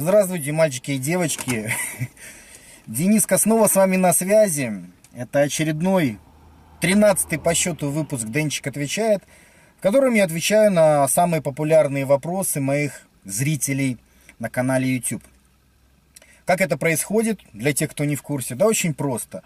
[0.00, 1.72] Здравствуйте, мальчики и девочки.
[2.86, 4.72] Денис Коснова с вами на связи.
[5.12, 6.20] Это очередной
[6.80, 9.24] 13 по счету выпуск «Денчик отвечает»,
[9.76, 13.98] в котором я отвечаю на самые популярные вопросы моих зрителей
[14.38, 15.24] на канале YouTube.
[16.44, 18.54] Как это происходит, для тех, кто не в курсе?
[18.54, 19.42] Да очень просто.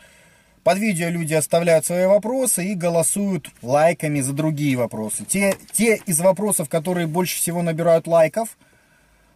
[0.65, 5.25] Под видео люди оставляют свои вопросы и голосуют лайками за другие вопросы.
[5.25, 8.59] Те, те из вопросов, которые больше всего набирают лайков–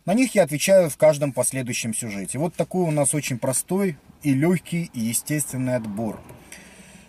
[0.06, 2.38] на них я отвечаю в каждом последующем сюжете.
[2.38, 6.20] Вот такой у нас очень простой и легкий и естественный отбор.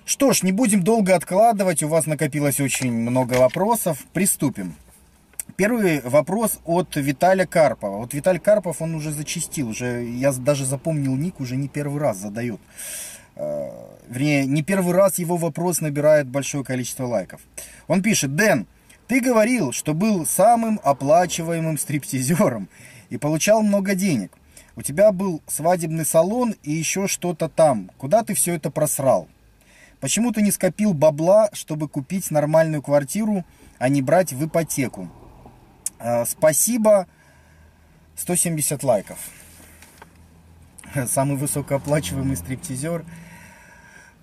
[0.05, 4.05] Что ж, не будем долго откладывать, у вас накопилось очень много вопросов.
[4.13, 4.75] Приступим.
[5.55, 7.97] Первый вопрос от Виталия Карпова.
[7.97, 12.17] Вот Виталий Карпов, он уже зачистил, уже я даже запомнил ник, уже не первый раз
[12.17, 12.59] задает.
[13.35, 13.69] Э,
[14.09, 17.41] вернее, не первый раз его вопрос набирает большое количество лайков.
[17.87, 18.65] Он пишет, Дэн,
[19.07, 22.67] ты говорил, что был самым оплачиваемым стриптизером
[23.09, 24.31] и получал много денег.
[24.75, 27.89] У тебя был свадебный салон и еще что-то там.
[27.97, 29.27] Куда ты все это просрал?
[29.99, 33.43] Почему ты не скопил бабла, чтобы купить нормальную квартиру,
[33.79, 35.09] а не брать в ипотеку?
[35.99, 37.07] А, спасибо.
[38.15, 39.17] 170 лайков.
[41.07, 43.05] Самый высокооплачиваемый стриптизер–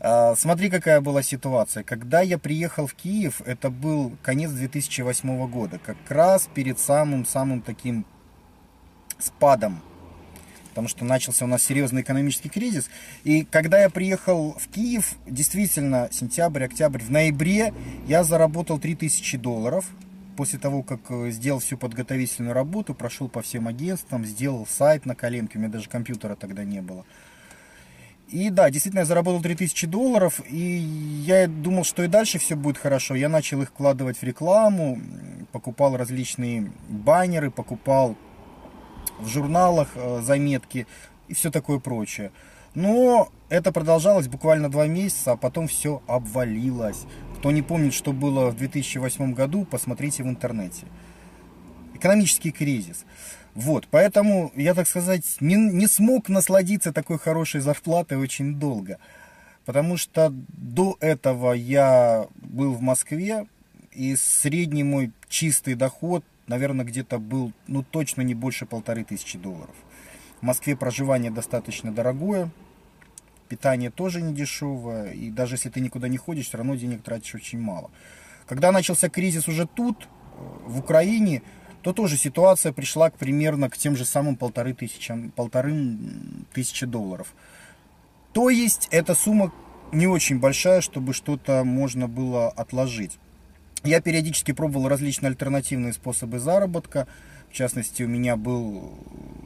[0.06, 1.82] а, смотри, какая была ситуация.
[1.82, 8.04] Когда я приехал в Киев, это был конец 2008 года, как раз перед самым-самым таким
[9.18, 9.80] спадом,
[10.70, 12.90] потому что начался у нас серьезный экономический кризис.
[13.22, 17.72] И когда я приехал в Киев, действительно, сентябрь, октябрь, в ноябре
[18.06, 19.86] я заработал 3000 долларов.
[20.36, 25.14] После того, как э, сделал всю подготовительную работу, прошел по всем агентствам, сделал сайт на
[25.14, 27.04] коленке, у меня даже компьютера тогда не было.
[28.30, 32.78] И да, действительно, я заработал 3000 долларов, и я думал, что и дальше все будет
[32.78, 33.14] хорошо.
[33.14, 34.98] Я начал их вкладывать в рекламу,
[35.52, 38.16] покупал различные баннеры, покупал
[39.24, 40.86] в журналах э, заметки
[41.28, 42.30] и все такое прочее.
[42.74, 47.06] Но это продолжалось буквально два месяца, а потом все обвалилось.
[47.38, 50.86] Кто не помнит, что было в 2008 году, посмотрите в интернете.
[51.94, 53.04] Экономический кризис.
[53.54, 58.98] Вот, поэтому я, так сказать, не, не смог насладиться такой хорошей зарплатой очень долго.
[59.64, 63.46] Потому что до этого я был в Москве,
[63.92, 69.74] и средний мой чистый доход, наверное, где-то был, ну, точно не больше полторы тысячи долларов.
[70.40, 72.50] В Москве проживание достаточно дорогое,
[73.48, 77.34] питание тоже не дешевое, и даже если ты никуда не ходишь, все равно денег тратишь
[77.34, 77.90] очень мало.
[78.46, 80.08] Когда начался кризис уже тут,
[80.66, 81.42] в Украине,
[81.82, 85.98] то тоже ситуация пришла к, примерно к тем же самым полторы тысячи, полторы
[86.52, 87.34] тысячи долларов.
[88.32, 89.52] То есть эта сумма
[89.92, 93.18] не очень большая, чтобы что-то можно было отложить.
[93.84, 97.06] Я периодически пробовал различные альтернативные способы заработка.
[97.50, 98.98] В частности, у меня был,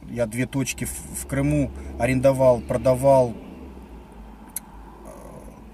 [0.09, 3.35] я две точки в, в Крыму арендовал, продавал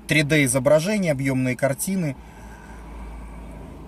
[0.07, 2.15] 3D э, изображения, объемные картины–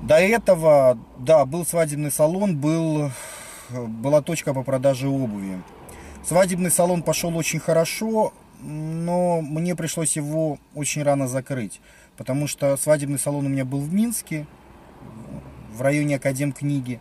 [0.01, 3.11] до этого, да, был свадебный салон, был,
[3.69, 5.61] была точка по продаже обуви.
[6.25, 11.81] Свадебный салон пошел очень хорошо, но мне пришлось его очень рано закрыть,
[12.15, 14.45] потому что свадебный салон у меня был в Минске,
[15.77, 16.99] в районе Академ книги.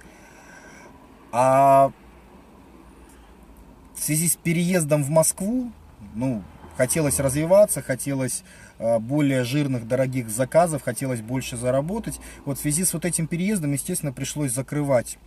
[1.33, 1.91] А
[3.95, 5.73] в связи с переездом в Москву,
[6.15, 6.45] ну,
[6.77, 8.45] хотелось развиваться, хотелось
[8.79, 12.21] Э, более жирных, дорогих заказов, хотелось больше заработать.
[12.45, 15.19] Вот в связи с вот этим переездом, естественно, пришлось закрывать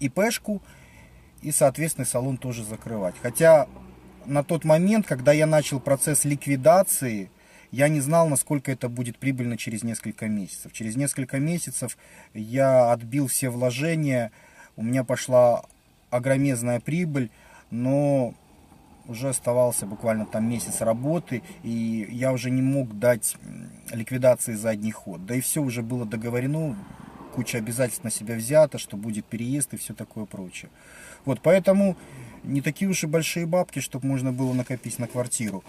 [0.00, 0.62] ИПшку
[1.42, 3.14] и, соответственно, салон тоже закрывать.
[3.22, 3.68] Хотя
[4.24, 7.30] на тот момент, когда я начал процесс ликвидации,
[7.70, 10.72] я не знал, насколько это будет прибыльно через несколько месяцев.
[10.72, 11.96] Через несколько месяцев
[12.34, 14.32] я отбил все вложения,
[14.76, 15.64] у меня пошла
[16.10, 17.30] огромезная прибыль,
[17.70, 18.34] но
[19.06, 23.36] уже оставался буквально там месяц работы, и я уже не мог дать
[23.90, 25.24] ликвидации задний ход.
[25.24, 26.76] Да и все уже было договорено,
[27.34, 30.70] куча обязательств на себя взята, что будет переезд и все такое прочее.
[31.24, 31.96] Вот, поэтому
[32.44, 35.64] не такие уж и большие бабки, чтобы можно было накопить на квартиру.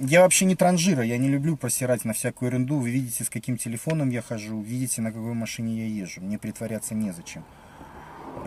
[0.00, 2.78] Я вообще не транжира, я не люблю просирать на всякую ерунду.
[2.78, 6.20] Вы видите, с каким телефоном я хожу, видите, на какой машине я езжу.
[6.20, 7.44] Мне притворяться незачем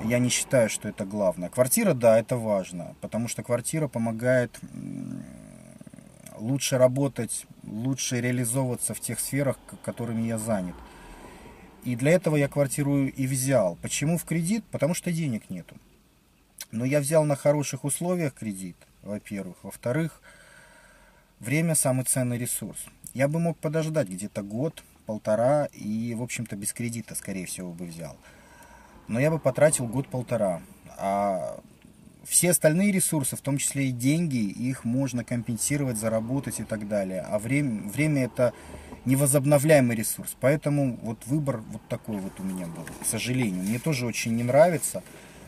[0.03, 1.49] я не считаю, что это главное.
[1.49, 4.59] Квартира, да, это важно, потому что квартира помогает
[6.37, 10.75] лучше работать, лучше реализовываться в тех сферах, которыми я занят.
[11.83, 13.77] И для этого я квартиру и взял.
[13.81, 14.63] Почему в кредит?
[14.71, 15.75] Потому что денег нету.
[16.71, 19.55] Но я взял на хороших условиях кредит, во-первых.
[19.63, 20.21] Во-вторых,
[21.39, 22.79] время самый ценный ресурс.
[23.13, 27.85] Я бы мог подождать где-то год, полтора и, в общем-то, без кредита, скорее всего, бы
[27.85, 28.17] взял
[29.07, 30.61] но я бы потратил год-полтора.
[30.97, 31.59] А
[32.25, 37.21] все остальные ресурсы, в том числе и деньги, их можно компенсировать, заработать и так далее.
[37.21, 38.53] А время, время это
[39.05, 40.35] невозобновляемый ресурс.
[40.39, 43.63] Поэтому вот выбор вот такой вот у меня был, к сожалению.
[43.63, 45.03] Мне тоже очень не нравится.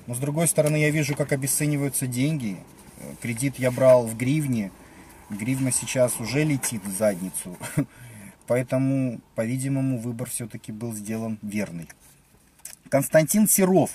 [0.07, 2.57] Но с другой стороны, я вижу, как обесцениваются деньги.
[3.21, 4.71] Кредит я брал в гривне.
[5.29, 7.57] Гривна сейчас уже летит в задницу.
[8.47, 11.87] Поэтому, по-видимому, выбор все-таки был сделан верный.
[12.89, 13.91] Константин Серов.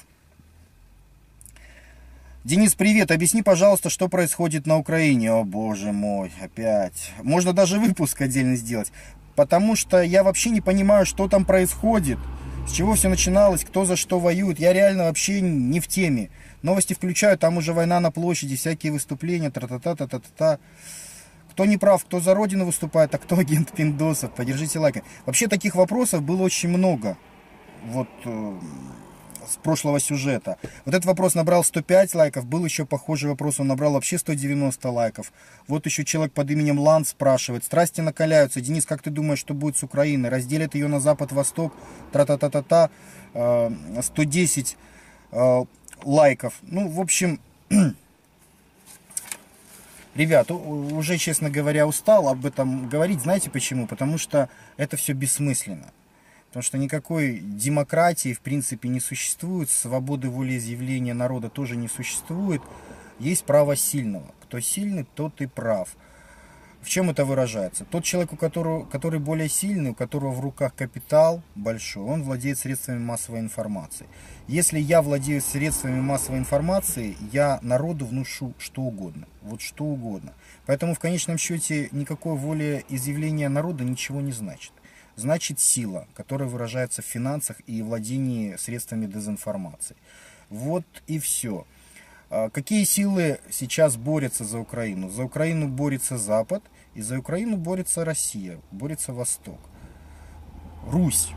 [2.44, 3.10] Денис, привет.
[3.10, 5.32] Объясни, пожалуйста, что происходит на Украине.
[5.32, 7.12] О, боже мой, опять.
[7.22, 8.92] Можно даже выпуск отдельно сделать.
[9.34, 12.19] Потому что я вообще не понимаю, что там происходит.
[12.69, 14.60] С чего все начиналось, кто за что воюет.
[14.60, 16.30] Я реально вообще не в теме.
[16.62, 20.58] Новости включаю, там уже война на площади, всякие выступления, тра-та-та-та-та-та.
[21.54, 24.32] Кто не прав, кто за Родину выступает, а кто агент Пиндосов.
[24.32, 25.04] Поддержите лайки.
[25.24, 27.16] Вообще таких вопросов было очень много.
[27.86, 28.58] Вот э,
[29.46, 30.56] с прошлого сюжета.
[30.84, 35.32] Вот этот вопрос набрал 105 лайков, был еще похожий вопрос, он набрал вообще 190 лайков.
[35.68, 39.76] Вот еще человек под именем Лан спрашивает, страсти накаляются, Денис, как ты думаешь, что будет
[39.76, 40.30] с Украиной?
[40.30, 41.72] Разделят ее на запад-восток,
[42.10, 42.90] тра-та-та-та-та,
[44.02, 44.76] 110
[45.30, 45.64] э, э,
[46.04, 46.54] лайков.
[46.62, 47.38] Ну, в общем,
[50.14, 53.20] ребят, уже, честно говоря, устал об этом говорить.
[53.20, 53.87] Знаете почему?
[53.87, 55.93] Потому что это все бессмысленно.
[56.49, 62.62] Потому что никакой демократии в принципе не существует, свободы волеизъявления народа тоже не существует.
[63.19, 64.31] Есть право сильного.
[64.43, 65.96] Кто сильный, тот и прав.
[66.84, 67.86] В чем это выражается?
[67.86, 72.58] Тот человек, у которого, который более сильный, у которого в руках капитал большой, он владеет
[72.58, 74.06] средствами массовой информации.
[74.48, 79.26] Если я владею средствами массовой информации, я народу внушу что угодно.
[79.40, 80.34] Вот что угодно.
[80.66, 84.72] Поэтому в конечном счете никакое волеизъявление народа ничего не значит
[85.16, 89.94] значит сила, которая выражается в финансах и владении средствами дезинформации.
[90.50, 91.66] Вот и все.
[92.30, 95.08] А какие силы сейчас борются за Украину?
[95.08, 96.64] За Украину борется Запад,
[96.94, 99.58] и за Украину борется Россия, борется Восток.
[100.87, 101.31] Русь.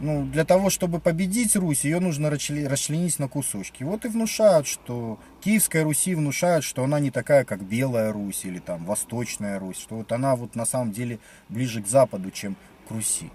[0.00, 3.84] Ну, для того, чтобы победить Русь, ее нужно расчленить на кусочки.
[3.84, 8.58] Вот и внушают, что Киевская Руси внушают, что она не такая, как Белая Русь или
[8.58, 12.56] там Восточная Русь, что вот она вот на самом деле ближе к Западу, чем
[12.86, 13.30] к Руси.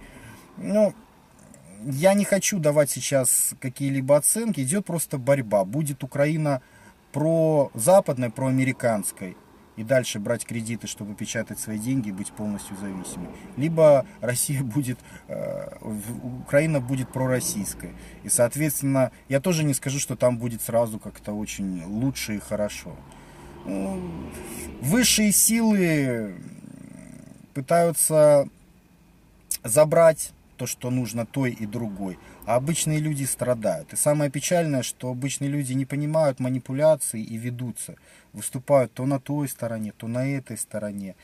[0.58, 0.94] Ну,
[1.86, 5.64] я не хочу давать сейчас какие-либо оценки, идет просто борьба.
[5.66, 6.62] Будет Украина
[7.12, 9.38] про западной, про американской,
[9.80, 13.30] и дальше брать кредиты, чтобы печатать свои деньги и быть полностью зависимой.
[13.56, 15.00] Либо Россия будет,
[15.30, 15.70] э,
[16.44, 17.92] Украина будет пророссийской.
[18.26, 22.94] И, соответственно, я тоже не скажу, что там будет сразу как-то очень лучше и хорошо.
[23.66, 24.02] Ну,
[24.82, 26.36] высшие силы
[27.54, 28.50] пытаются
[29.64, 32.20] забрать то, что нужно той и другой.
[32.50, 33.94] А обычные люди страдают.
[33.94, 37.94] И самое печальное, что обычные люди не понимают манипуляции и ведутся.
[38.34, 41.16] Выступают то на той стороне, то на этой стороне.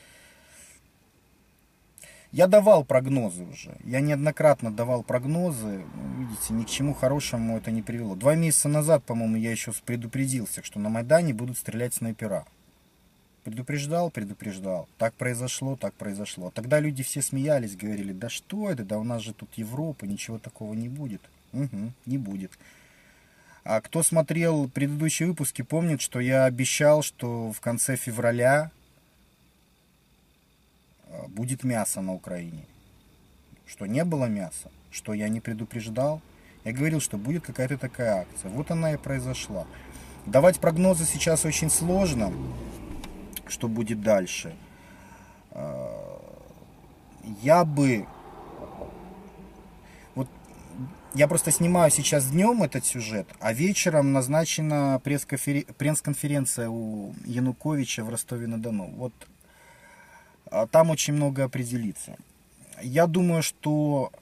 [2.30, 3.76] Я давал прогнозы уже.
[3.82, 5.82] Я неоднократно давал прогнозы.
[6.16, 8.14] Видите, ни к чему хорошему это не привело.
[8.14, 12.46] Два месяца назад, по-моему, я еще предупредил всех, что на Майдане будут стрелять снайпера.
[13.46, 14.88] Предупреждал, предупреждал.
[14.98, 16.50] Так произошло, так произошло.
[16.50, 20.40] Тогда люди все смеялись, говорили, да что это, да у нас же тут Европа, ничего
[20.40, 21.20] такого не будет.
[21.52, 22.50] Угу, не будет.
[23.62, 28.72] А кто смотрел предыдущие выпуски, помнит, что я обещал, что в конце февраля
[31.04, 32.64] а, будет мясо на Украине.
[33.64, 36.20] Что не было мяса, что я не предупреждал.
[36.64, 38.50] Я говорил, что будет какая-то такая акция.
[38.50, 39.68] Вот она и произошла.
[40.26, 42.32] Давать прогнозы сейчас очень сложно
[43.50, 44.54] что будет дальше.
[45.52, 46.20] А,
[47.42, 48.06] я бы...
[50.14, 50.28] Вот
[51.14, 58.92] я просто снимаю сейчас днем этот сюжет, а вечером назначена пресс-конференция у Януковича в Ростове-на-Дону.
[58.96, 59.12] Вот
[60.50, 62.16] а там очень много определится.
[62.80, 64.12] Я думаю, что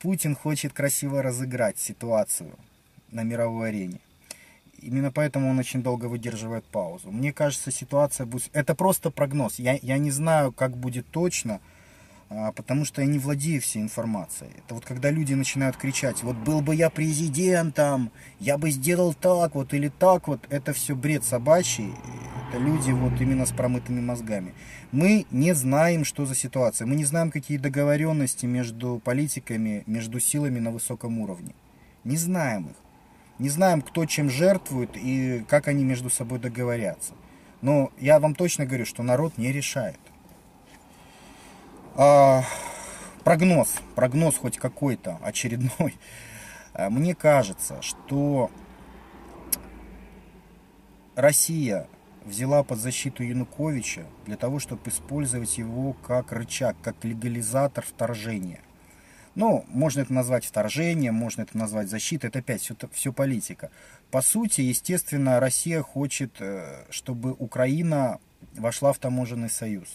[0.00, 2.52] Путин хочет красиво разыграть ситуацию
[3.10, 4.00] на мировой арене.
[4.82, 7.10] Именно поэтому он очень долго выдерживает паузу.
[7.10, 8.50] Мне кажется, ситуация будет...
[8.52, 9.58] Это просто прогноз.
[9.58, 11.60] Я, я не знаю, как будет точно,
[12.28, 14.50] а, потому что я не владею всей информацией.
[14.58, 18.10] Это вот когда люди начинают кричать, вот был бы я президентом,
[18.40, 20.46] я бы сделал так вот или так вот.
[20.50, 21.92] Это все бред собачий.
[22.48, 24.54] Это люди вот именно с промытыми мозгами.
[24.92, 26.86] Мы не знаем, что за ситуация.
[26.86, 31.54] Мы не знаем, какие договоренности между политиками, между силами на высоком уровне.
[32.04, 32.81] Не знаем их.
[33.38, 37.14] Не знаем, кто чем жертвует и как они между собой договорятся.
[37.60, 40.00] Но я вам точно говорю, что народ не решает.
[41.94, 42.42] А,
[43.24, 45.96] прогноз, прогноз хоть какой-то очередной.
[46.74, 48.50] А, мне кажется, что
[51.14, 51.86] Россия
[52.24, 58.60] взяла под защиту Януковича для того, чтобы использовать его как рычаг, как легализатор вторжения.
[59.34, 63.70] Ну, можно это назвать вторжением, можно это назвать защитой, это опять все, все политика.
[64.10, 68.18] По сути, естественно, Россия хочет, э, чтобы Украина
[68.54, 69.88] вошла в таможенный союз,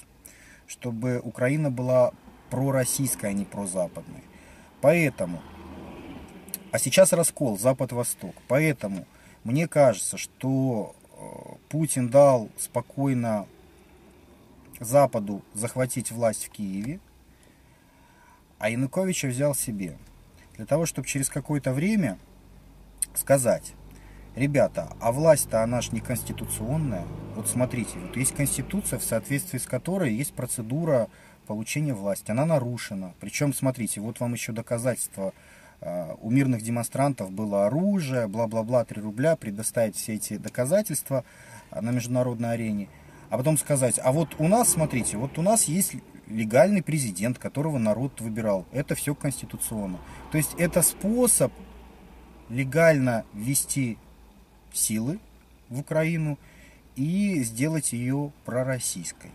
[0.66, 2.14] чтобы Украина была
[2.50, 4.24] пророссийской, а не прозападной.
[4.82, 5.42] Поэтому,
[6.72, 9.06] а сейчас раскол Запад-Восток, поэтому
[9.44, 11.16] мне кажется, что э,
[11.70, 13.46] Путин дал спокойно
[14.80, 17.00] Западу захватить власть в Киеве,
[18.60, 19.98] а Януковича взял себе.
[20.56, 22.18] Для того, чтобы через какое-то время
[23.14, 23.74] сказать,
[24.36, 27.06] ребята, а власть-то она же не конституционная.
[27.36, 31.10] Вот смотрите, вот есть конституция, в соответствии с которой есть процедура
[31.46, 32.32] получения власти.
[32.32, 33.14] Она нарушена.
[33.20, 35.34] Причем, смотрите, вот вам еще доказательства.
[35.80, 41.24] А, у мирных демонстрантов было оружие, бла-бла-бла, 3 рубля, предоставить все эти доказательства
[41.70, 42.90] а, на международной арене.
[43.30, 45.96] А потом сказать, а вот у нас, смотрите, вот у нас есть
[46.28, 48.66] легальный президент, которого народ выбирал.
[48.72, 50.00] Это все конституционно.
[50.32, 51.52] То есть это способ
[52.50, 53.98] легально ввести
[54.74, 55.20] силы
[55.70, 56.38] в Украину
[56.96, 59.32] и сделать ее пророссийской.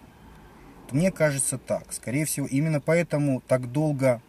[0.90, 1.92] Мне кажется так.
[1.92, 4.20] Скорее всего, именно поэтому так долго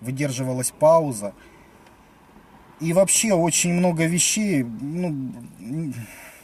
[0.00, 1.34] выдерживалась пауза.
[2.80, 5.34] И вообще очень много вещей, ну,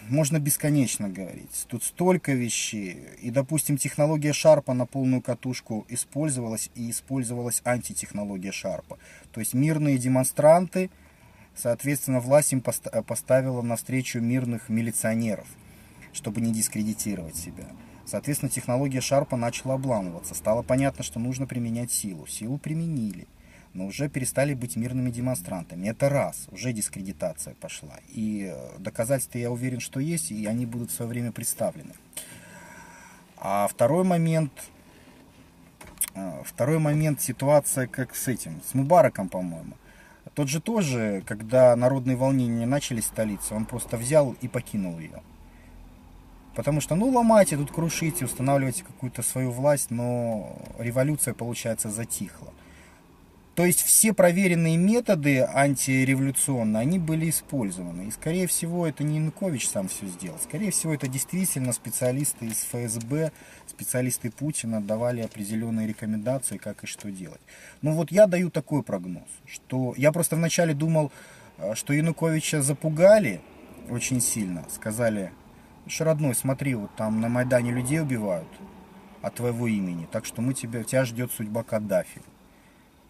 [0.08, 1.66] можно бесконечно говорить.
[1.68, 3.08] Тут столько вещей.
[3.20, 8.98] И, допустим, технология Шарпа на полную катушку использовалась, и использовалась антитехнология Шарпа.
[9.32, 10.90] То есть мирные демонстранты,
[11.54, 15.46] соответственно, власть им поставила навстречу мирных милиционеров,
[16.12, 17.66] чтобы не дискредитировать себя.
[18.06, 20.34] Соответственно, технология Шарпа начала обламываться.
[20.34, 22.26] Стало понятно, что нужно применять силу.
[22.26, 23.26] Силу применили
[23.74, 25.88] но уже перестали быть мирными демонстрантами.
[25.88, 27.96] Это раз, уже дискредитация пошла.
[28.08, 31.94] И э, доказательства, я уверен, что есть, и они будут в свое время представлены.
[33.36, 34.52] А второй момент,
[36.14, 39.74] э, второй момент ситуация как с этим, с Мубараком, по-моему.
[40.34, 45.22] Тот же тоже, когда народные волнения начались в столице, он просто взял и покинул ее.
[46.54, 52.52] Потому что, ну, ломайте, тут крушите, устанавливайте какую-то свою власть, но революция, получается, затихла.
[53.58, 58.06] То есть все проверенные методы антиреволюционные, они были использованы.
[58.06, 60.38] И скорее всего это не Янукович сам все сделал.
[60.40, 63.32] Скорее всего это действительно специалисты из ФСБ,
[63.66, 67.40] специалисты Путина давали определенные рекомендации, как и что делать.
[67.82, 71.10] Ну вот я даю такой прогноз, что я просто вначале думал,
[71.56, 73.40] э, что Януковича запугали
[73.90, 74.66] очень сильно.
[74.70, 75.32] Сказали,
[75.88, 78.46] что родной, смотри, вот там на Майдане людей убивают
[79.20, 82.22] от твоего имени, так что мы тебя, тебя ждет судьба Каддафи.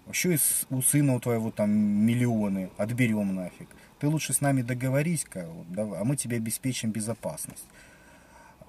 [0.08, 0.38] Вообще
[0.70, 3.68] у сына у твоего там миллионы, отберем нафиг.
[3.98, 5.46] Ты лучше с нами договорись-ка,
[5.76, 7.66] а мы тебе обеспечим безопасность.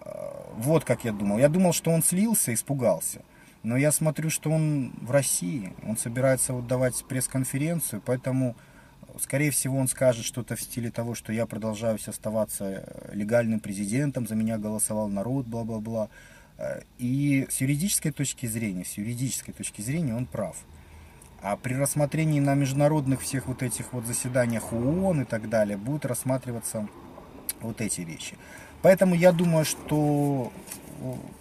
[0.02, 1.40] А, вот как я думал.
[1.40, 3.22] Я думал, что он слился, испугался.
[3.64, 5.74] Но я смотрю, что он в России.
[5.88, 8.58] Он собирается вот давать пресс-конференцию, поэтому,
[9.18, 14.28] скорее всего, он скажет что-то в стиле того, что я продолжаю оставаться э, легальным президентом,
[14.28, 16.10] за меня голосовал народ, бла-бла-бла.
[16.58, 20.58] Э, и с юридической точки зрения, с юридической точки зрения он прав.
[21.42, 26.06] А при рассмотрении на международных всех вот этих вот заседаниях ООН и так далее будут
[26.06, 26.88] рассматриваться
[27.62, 28.38] вот эти вещи.
[28.82, 30.52] Поэтому я думаю, что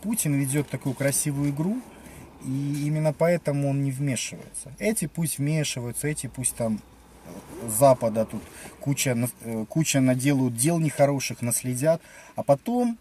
[0.02, 1.80] Путин ведет такую красивую игру,
[2.44, 4.72] и именно поэтому он не вмешивается.
[4.78, 6.80] Эти пусть вмешиваются, эти пусть там
[7.66, 8.42] Запада тут
[8.80, 12.00] куча, э, куча наделают дел нехороших, наследят,
[12.36, 12.98] а потом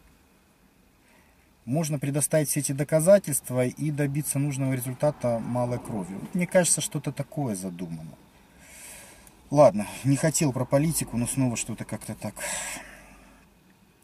[1.67, 6.17] можно предоставить все эти доказательства и добиться нужного результата малой кровью.
[6.33, 8.11] Мне кажется, что-то такое задумано.
[9.51, 12.33] Ладно, не хотел про политику, но снова что-то как-то так.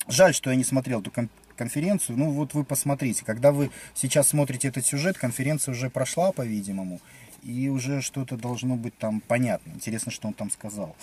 [0.10, 1.12] Жаль, что я не смотрел эту
[1.55, 2.17] конференцию.
[2.17, 7.00] Ну вот вы посмотрите, когда вы сейчас смотрите этот сюжет, конференция уже прошла, по-видимому,
[7.43, 9.72] и уже что-то должно быть там понятно.
[9.72, 10.98] Интересно, что он там сказал.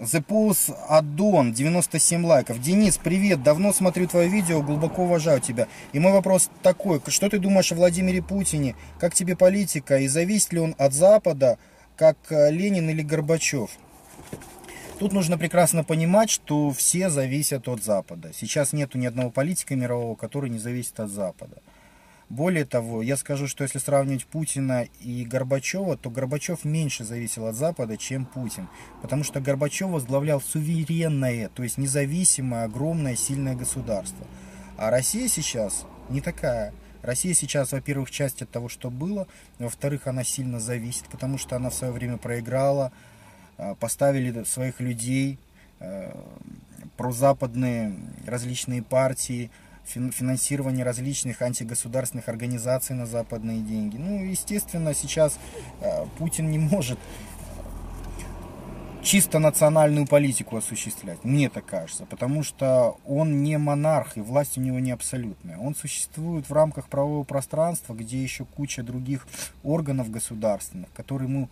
[0.00, 2.58] The Pulse Аддон, 97 лайков.
[2.58, 5.68] Денис, привет, давно смотрю твое видео, глубоко уважаю тебя.
[5.92, 8.76] И мой вопрос такой, что ты думаешь о Владимире Путине?
[8.98, 9.98] Как тебе политика?
[9.98, 11.58] И зависит ли он от Запада,
[11.96, 13.72] как э, Ленин или Горбачев?
[14.98, 18.30] Тут нужно прекрасно понимать, что все зависят от Запада.
[18.34, 21.58] Сейчас нету ни одного политика мирового, который не зависит от Запада.
[22.30, 27.56] Более того, я скажу, что если сравнивать Путина и Горбачева, то Горбачев меньше зависел от
[27.56, 28.68] Запада, чем Путин.
[29.02, 34.24] Потому что Горбачев возглавлял суверенное, то есть независимое, огромное, сильное государство.
[34.76, 36.72] А Россия сейчас не такая.
[37.02, 39.26] Россия сейчас, во-первых, часть от того, что было,
[39.58, 42.92] во-вторых, она сильно зависит, потому что она в свое время проиграла
[43.58, 45.36] э, поставили своих людей,
[45.80, 46.12] э,
[46.96, 47.92] прозападные
[48.24, 49.50] различные партии,
[49.84, 53.96] финансирование различных антигосударственных организаций на западные деньги.
[53.96, 55.38] Ну, естественно, сейчас
[56.18, 56.98] Путин не может
[59.02, 64.60] чисто национальную политику осуществлять, мне так кажется, потому что он не монарх и власть у
[64.60, 65.58] него не абсолютная.
[65.58, 69.26] Он существует в рамках правового пространства, где еще куча других
[69.62, 71.48] органов государственных, которые, ему,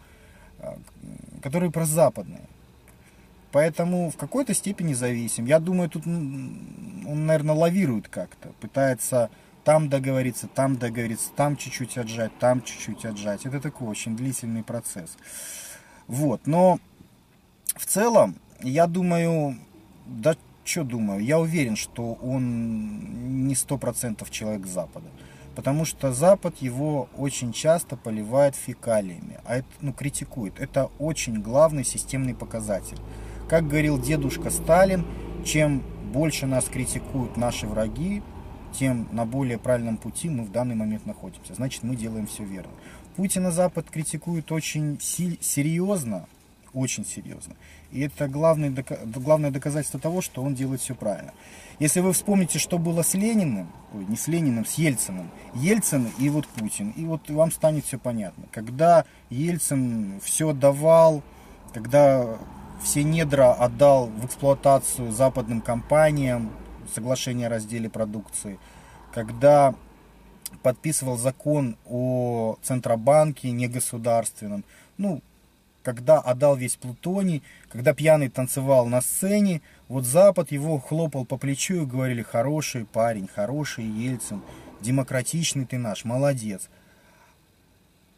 [0.58, 0.78] а,
[1.42, 2.42] которые прозападные.
[3.50, 5.46] Поэтому в какой-то степени зависим.
[5.46, 9.30] Я думаю, тут он, наверное, лавирует как-то, пытается
[9.64, 13.46] там договориться, там договориться, там чуть-чуть отжать, там чуть-чуть отжать.
[13.46, 15.16] Это такой очень длительный процесс.
[16.06, 16.78] Вот, но
[17.74, 19.56] в целом, я думаю,
[20.06, 25.08] да что думаю, я уверен, что он не сто процентов человек Запада.
[25.54, 30.60] Потому что Запад его очень часто поливает фекалиями, а это, ну, критикует.
[30.60, 32.98] Это очень главный системный показатель.
[33.48, 35.06] Как говорил дедушка Сталин,
[35.42, 38.22] чем больше нас критикуют наши враги,
[38.78, 41.54] тем на более правильном пути мы в данный момент находимся.
[41.54, 42.70] Значит, мы делаем все верно.
[43.16, 46.26] Путина Запад критикует очень серьезно,
[46.74, 47.56] очень серьезно.
[47.90, 51.32] И это главное, главное доказательство того, что он делает все правильно.
[51.78, 56.28] Если вы вспомните, что было с Лениным, ой, не с Лениным, с Ельциным, Ельцин и
[56.28, 58.44] вот Путин, и вот вам станет все понятно.
[58.52, 61.22] Когда Ельцин все давал,
[61.72, 62.38] когда
[62.82, 66.50] все недра отдал в эксплуатацию западным компаниям,
[66.94, 68.58] соглашение о разделе продукции,
[69.12, 69.74] когда
[70.62, 74.64] подписывал закон о Центробанке негосударственном,
[74.96, 75.22] ну,
[75.82, 81.82] когда отдал весь плутоний, когда пьяный танцевал на сцене, вот Запад его хлопал по плечу
[81.82, 84.42] и говорили, хороший парень, хороший Ельцин,
[84.80, 86.68] демократичный ты наш, молодец.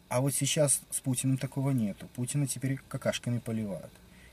[0.09, 2.07] А вот сейчас с Путиным такого нету.
[2.15, 3.91] Путина теперь какашками поливают.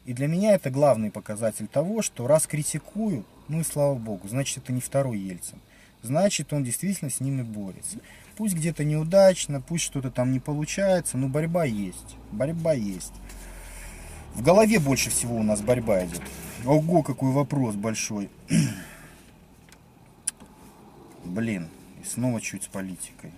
[0.09, 4.57] И для меня это главный показатель того, что раз критикуют, ну и слава богу, значит
[4.57, 5.59] это не второй Ельцин.
[6.01, 7.99] Значит он действительно с ними борется.
[8.39, 12.17] Пусть где-то неудачно, пусть что-то там не получается, но борьба есть.
[12.33, 13.13] Борьба есть.
[14.33, 16.23] В голове больше всего у нас борьба идет.
[16.65, 18.31] Ого, какой вопрос большой.
[21.23, 21.69] Блин,
[22.01, 23.31] и снова чуть с политикой.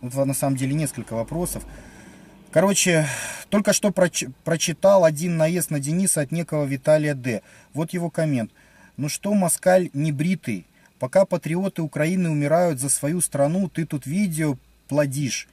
[0.00, 1.64] Тут на самом деле несколько вопросов.
[2.52, 3.06] Короче,
[3.48, 7.42] только что проч прочитал один наезд на Дениса от некого Виталия Д.
[7.74, 8.50] Вот его коммент.
[8.96, 10.66] Ну что, москаль не бритый?
[10.98, 14.58] Пока патриоты Украины умирают за свою страну, ты тут видео
[14.88, 15.48] плодишь.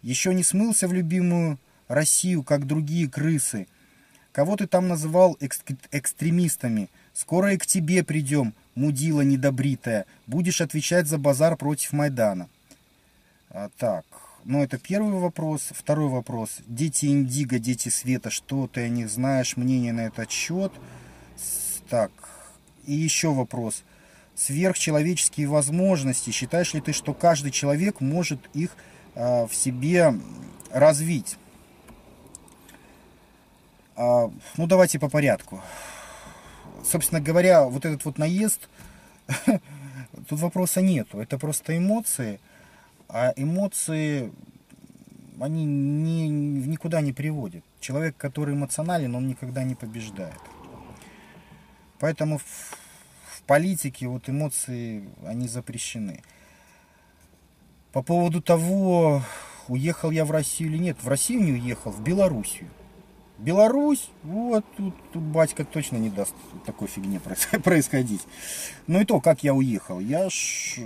[0.00, 3.66] Еще не смылся в любимую Россию, как другие крысы.
[4.30, 6.88] Кого ты там называл экстремистами?
[7.14, 10.06] Скоро и к тебе придем, мудила недобритая.
[10.28, 12.48] Будешь отвечать за базар против Майдана.
[13.50, 14.04] А, так,
[14.48, 15.68] ну это первый вопрос.
[15.70, 16.60] Второй вопрос.
[16.66, 20.72] Дети Индиго, дети Света, что ты о них знаешь, мнение на этот счет?
[21.90, 22.10] Так,
[22.86, 23.84] и еще вопрос.
[24.34, 26.30] Сверхчеловеческие возможности.
[26.30, 28.74] Считаешь ли ты, что каждый человек может их
[29.14, 30.14] э, в себе
[30.72, 31.36] развить?
[33.96, 35.60] А, ну, давайте по порядку.
[36.82, 38.70] Собственно говоря, вот этот вот наезд,
[39.46, 41.20] тут вопроса нету.
[41.20, 42.40] Это просто эмоции.
[43.08, 44.32] А эмоции,
[45.40, 47.64] они ни, никуда не приводят.
[47.80, 50.38] Человек, который эмоционален, он никогда не побеждает.
[51.98, 56.22] Поэтому в, в политике вот эмоции, они запрещены.
[57.92, 59.22] По поводу того,
[59.68, 60.98] уехал я в Россию или нет.
[61.02, 62.68] В Россию не уехал, в Белоруссию.
[63.38, 66.34] Беларусь, вот тут, тут батька точно не даст
[66.66, 67.20] такой фигне
[67.64, 68.22] происходить.
[68.86, 70.00] Ну и то, как я уехал.
[70.00, 70.80] Я ж,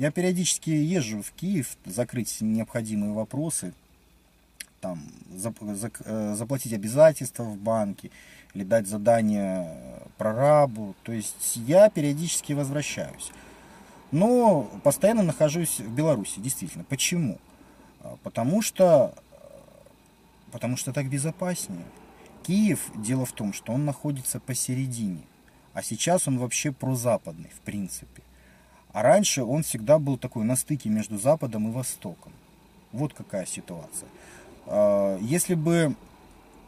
[0.00, 3.74] я периодически езжу в Киев закрыть необходимые вопросы,
[4.80, 4.98] там,
[5.30, 8.10] э, заплатить обязательства в банке
[8.54, 9.78] или дать задание
[10.16, 10.94] прорабу.
[11.02, 13.30] То есть я периодически возвращаюсь.
[14.10, 16.84] Но постоянно нахожусь в Беларуси, действительно.
[16.84, 17.38] Почему?
[18.00, 19.14] А, потому что
[20.50, 21.84] потому что так безопаснее.
[22.42, 25.20] Киев, дело в том, что он находится посередине,
[25.74, 28.22] а сейчас он вообще прозападный, в принципе.
[28.92, 32.32] А раньше он всегда был такой на стыке между Западом и Востоком.
[32.92, 34.08] Вот какая ситуация.
[34.66, 35.94] А, если бы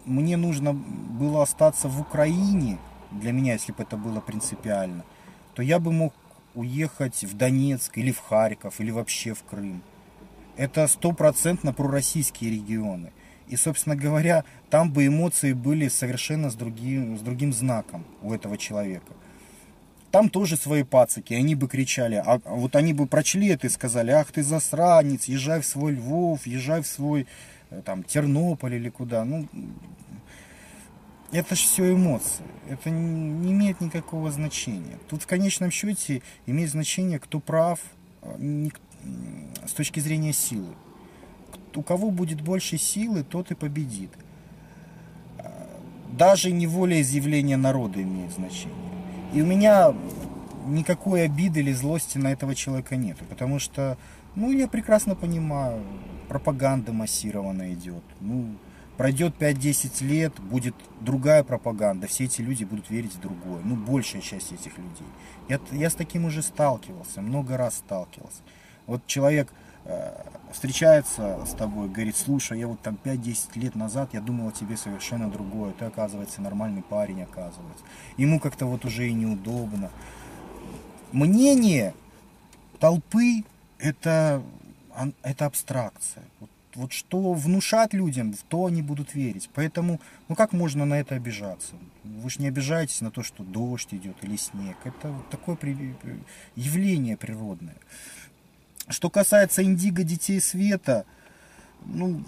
[0.05, 2.79] мне нужно было остаться в Украине,
[3.11, 5.05] для меня, если бы это было принципиально,
[5.55, 6.15] то я бы мог
[6.55, 9.83] уехать в Донецк или в Харьков, или вообще в Крым.
[10.57, 13.13] Это стопроцентно пророссийские регионы.
[13.49, 18.57] И, собственно говоря, там бы эмоции были совершенно с другим, с другим знаком у этого
[18.57, 19.13] человека.
[20.13, 24.11] Там тоже свои пацики, они бы кричали, а вот они бы прочли это и сказали,
[24.11, 27.27] ах ты засранец, езжай в свой Львов, езжай в свой
[27.71, 29.25] э, там Тернополь или куда.
[29.25, 29.49] Ну,
[31.33, 32.45] это же все эмоции.
[32.69, 34.99] Это не имеет никакого значения.
[35.09, 37.81] Тут в конечном счете имеет значение, кто прав
[38.21, 38.69] э,
[39.67, 40.75] с точки зрения силы.
[41.75, 44.11] У кого будет больше силы, тот и победит.
[46.13, 48.92] Даже не волеизъявление народа имеет значение.
[49.33, 49.95] И у меня
[50.67, 53.19] никакой обиды или злости на этого человека нет.
[53.29, 53.97] Потому что,
[54.35, 55.83] ну, я прекрасно понимаю,
[56.29, 58.03] пропаганда массированно идет.
[58.21, 58.57] Ну,
[58.97, 63.61] пройдет 5-10 лет, будет другая пропаганда, все эти люди будут верить в другое.
[63.65, 65.07] Ну, большая часть этих людей.
[65.49, 68.43] Я, я с таким уже сталкивался, много раз сталкивался.
[68.87, 69.53] Вот человек
[70.53, 74.77] встречается с тобой, говорит, слушай, я вот там 5-10 лет назад, я думал о тебе
[74.77, 77.85] совершенно другое, ты, оказывается, нормальный парень, оказывается.
[78.17, 79.91] Ему как-то вот уже и неудобно.
[81.11, 81.95] Мнение
[82.79, 83.45] толпы
[83.79, 84.43] это,
[85.23, 86.25] это абстракция.
[86.41, 89.51] Вот вот что внушат людям, в то они будут верить.
[89.55, 91.75] Поэтому, ну как можно на это обижаться?
[92.05, 94.77] Вы же не обижаетесь на то, что дождь идет или снег.
[94.85, 95.57] Это вот такое
[96.57, 97.77] явление природное.
[98.89, 101.07] Что касается индиго детей света,
[101.85, 102.23] ну,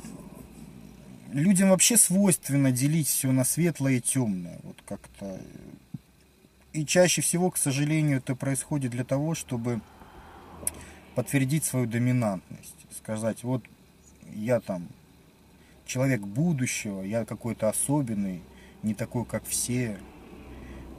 [1.32, 4.60] людям вообще свойственно делить все на светлое и темное.
[4.62, 5.40] Вот как-то.
[6.72, 9.80] И чаще всего, к сожалению, это происходит для того, чтобы
[11.14, 12.74] подтвердить свою доминантность.
[12.96, 13.64] Сказать, вот
[14.32, 14.88] я там
[15.86, 18.42] человек будущего, я какой-то особенный,
[18.82, 19.98] не такой, как все.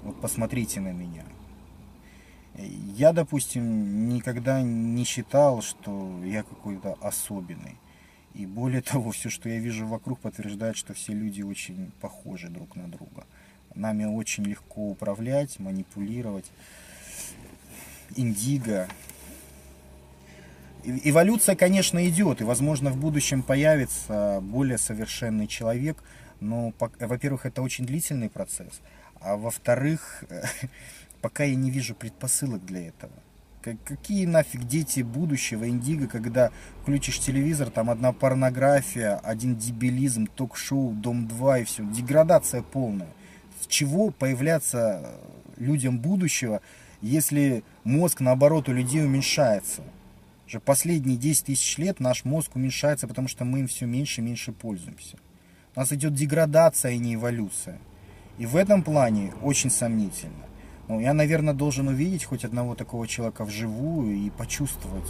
[0.03, 1.25] Вот посмотрите на меня.
[2.57, 7.77] Я, допустим, никогда не считал, что я какой-то особенный.
[8.33, 12.75] И более того, все, что я вижу вокруг, подтверждает, что все люди очень похожи друг
[12.75, 13.25] на друга.
[13.73, 16.49] Нами очень легко управлять, манипулировать.
[18.15, 18.87] Индиго,
[20.87, 25.97] Эволюция, конечно, идет, и, возможно, в будущем появится более совершенный человек,
[26.39, 28.81] но, во-первых, это очень длительный процесс,
[29.19, 30.23] а во-вторых,
[31.25, 33.11] пока я не вижу предпосылок для этого.
[33.83, 36.51] Какие нафиг дети будущего, индиго, когда
[36.83, 41.83] включишь телевизор, там одна порнография, один дебилизм, ток-шоу, Дом-2 и все.
[41.83, 43.09] Деградация полная.
[43.59, 45.15] С чего появляться
[45.57, 46.61] людям будущего,
[47.01, 49.81] если мозг, наоборот, у людей уменьшается?
[50.45, 54.23] Уже последние 10 тысяч лет наш мозг уменьшается, потому что мы им все меньше и
[54.23, 55.17] меньше пользуемся.
[55.75, 57.79] У нас идет деградация, а не эволюция.
[58.37, 60.45] И в этом плане очень сомнительно.
[60.87, 65.09] Ну, я, наверное, должен увидеть хоть одного такого человека вживую и почувствовать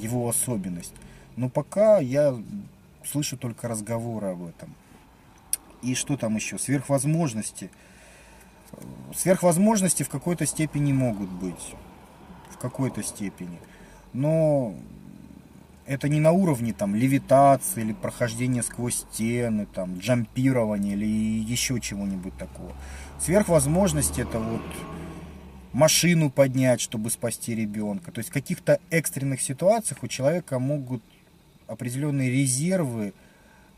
[0.00, 0.94] его особенность.
[1.36, 2.36] Но пока я
[3.04, 4.74] слышу только разговоры об этом.
[5.82, 6.58] И что там еще?
[6.58, 7.70] Сверхвозможности.
[9.14, 11.74] Сверхвозможности в какой-то степени могут быть
[12.50, 13.58] в какой-то степени.
[14.12, 14.74] Но
[15.86, 22.36] это не на уровне там левитации или прохождения сквозь стены, там джампирования или еще чего-нибудь
[22.36, 22.72] такого.
[23.20, 24.62] Сверхвозможности это вот
[25.72, 28.12] машину поднять, чтобы спасти ребенка.
[28.12, 31.02] То есть в каких-то экстренных ситуациях у человека могут
[31.66, 33.12] определенные резервы,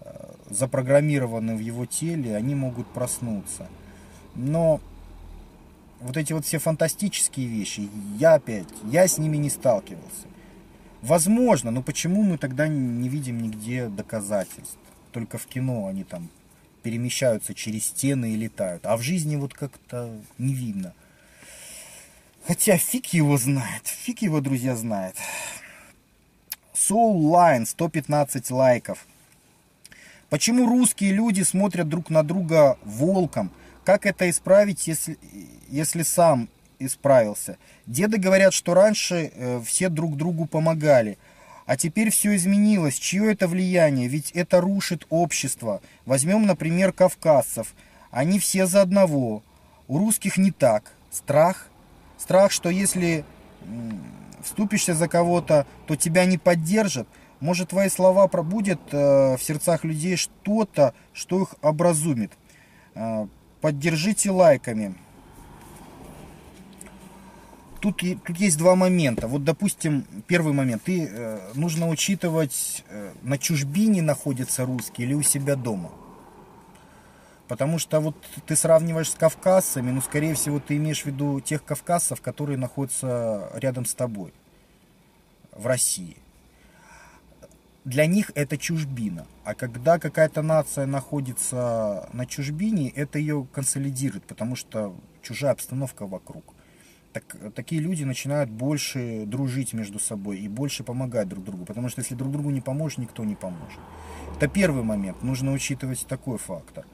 [0.01, 3.67] э, запрограммированные в его теле, они могут проснуться.
[4.35, 4.81] Но
[6.01, 10.29] вот эти вот все фантастические вещи, я опять, я с ними не сталкивался.
[11.03, 14.79] Возможно, но почему мы тогда не видим нигде доказательств?
[15.13, 16.29] Только в кино они там
[16.81, 18.87] перемещаются через стены и летают.
[18.87, 20.95] А в жизни вот как-то не видно.
[22.47, 23.87] Хотя фиг его знает.
[23.87, 25.17] Фиг его, друзья, знает.
[26.75, 29.07] Soul Line, 115 лайков.
[30.31, 33.51] Почему русские люди смотрят друг на друга волком?
[33.85, 35.19] Как это исправить, если,
[35.69, 37.59] если сам исправился?
[37.87, 41.19] Деды говорят, что раньше э, все друг другу помогали.
[41.71, 42.99] А теперь все изменилось.
[42.99, 44.09] Чье это влияние?
[44.09, 45.81] Ведь это рушит общество.
[46.05, 47.77] Возьмем, например, кавказцев.
[48.11, 49.45] Они все за одного.
[49.87, 50.91] У русских не так.
[51.13, 51.69] Страх.
[52.19, 53.25] Страх, что если
[54.43, 57.07] вступишься за кого-то, то тебя не поддержат.
[57.39, 62.33] Может, твои слова пробудят э, в сердцах людей что-то, что их образумит.
[62.97, 63.29] Э,
[63.61, 64.97] поддержите лайками.
[67.81, 69.27] Тут, тут есть два момента.
[69.27, 70.83] Вот, допустим, первый момент.
[70.83, 75.91] Ты э, нужно учитывать, э, на чужбине находятся русские или у себя дома.
[77.49, 78.17] Потому что вот
[78.47, 83.51] ты сравниваешь с кавказцами, ну, скорее всего, ты имеешь в виду тех кавказцев, которые находятся
[83.55, 84.33] рядом с тобой
[85.53, 86.17] в России
[87.85, 89.27] для них это чужбина.
[89.45, 96.45] А когда какая-то нация находится на чужбине, это ее консолидирует, потому что чужая обстановка вокруг.
[97.13, 101.65] Так, такие люди начинают больше дружить между собой и больше помогать друг другу.
[101.65, 103.81] Потому что если друг другу не поможешь, никто не поможет.
[104.37, 105.23] Это первый момент.
[105.23, 106.87] Нужно учитывать такой фактор.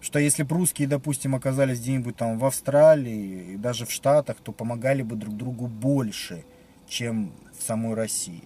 [0.00, 4.52] что если бы русские, допустим, оказались где-нибудь там в Австралии и даже в Штатах, то
[4.52, 6.44] помогали бы друг другу больше,
[6.86, 8.44] чем в самой России.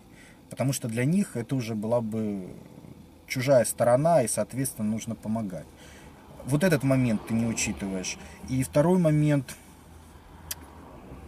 [0.48, 2.48] Потому что для них это уже была бы
[3.26, 5.66] чужая сторона, и, соответственно, нужно помогать.
[6.46, 8.16] Вот этот момент ты не учитываешь.
[8.48, 9.54] И второй момент,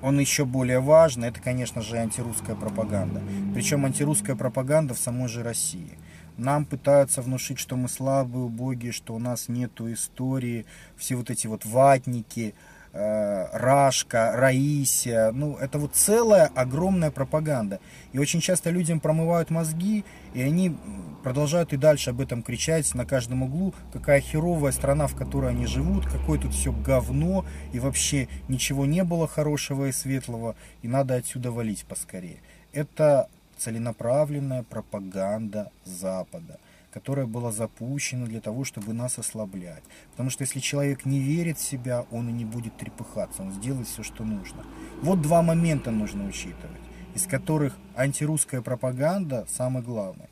[0.03, 3.23] он еще более важный, это, конечно же, антирусская пропаганда.
[3.55, 5.99] Причем антирусская пропаганда в самой же России.
[6.37, 11.47] Нам пытаются внушить, что мы слабые, убогие, что у нас нету истории, все вот эти
[11.47, 12.55] вот ватники,
[12.93, 15.33] Рашка, Раисия.
[15.33, 17.81] Ну, это вот целая огромная пропаганда.
[18.13, 20.77] И очень часто людям промывают мозги, и они
[21.23, 25.67] продолжают и дальше об этом кричать на каждом углу, какая херовая страна, в которой они
[25.67, 31.15] живут, какое тут все говно, и вообще ничего не было хорошего и светлого, и надо
[31.15, 32.39] отсюда валить поскорее.
[32.73, 36.59] Это целенаправленная пропаганда Запада,
[36.93, 39.83] которая была запущена для того, чтобы нас ослаблять.
[40.11, 43.89] Потому что если человек не верит в себя, он и не будет трепыхаться, он сделает
[43.89, 44.65] все, что нужно.
[45.01, 46.81] Вот два момента нужно учитывать,
[47.15, 50.29] из которых антирусская пропаганда самое главное.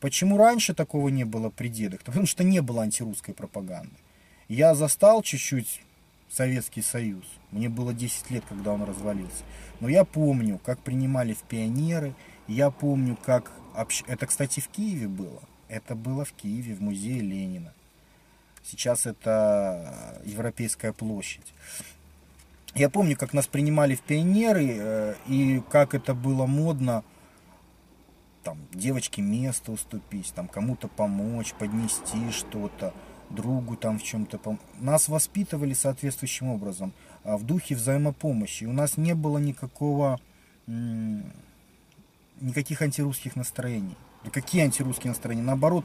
[0.00, 2.02] Почему раньше такого не было при дедах?
[2.02, 3.96] Потому что не было антирусской пропаганды.
[4.48, 5.80] Я застал чуть-чуть
[6.30, 7.24] Советский Союз.
[7.50, 9.44] Мне было 10 лет, когда он развалился.
[9.80, 12.14] Но я помню, как принимали в пионеры,
[12.48, 13.52] я помню, как...
[14.06, 15.40] Это, кстати, в Киеве было.
[15.68, 17.72] Это было в Киеве, в музее Ленина.
[18.62, 21.54] Сейчас это Европейская площадь.
[22.74, 27.04] Я помню, как нас принимали в пионеры, э, и как это было модно
[28.42, 32.92] там девочке место уступить, там кому-то помочь, поднести что-то,
[33.30, 34.60] другу там в чем-то пом...
[34.78, 36.92] Нас воспитывали соответствующим образом,
[37.24, 38.64] а, в духе взаимопомощи.
[38.64, 40.20] У нас не было никакого
[42.40, 43.96] никаких антирусских настроений.
[44.32, 45.42] Какие антирусские настроения?
[45.42, 45.84] Наоборот,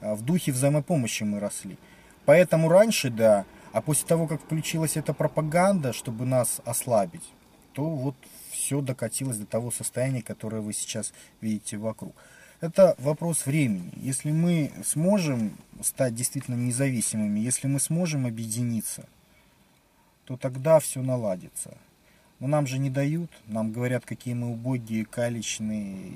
[0.00, 1.76] а, в духе взаимопомощи мы росли.
[2.24, 7.24] Поэтому раньше, да, а после того, как включилась эта пропаганда, чтобы нас ослабить,
[7.72, 8.16] то вот
[8.50, 12.14] все докатилось до того состояния, которое вы сейчас видите вокруг.
[12.60, 13.90] Это вопрос времени.
[13.96, 19.08] Если мы сможем стать действительно независимыми, если мы сможем объединиться,
[20.26, 21.76] то тогда все наладится.
[22.40, 26.14] Но нам же не дают, нам говорят, какие мы убогие, калечные,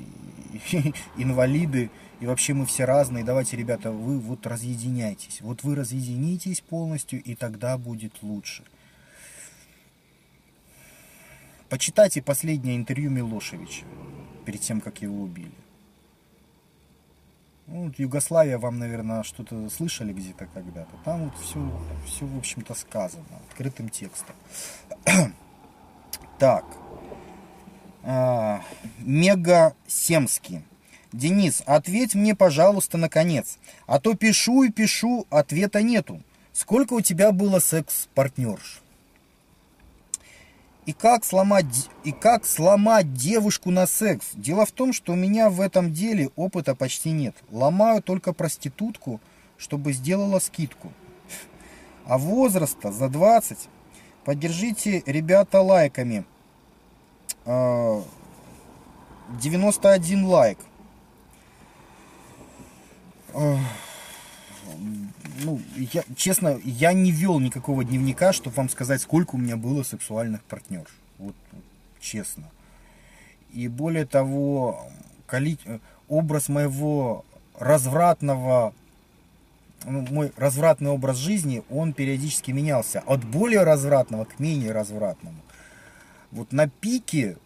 [1.18, 3.24] инвалиды, и вообще мы все разные.
[3.24, 5.42] Давайте, ребята, вы вот разъединяйтесь.
[5.42, 8.64] Вот вы разъединитесь полностью, и тогда будет лучше.
[11.68, 13.84] Почитайте последнее интервью Милошевича,
[14.46, 15.52] перед тем, как его убили.
[17.66, 20.96] Ну, вот Югославия вам, наверное, что-то слышали где-то когда-то.
[21.04, 24.37] Там вот все, все в общем-то, сказано, открытым текстом.
[26.38, 26.64] Так.
[28.03, 28.62] А,
[28.99, 30.62] Мега Семский.
[31.12, 33.59] Денис, ответь мне, пожалуйста, наконец.
[33.87, 36.20] А то пишу и пишу, ответа нету.
[36.53, 38.83] Сколько у тебя было секс-партнерш?
[40.87, 44.27] И как, сломать, и как сломать девушку на секс?
[44.35, 47.35] Дело в том, что у меня в этом деле опыта почти нет.
[47.51, 49.20] Ломаю только проститутку,
[49.57, 50.92] чтобы сделала скидку.
[52.07, 53.59] А возраста за 20
[54.24, 56.24] Поддержите, ребята, лайками.
[57.44, 60.58] 91 а, лайк.
[65.42, 69.82] Ну, я, честно, я не вел никакого дневника, чтобы вам сказать, сколько у меня было
[69.82, 70.90] сексуальных партнерш.
[71.18, 71.34] Вот,
[72.00, 72.44] честно.
[73.52, 74.88] И более того,
[75.26, 75.58] коли...
[76.08, 77.24] образ моего
[77.58, 78.72] развратного
[79.85, 85.38] мой развратный образ жизни, он периодически менялся от более развратного к менее развратному.
[86.31, 87.37] Вот на пике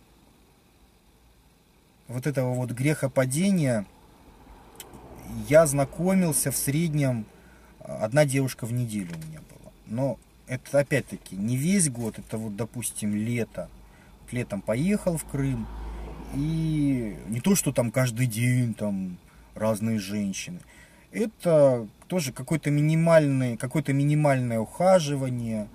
[2.06, 3.86] вот этого вот грехопадения
[5.48, 7.26] я знакомился в среднем,
[7.80, 9.72] одна девушка в неделю у меня была.
[9.86, 13.68] Но это опять-таки не весь год, это вот, допустим, лето.
[14.30, 15.66] Летом поехал в Крым,
[16.34, 19.16] и не то, что там каждый день там
[19.54, 20.60] разные женщины
[21.12, 25.68] это тоже какой-то минимальный, какое-то минимальное ухаживание,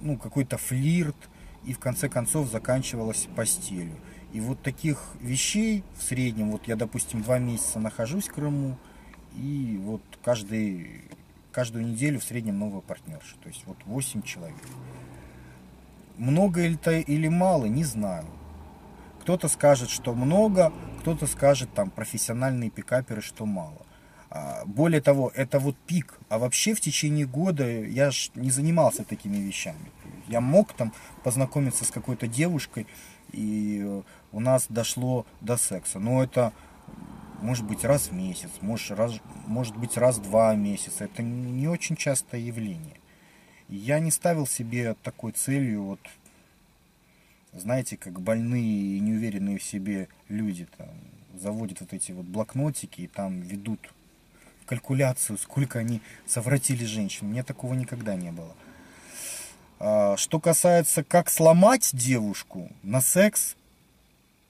[0.00, 1.16] ну, какой-то флирт,
[1.64, 3.96] и в конце концов заканчивалось постелью.
[4.32, 8.78] И вот таких вещей в среднем, вот я, допустим, два месяца нахожусь в Крыму,
[9.36, 11.02] и вот каждый,
[11.52, 14.56] каждую неделю в среднем новая партнерша, то есть вот 8 человек.
[16.16, 18.26] Много это или мало, не знаю.
[19.20, 23.86] Кто-то скажет, что много, кто-то скажет, там, профессиональные пикаперы, что мало.
[24.30, 26.18] А, более того, это вот пик.
[26.28, 29.90] А вообще в течение года я ж не занимался такими вещами.
[30.28, 30.92] Я мог там
[31.24, 32.86] познакомиться с какой-то девушкой,
[33.32, 35.98] и у нас дошло до секса.
[35.98, 36.52] Но это
[37.42, 39.14] может быть раз в месяц, может, раз,
[39.46, 41.04] может быть раз в два месяца.
[41.04, 42.96] Это не очень частое явление.
[43.68, 46.00] Я не ставил себе такой целью, вот,
[47.52, 50.88] знаете, как больные и неуверенные в себе люди там,
[51.34, 53.92] заводят вот эти вот блокнотики и там ведут
[54.70, 57.26] калькуляцию, сколько они совратили женщин.
[57.26, 58.54] У меня такого никогда не было.
[59.80, 63.56] А, что касается, как сломать девушку на секс,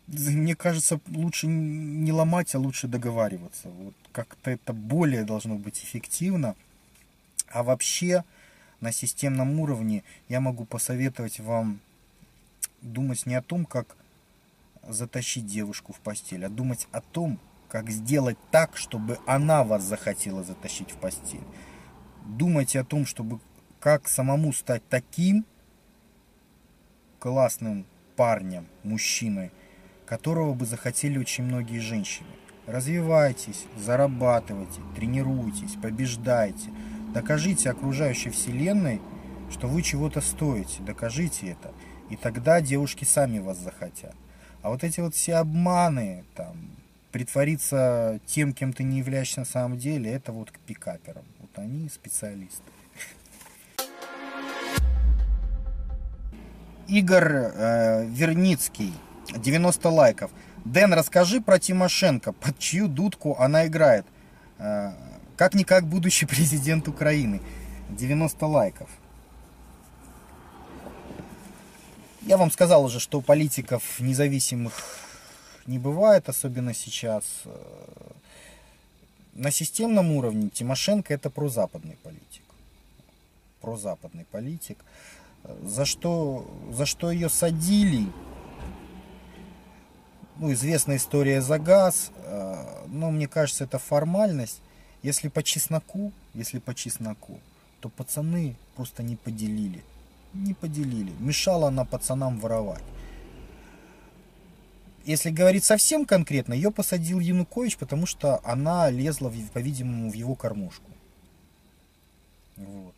[0.06, 3.70] мне кажется, лучше не ломать, а лучше договариваться.
[3.70, 6.54] Вот как-то это более должно быть эффективно.
[7.48, 8.22] А вообще
[8.80, 11.80] на системном уровне я могу посоветовать вам
[12.83, 13.96] думать не о том, как
[14.87, 17.38] затащить девушку в постель, а думать о том,
[17.70, 21.44] как сделать так, чтобы она вас захотела затащить в постель.
[22.26, 23.40] Думайте о том, чтобы
[23.78, 25.46] как самому стать таким
[27.18, 29.52] классным парнем, мужчиной,
[30.04, 32.28] которого бы захотели очень многие женщины.
[32.66, 36.70] Развивайтесь, зарабатывайте, тренируйтесь, побеждайте.
[37.14, 39.00] Докажите окружающей вселенной,
[39.50, 40.83] что вы чего-то стоите.
[40.83, 41.72] Докажите это.
[42.11, 44.14] И тогда девушки сами вас захотят.
[44.62, 46.56] А вот эти вот все обманы, там,
[47.11, 51.25] притвориться тем, кем ты не являешься на самом деле, это вот к пикаперам.
[51.38, 52.62] Вот они специалисты.
[56.88, 58.92] Игорь э, Верницкий
[59.37, 60.31] 90 лайков.
[60.64, 64.07] Дэн, расскажи про Тимошенко, под чью дудку она играет.
[64.59, 64.92] Э,
[65.37, 67.40] как-никак будущий президент Украины.
[67.90, 68.88] 90 лайков.
[72.23, 74.75] Я вам сказал уже, что политиков независимых
[75.70, 77.24] не бывает, особенно сейчас.
[79.33, 82.42] На системном уровне Тимошенко это прозападный политик.
[83.61, 84.78] Прозападный политик.
[85.62, 88.06] За что, за что ее садили,
[90.38, 94.61] ну, известная история за газ, э, но мне кажется, это формальность.
[95.02, 97.38] Если по чесноку, если по чесноку,
[97.80, 99.83] то пацаны просто не поделили.
[100.35, 101.12] Не поделили.
[101.20, 102.83] Мешала она пацанам воровать.
[105.11, 110.88] Если говорить совсем конкретно, ее посадил Янукович, потому что она лезла, по-видимому, в его кормушку.
[112.57, 112.94] Вот.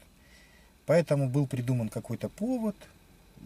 [0.85, 2.77] Поэтому был придуман какой-то повод,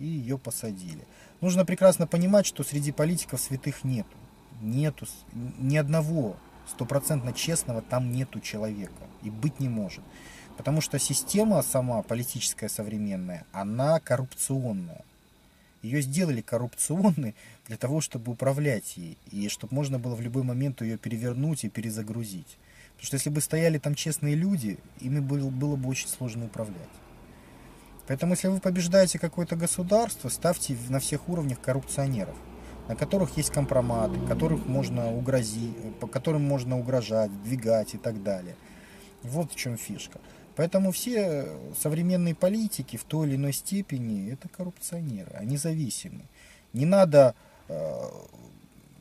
[0.01, 1.05] и ее посадили.
[1.41, 4.17] Нужно прекрасно понимать, что среди политиков святых нету.
[4.61, 6.37] Нету ни одного
[6.69, 9.05] стопроцентно честного там нету человека.
[9.23, 10.03] И быть не может.
[10.57, 15.05] Потому что система сама, политическая современная, она коррупционная.
[15.87, 17.37] Ее сделали коррупционной
[17.69, 19.17] для того, чтобы управлять ей.
[19.31, 22.59] И чтобы можно было в любой момент ее перевернуть и перезагрузить.
[22.95, 26.97] Потому что если бы стояли там честные люди, ими было, было бы очень сложно управлять.
[28.09, 32.37] Поэтому, если вы побеждаете какое-то государство, ставьте на всех уровнях коррупционеров,
[32.89, 38.57] на которых есть компроматы, которых можно угрозить, по которым можно угрожать, двигать и так далее.
[39.23, 40.19] Вот в чем фишка.
[40.57, 41.47] Поэтому все
[41.79, 46.23] современные политики в той или иной степени это коррупционеры, они зависимы.
[46.73, 47.35] Не надо
[47.69, 48.09] э,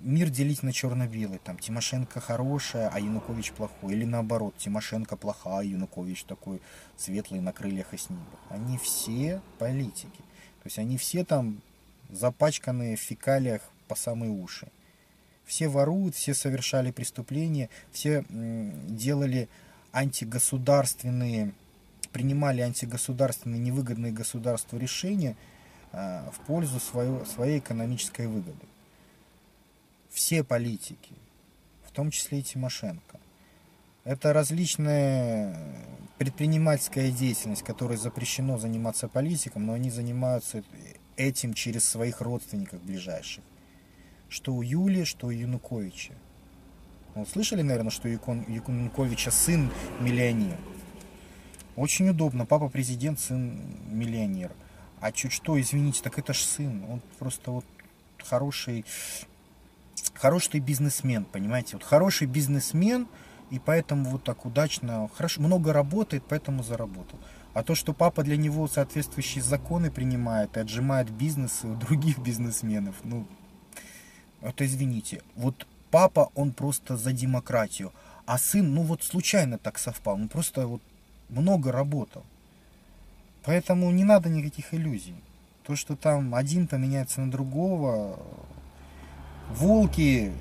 [0.05, 1.39] мир делить на черно-белый.
[1.43, 3.93] Там Тимошенко хорошая, а Янукович плохой.
[3.93, 6.61] Или наоборот, Тимошенко плохая, а Янукович такой
[6.95, 8.21] светлый на крыльях и снега.
[8.49, 10.21] Они все политики.
[10.63, 11.61] То есть они все там
[12.09, 14.67] запачканные в фекалиях по самые уши.
[15.45, 19.47] Все воруют, все совершали преступления, все делали
[19.95, 21.53] антигосударственные,
[22.12, 25.36] принимали антигосударственные невыгодные государству решения
[25.91, 28.65] э, в пользу свою, своей экономической выгоды
[30.15, 31.13] все политики,
[31.86, 33.19] в том числе и Тимошенко.
[34.05, 35.58] Это различная
[36.17, 40.63] предпринимательская деятельность, которой запрещено заниматься политиком, но они занимаются
[41.17, 43.43] этим через своих родственников ближайших.
[44.30, 46.13] Что у Юли, что у Януковича.
[47.16, 50.57] Ну, слышали, наверное, что у Януковича сын миллионер?
[51.78, 52.45] Очень удобно.
[52.45, 53.57] Папа президент, сын
[53.89, 54.51] миллионер.
[54.99, 56.84] А чуть что, извините, так это ж сын.
[56.89, 57.66] Он просто вот
[58.22, 58.86] хороший
[60.13, 63.07] хороший бизнесмен, понимаете, вот хороший бизнесмен,
[63.49, 67.20] и поэтому вот так удачно, хорошо, много работает, поэтому заработал.
[67.53, 72.95] А то, что папа для него соответствующие законы принимает и отжимает бизнесы у других бизнесменов,
[73.03, 73.26] ну,
[74.41, 75.22] это извините.
[75.36, 77.91] Вот папа, он просто за демократию,
[78.25, 80.81] а сын, ну вот случайно так совпал, он просто вот
[81.29, 82.23] много работал.
[83.43, 85.15] Поэтому не надо никаких иллюзий.
[85.63, 88.19] То, что там один поменяется на другого,
[89.51, 90.31] волки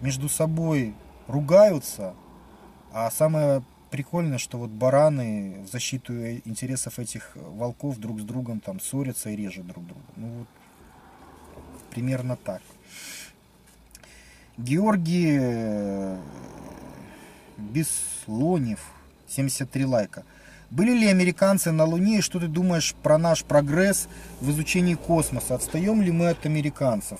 [0.00, 0.94] между собой
[1.26, 2.14] ругаются,
[2.92, 6.12] а самое прикольное, что вот бараны в защиту
[6.44, 10.04] интересов этих волков друг с другом там ссорятся и режут друг друга.
[10.16, 10.48] Ну вот
[11.90, 12.60] примерно так.
[14.56, 16.16] Георгий э,
[17.56, 18.80] Беслонев,
[19.28, 20.24] 73 лайка.
[20.70, 24.08] Были ли американцы на Луне и что ты думаешь про наш прогресс
[24.40, 25.56] в изучении космоса?
[25.56, 27.18] Отстаем ли мы от американцев?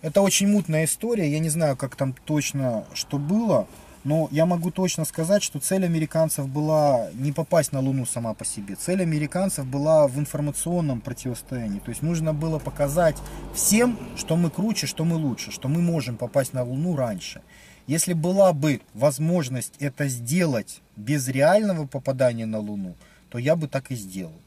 [0.00, 3.66] Это очень мутная история, я не знаю, как там точно что было,
[4.04, 8.44] но я могу точно сказать, что цель американцев была не попасть на Луну сама по
[8.44, 8.74] себе.
[8.76, 11.80] Цель американцев была в информационном противостоянии.
[11.80, 13.16] То есть нужно было показать
[13.54, 17.42] всем, что мы круче, что мы лучше, что мы можем попасть на Луну раньше.
[17.86, 22.94] Если была бы возможность это сделать без реального попадания на Луну,
[23.30, 24.40] то я бы так и сделал.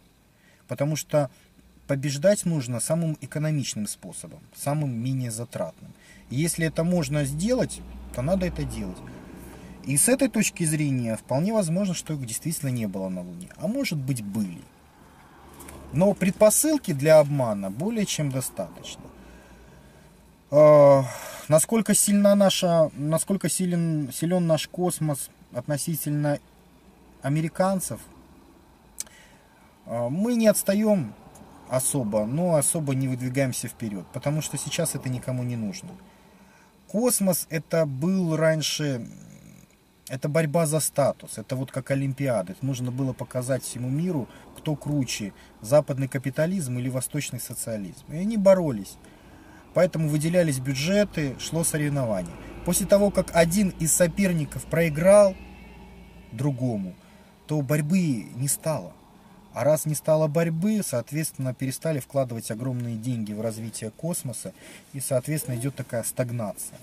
[0.68, 1.30] Потому что
[1.88, 5.92] побеждать нужно самым экономичным способом, самым менее затратным.
[6.30, 7.82] И если это можно сделать,
[8.16, 8.98] то надо это делать.
[9.86, 13.50] И с этой точки зрения вполне возможно, что их действительно не было на Луне.
[13.58, 14.62] А может быть были.
[15.94, 19.04] Но предпосылки для обмана более чем достаточно.
[20.52, 21.04] Э,
[21.48, 26.40] насколько сильна наша, насколько силен, силен наш космос относительно
[27.22, 28.00] американцев,
[29.86, 31.14] э, мы не отстаем
[31.70, 35.90] особо, но особо не выдвигаемся вперед, потому что сейчас это никому не нужно.
[36.88, 39.08] Космос это был раньше,
[40.08, 42.54] это борьба за статус, это вот как Олимпиада.
[42.54, 44.28] Это нужно было показать всему миру,
[44.58, 48.06] кто круче, западный капитализм или восточный социализм.
[48.10, 48.98] И они боролись.
[49.74, 52.36] Поэтому выделялись бюджеты, шло соревнование.
[52.66, 55.36] После того, как один из соперников проиграл
[56.32, 56.94] другому,
[57.48, 58.94] то борьбы не стало.
[59.54, 64.54] А раз не стало борьбы, соответственно, перестали вкладывать огромные деньги в развитие космоса,
[64.94, 66.80] и, соответственно, идет такая стагнация.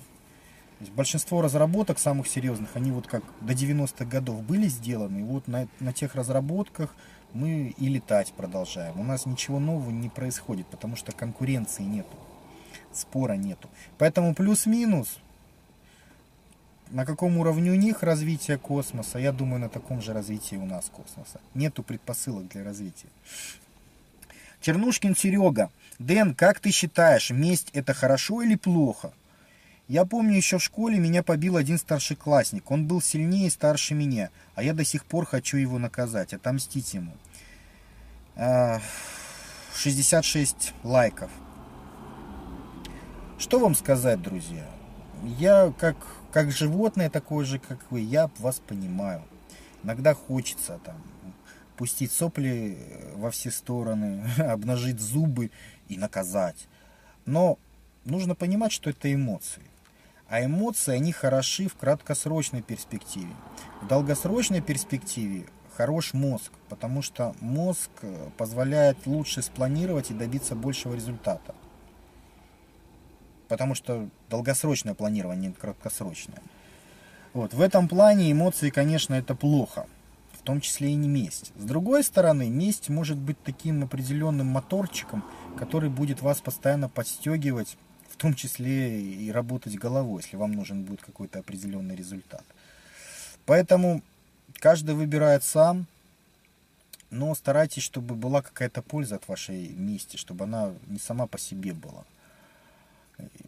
[0.79, 5.23] То есть большинство разработок самых серьезных, они вот как до 90-х годов были сделаны, и
[5.25, 6.95] вот на, на тех разработках
[7.33, 8.99] мы и летать продолжаем.
[9.01, 12.17] У нас ничего нового не происходит, потому что конкуренции нету,
[12.93, 13.69] спора нету.
[13.99, 15.19] Поэтому плюс-минус
[16.91, 20.91] на каком уровне у них развитие космоса, я думаю, на таком же развитии у нас
[20.91, 21.41] космоса.
[21.55, 23.09] Нету предпосылок для развития.
[24.61, 25.71] Чернушкин Серега.
[25.99, 29.13] Дэн, как ты считаешь, месть это хорошо или плохо?
[29.89, 32.71] Я помню, еще в школе меня побил один старшеклассник.
[32.71, 36.93] Он был сильнее и старше меня, а я до сих пор хочу его наказать, отомстить
[36.95, 37.13] ему.
[39.75, 41.31] 66 а, лайков.
[43.39, 44.69] Что вам сказать, друзья?
[45.23, 45.97] Я как
[46.33, 49.23] как животное такое же, как вы, я вас понимаю.
[49.83, 51.03] Иногда хочется там
[51.77, 55.51] пустить сопли э, во все стороны, обнажить зубы
[55.89, 56.69] и наказать.
[57.25, 57.59] Но
[58.05, 59.63] нужно понимать, что это эмоции.
[60.29, 63.35] А эмоции, они хороши в краткосрочной перспективе.
[63.83, 70.95] В долгосрочной перспективе хорош мозг, потому что мозг э, позволяет лучше спланировать и добиться большего
[70.95, 71.55] результата
[73.49, 76.43] потому что долгосрочное планирование, не краткосрочное.
[77.33, 77.55] Вот.
[77.55, 79.87] В этом плане эмоции, конечно, это плохо,
[80.33, 81.53] в том числе и не месть.
[81.57, 85.25] С другой стороны, месть может быть таким определенным моторчиком,
[85.59, 87.77] который будет вас постоянно подстегивать,
[88.19, 92.45] в том числе и работать головой, если вам нужен будет какой-то определенный результат.
[93.47, 94.03] Поэтому
[94.55, 95.87] каждый выбирает сам,
[97.11, 101.73] но старайтесь, чтобы была какая-то польза от вашей мести, чтобы она не сама по себе
[101.75, 102.05] была.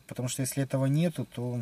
[0.07, 1.61] Потому что если этого нету, то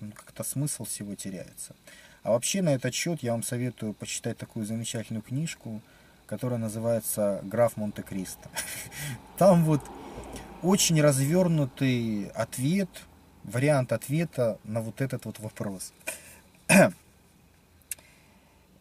[0.00, 1.74] ну, как-то смысл всего теряется.
[2.22, 5.80] А вообще на этот счет я вам советую почитать такую замечательную книжку,
[6.26, 8.50] которая называется «Граф Монте-Кристо».
[9.38, 9.80] Там вот
[10.62, 12.88] очень развернутый ответ,
[13.44, 15.92] вариант ответа на вот этот вот вопрос.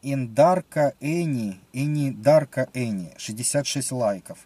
[0.01, 4.39] Индарка Эни, Эни Дарка Эни, 66 лайков.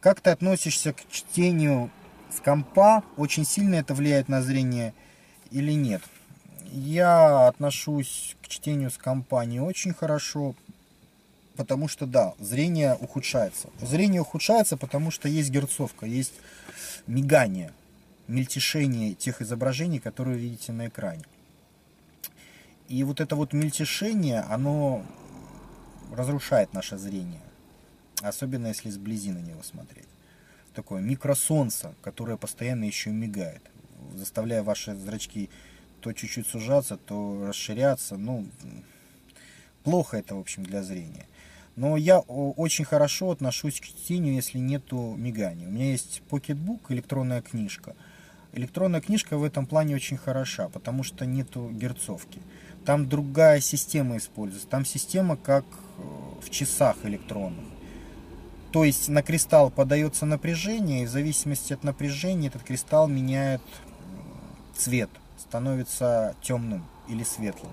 [0.00, 1.90] Как ты относишься к чтению
[2.32, 4.94] с компа, очень сильно это влияет на зрение
[5.50, 6.02] или нет.
[6.70, 10.54] Я отношусь к чтению с компа не очень хорошо,
[11.56, 13.70] потому что да, зрение ухудшается.
[13.80, 16.34] Зрение ухудшается, потому что есть герцовка, есть
[17.06, 17.72] мигание,
[18.28, 21.24] мельтешение тех изображений, которые вы видите на экране.
[22.88, 25.04] И вот это вот мельтешение, оно
[26.12, 27.42] разрушает наше зрение.
[28.22, 30.10] Особенно если сблизи на него смотреть
[30.74, 33.62] такое микросолнце, которое постоянно еще мигает,
[34.14, 35.50] заставляя ваши зрачки
[36.00, 38.16] то чуть-чуть сужаться, то расширяться.
[38.16, 38.46] Ну,
[39.84, 41.26] плохо это, в общем, для зрения.
[41.80, 45.66] Но я очень хорошо отношусь к чтению, если нету мигания.
[45.66, 47.96] У меня есть Pocketbook, электронная книжка.
[48.52, 52.38] Электронная книжка в этом плане очень хороша, потому что нету герцовки.
[52.84, 54.68] Там другая система используется.
[54.68, 56.02] Там система как э,
[56.42, 57.64] в часах электронных.
[58.72, 63.62] То есть на кристалл подается напряжение, и в зависимости от напряжения этот кристалл меняет
[64.76, 65.08] цвет
[65.38, 67.72] становится темным или светлым.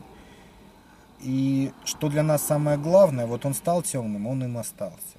[1.20, 5.18] И что для нас самое главное, вот он стал темным, он им остался.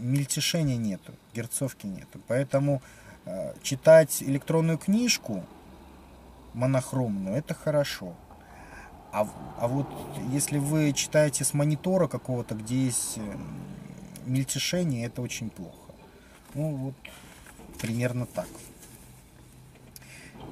[0.00, 2.20] Мельтешения нету, герцовки нету.
[2.26, 2.82] Поэтому
[3.26, 5.44] э, читать электронную книжку
[6.54, 8.14] монохромную, это хорошо.
[9.12, 9.28] А,
[9.58, 9.86] а вот
[10.32, 13.36] если вы читаете с монитора какого-то, где есть э,
[14.26, 15.92] мельтешение, это очень плохо.
[16.54, 16.94] Ну вот,
[17.80, 18.48] примерно так.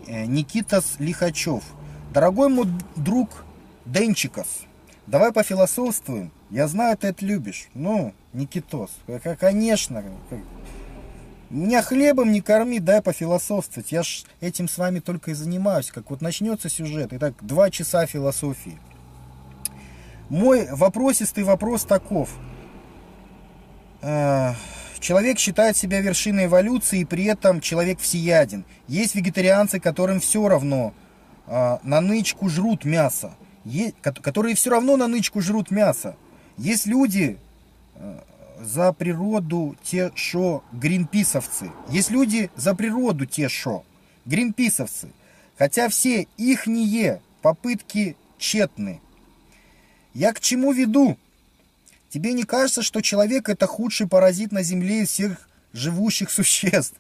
[0.07, 1.65] Э, Никитас Лихачев.
[2.13, 3.45] Дорогой мой друг
[3.85, 4.63] Денчикос,
[5.09, 6.31] давай пофилософствуем.
[6.51, 7.69] Я знаю, ты это любишь.
[7.75, 8.91] Ну, Никитос,
[9.41, 10.05] конечно.
[11.51, 13.91] Меня хлебом не корми, дай пофилософствовать.
[13.91, 15.91] Я ж этим с вами только и занимаюсь.
[15.91, 18.79] Как вот начнется сюжет, и так два часа философии.
[20.29, 22.31] Мой вопросистый вопрос таков.
[24.01, 24.55] Э,
[25.01, 28.65] человек считает себя вершиной эволюции, и при этом человек всеяден.
[28.87, 30.95] Есть вегетарианцы, которым все равно
[31.49, 33.35] э, на нычку жрут мясо
[34.01, 36.17] которые все равно на нычку жрут мясо.
[36.57, 37.39] Есть люди
[37.95, 38.19] э,
[38.61, 41.71] за природу те, шо гринписовцы.
[41.89, 43.85] Есть люди за природу те, шо
[44.25, 45.11] гринписовцы.
[45.57, 49.01] Хотя все ихние попытки тщетны.
[50.15, 51.17] Я к чему веду?
[52.11, 56.97] Тебе не кажется, что человек это худший паразит на Земле из всех живущих существ,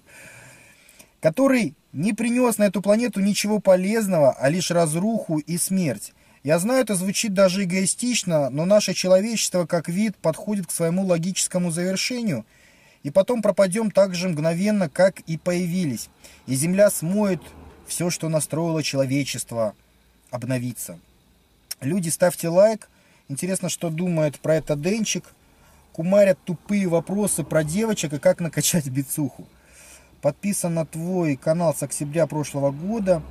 [1.20, 6.14] который не принес на эту планету ничего полезного, а лишь разруху и смерть.
[6.42, 11.70] Я знаю, это звучит даже эгоистично, но наше человечество как вид подходит к своему логическому
[11.70, 12.44] завершению,
[13.04, 16.08] и потом пропадем так же мгновенно, как и появились.
[16.46, 17.40] И Земля смоет
[17.86, 19.74] все, что настроило человечество
[20.30, 20.98] обновиться.
[21.80, 22.88] Люди, ставьте лайк.
[23.28, 25.24] Интересно, что думает про это Денчик.
[25.92, 29.46] Кумарят тупые вопросы про девочек и как накачать бицуху.
[30.20, 33.22] Подписан на твой канал с октября прошлого года.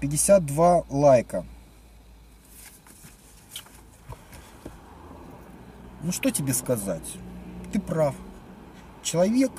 [0.00, 1.44] 52 а, лайка.
[6.02, 7.16] Ну что тебе сказать?
[7.72, 8.16] Ты прав.
[9.04, 9.52] Человек,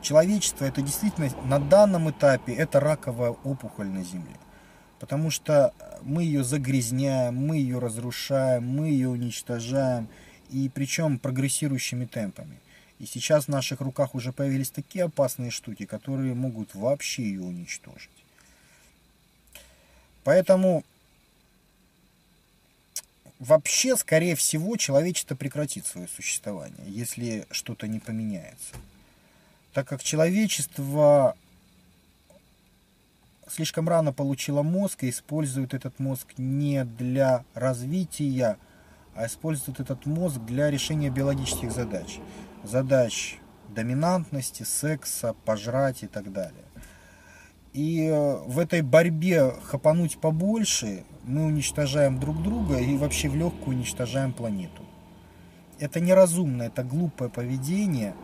[0.00, 4.36] человечество, это действительно на данном этапе, это раковая опухоль на Земле.
[4.98, 10.08] Потому что мы ее загрязняем, мы ее разрушаем, мы ее уничтожаем.
[10.50, 12.58] И причем прогрессирующими темпами.
[12.98, 18.10] И сейчас в наших руках уже появились такие опасные штуки, которые могут вообще ее уничтожить.
[20.24, 20.84] Поэтому
[23.42, 28.74] вообще, скорее всего, человечество прекратит свое существование, если что-то не поменяется.
[29.72, 31.36] Так как человечество
[33.48, 38.58] слишком рано получило мозг и использует этот мозг не для развития,
[39.14, 42.18] а использует этот мозг для решения биологических задач.
[42.62, 43.38] Задач
[43.70, 46.64] доминантности, секса, пожрать и так далее.
[47.72, 53.78] И э, в этой борьбе хапануть побольше мы уничтожаем друг друга и вообще в легкую
[53.78, 54.82] уничтожаем планету.
[55.78, 58.14] Это неразумно, это глупое поведение.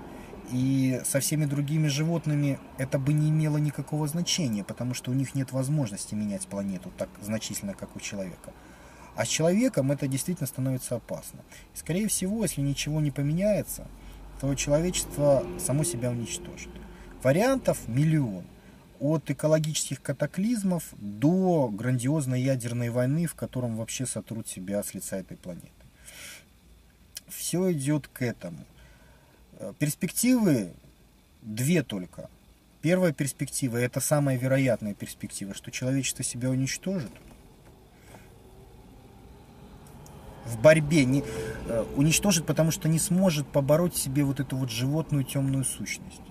[0.53, 5.35] И со всеми другими животными это бы не имело никакого значения, потому что у них
[5.35, 8.53] нет возможности менять планету так значительно, как у человека.
[9.15, 11.41] А с человеком это действительно становится опасно.
[11.75, 13.87] И, скорее всего, если ничего не поменяется,
[14.41, 16.71] то человечество само себя уничтожит.
[17.23, 18.45] Вариантов миллион
[19.01, 25.37] от экологических катаклизмов до грандиозной ядерной войны, в котором вообще сотрут себя с лица этой
[25.37, 25.69] планеты.
[27.29, 28.65] Все идет к этому.
[29.59, 30.73] Э, перспективы
[31.43, 32.31] две только.
[32.81, 37.11] Первая перспектива, и это самая вероятная перспектива, что человечество себя уничтожит.
[40.47, 41.23] В борьбе не,
[41.67, 46.23] э, уничтожит, потому что не сможет побороть себе вот эту вот животную темную сущность.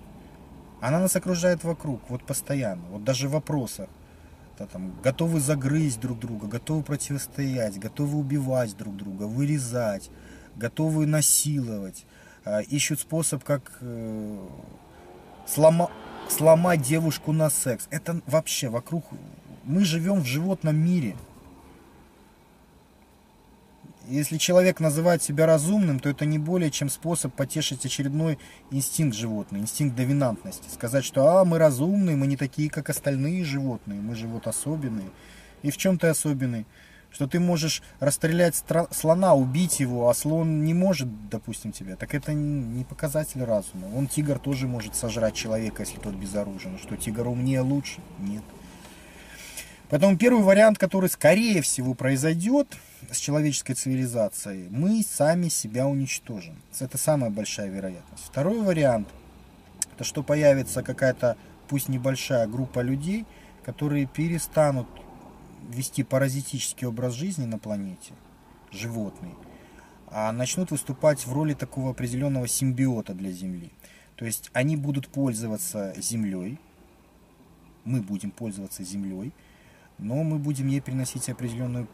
[0.80, 3.88] Она нас окружает вокруг, вот постоянно, вот даже в вопросах.
[4.58, 10.10] Да, там, готовы загрызть друг друга, готовы противостоять, готовы убивать друг друга, вырезать,
[10.56, 12.04] готовы насиловать,
[12.44, 14.48] э, ищут способ, как э,
[15.46, 15.90] слома,
[16.28, 17.86] сломать девушку на секс.
[17.90, 19.04] Это вообще вокруг...
[19.64, 21.14] Мы живем в животном мире.
[24.08, 28.38] Если человек называет себя разумным, то это не более чем способ потешить очередной
[28.70, 30.66] инстинкт животного, инстинкт доминантности.
[30.72, 35.10] Сказать, что а, мы разумные, мы не такие, как остальные животные, мы же особенные.
[35.60, 36.64] И в чем ты особенный?
[37.10, 38.54] Что ты можешь расстрелять
[38.92, 41.96] слона, убить его, а слон не может, допустим, тебя.
[41.96, 43.88] Так это не показатель разума.
[43.94, 46.78] Он, тигр, тоже может сожрать человека, если тот безоружен.
[46.78, 48.00] Что тигр умнее лучше?
[48.18, 48.44] Нет.
[49.90, 52.76] Поэтому первый вариант, который скорее всего произойдет,
[53.10, 56.56] с человеческой цивилизацией, мы сами себя уничтожим.
[56.78, 58.24] Это самая большая вероятность.
[58.24, 59.08] Второй вариант,
[59.94, 61.36] это что появится какая-то,
[61.68, 63.24] пусть небольшая группа людей,
[63.64, 64.86] которые перестанут
[65.70, 68.12] вести паразитический образ жизни на планете,
[68.70, 69.34] животные,
[70.06, 73.70] а начнут выступать в роли такого определенного симбиота для Земли.
[74.16, 76.58] То есть они будут пользоваться Землей,
[77.84, 79.32] мы будем пользоваться Землей,
[79.98, 81.88] но мы будем ей приносить определенную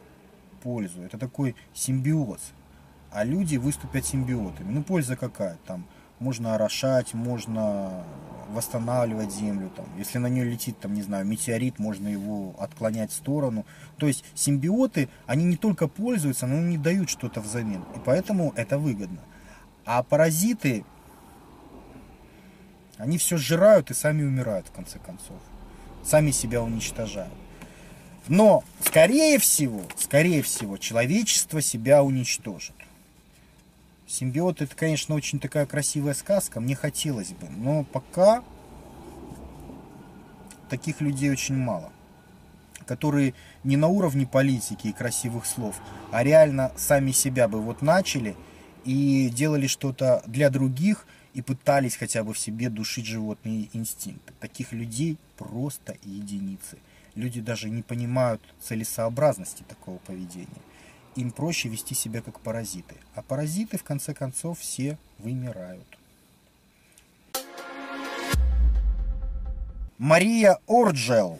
[0.63, 1.03] пользу.
[1.03, 2.41] Это такой симбиоз.
[3.11, 4.73] А люди выступят симбиотами.
[4.73, 5.59] Ну, польза какая?
[5.67, 5.87] Там
[6.19, 8.05] можно орошать, можно
[8.49, 9.71] восстанавливать землю.
[9.77, 9.87] Там.
[9.99, 13.65] Если на нее летит, там, не знаю, метеорит, можно его отклонять в сторону.
[13.99, 17.83] То есть симбиоты, они не только пользуются, но и не дают что-то взамен.
[17.95, 19.21] И поэтому это выгодно.
[19.85, 20.85] А паразиты,
[22.97, 25.37] они все сжирают и сами умирают, в конце концов.
[26.03, 27.33] Сами себя уничтожают.
[28.29, 32.75] Но, скорее всего, скорее всего, человечество себя уничтожит.
[34.07, 38.43] Симбиот это, конечно, очень такая красивая сказка, мне хотелось бы, но пока
[40.71, 41.93] таких людей очень мало,
[42.87, 45.77] которые не на уровне политики и красивых слов,
[46.11, 48.37] а реально сами себя бы вот начали
[48.85, 54.33] и делали что-то для других и пытались хотя бы в себе душить животные инстинкты.
[54.39, 56.79] Таких людей просто единицы.
[57.15, 60.49] Люди даже не понимают целесообразности такого поведения.
[61.15, 62.97] Им проще вести себя как паразиты.
[63.15, 65.87] А паразиты, в конце концов, все вымирают.
[69.99, 71.39] Мария Орджел.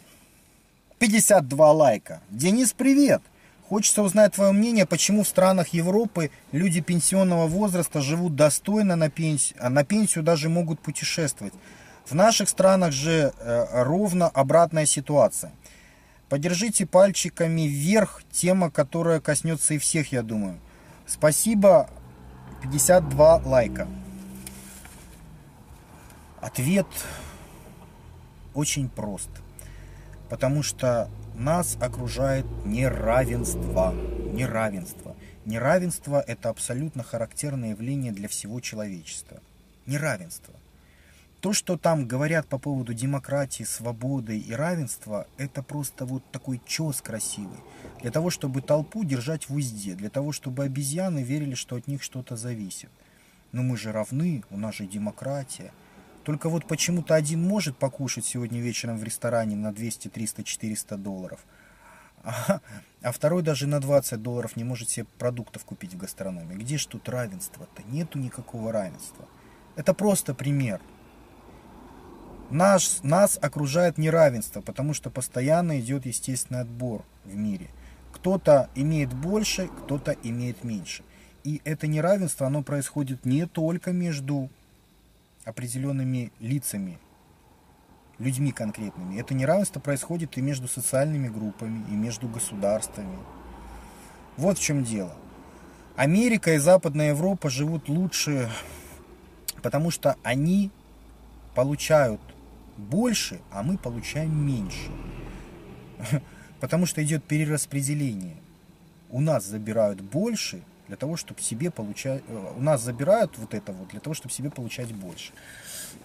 [0.99, 2.21] 52 лайка.
[2.29, 3.21] Денис, привет!
[3.67, 9.57] Хочется узнать твое мнение, почему в странах Европы люди пенсионного возраста живут достойно на пенсию,
[9.59, 11.53] а на пенсию даже могут путешествовать.
[12.05, 15.51] В наших странах же э, ровно обратная ситуация.
[16.29, 20.59] Подержите пальчиками вверх, тема, которая коснется и всех, я думаю.
[21.05, 21.89] Спасибо,
[22.63, 23.87] 52 лайка.
[26.41, 26.87] Ответ
[28.55, 29.29] очень прост.
[30.29, 33.93] Потому что нас окружает неравенство.
[34.33, 35.15] Неравенство.
[35.45, 39.39] Неравенство– это абсолютно характерное явление для всего человечества.
[39.85, 40.53] Неравенство.
[41.45, 47.03] То, что там говорят по поводу демократии, свободы и равенства, это просто вот такой чес
[47.03, 47.59] красивый.
[48.01, 52.01] Для того, чтобы толпу держать в узде, для того, чтобы обезьяны верили, что от них
[52.01, 52.89] что-то зависит.
[53.51, 55.71] Но мы же равны, у нас же демократия.
[56.23, 61.45] Только вот почему-то один может покушать сегодня вечером в ресторане на 200, 300, 400 долларов,
[62.23, 62.59] а,
[63.03, 66.55] а второй даже на 20 долларов не может себе продуктов купить в гастрономе.
[66.55, 67.83] Где ж тут равенство-то?
[67.83, 69.27] Нету никакого равенства.
[69.75, 70.81] Это просто пример.
[72.49, 77.69] Наш, нас окружает неравенство, потому что постоянно идет естественный отбор в мире.
[78.11, 81.03] Кто-то имеет больше, кто-то имеет меньше.
[81.43, 84.49] И это неравенство, оно происходит не только между
[85.43, 86.99] определенными лицами,
[88.19, 89.19] людьми конкретными.
[89.19, 93.17] Это неравенство происходит и между социальными группами, и между государствами.
[94.37, 95.13] Вот в чем дело.
[95.95, 98.49] Америка и Западная Европа живут лучше,
[99.61, 100.71] потому что они
[101.53, 102.21] получают
[102.77, 104.89] больше, а мы получаем меньше.
[106.59, 108.37] Потому что идет перераспределение.
[109.09, 112.23] У нас забирают больше для того, чтобы себе получать...
[112.27, 115.31] Э, у нас забирают вот это вот для того, чтобы себе получать больше.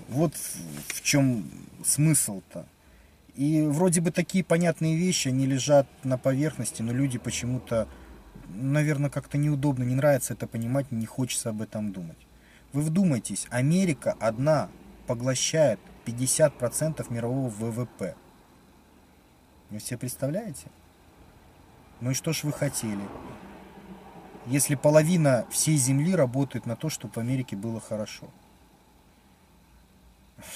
[0.08, 1.44] Вот в чем
[1.84, 2.66] смысл-то.
[3.34, 7.88] И вроде бы такие понятные вещи, они лежат на поверхности, но люди почему-то,
[8.48, 12.18] наверное, как-то неудобно, не нравится это понимать, не хочется об этом думать.
[12.72, 14.68] Вы вдумайтесь, Америка одна
[15.06, 18.14] поглощает 50% мирового ВВП.
[19.70, 20.66] Вы себе представляете?
[22.00, 23.02] Ну и что ж вы хотели?
[24.46, 28.28] Если половина всей Земли работает на то, чтобы в Америке было хорошо.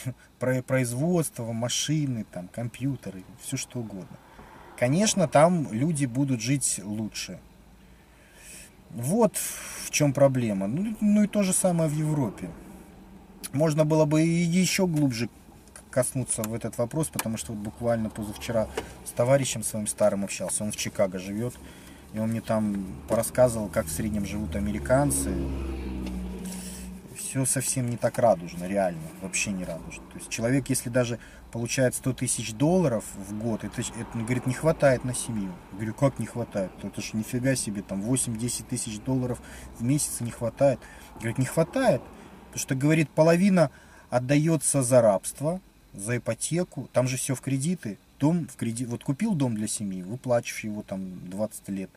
[0.38, 4.16] Производство, машины, там, компьютеры, все что угодно.
[4.76, 7.38] Конечно, там люди будут жить лучше.
[8.90, 10.66] Вот в чем проблема.
[10.66, 12.50] Ну, ну и то же самое в Европе
[13.54, 15.28] можно было бы еще глубже
[15.90, 18.66] коснуться в этот вопрос, потому что вот буквально позавчера
[19.04, 21.54] с товарищем своим старым общался, он в Чикаго живет,
[22.12, 25.32] и он мне там порассказывал, как в среднем живут американцы.
[27.16, 30.02] Все совсем не так радужно, реально, вообще не радужно.
[30.12, 31.18] То есть человек, если даже
[31.52, 35.52] получает 100 тысяч долларов в год, это, это, говорит, не хватает на семью.
[35.72, 36.72] Я говорю, как не хватает?
[36.82, 39.40] Это же нифига себе, там 8-10 тысяч долларов
[39.78, 40.80] в месяц не хватает.
[41.16, 42.02] Говорит, не хватает.
[42.54, 43.72] Потому что, говорит, половина
[44.10, 45.60] отдается за рабство,
[45.92, 46.88] за ипотеку.
[46.92, 47.98] Там же все в кредиты.
[48.20, 48.86] Дом в кредит.
[48.86, 51.90] Вот купил дом для семьи, выплачиваешь его там 20 лет.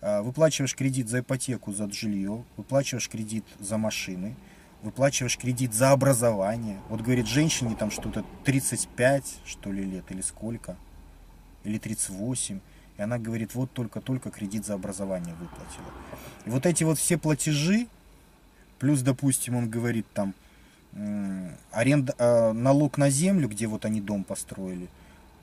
[0.00, 4.34] А, выплачиваешь кредит за ипотеку, за жилье, выплачиваешь кредит за машины,
[4.82, 6.80] выплачиваешь кредит за образование.
[6.88, 10.76] Вот говорит женщине там что-то 35, что ли, лет или сколько.
[11.62, 12.58] или 38.
[12.98, 15.86] И она говорит, вот только-только кредит за образование выплатила.
[16.46, 17.86] И вот эти вот все платежи,
[18.78, 20.34] плюс, допустим, он говорит там,
[21.72, 24.88] аренда, э, налог на землю, где вот они дом построили,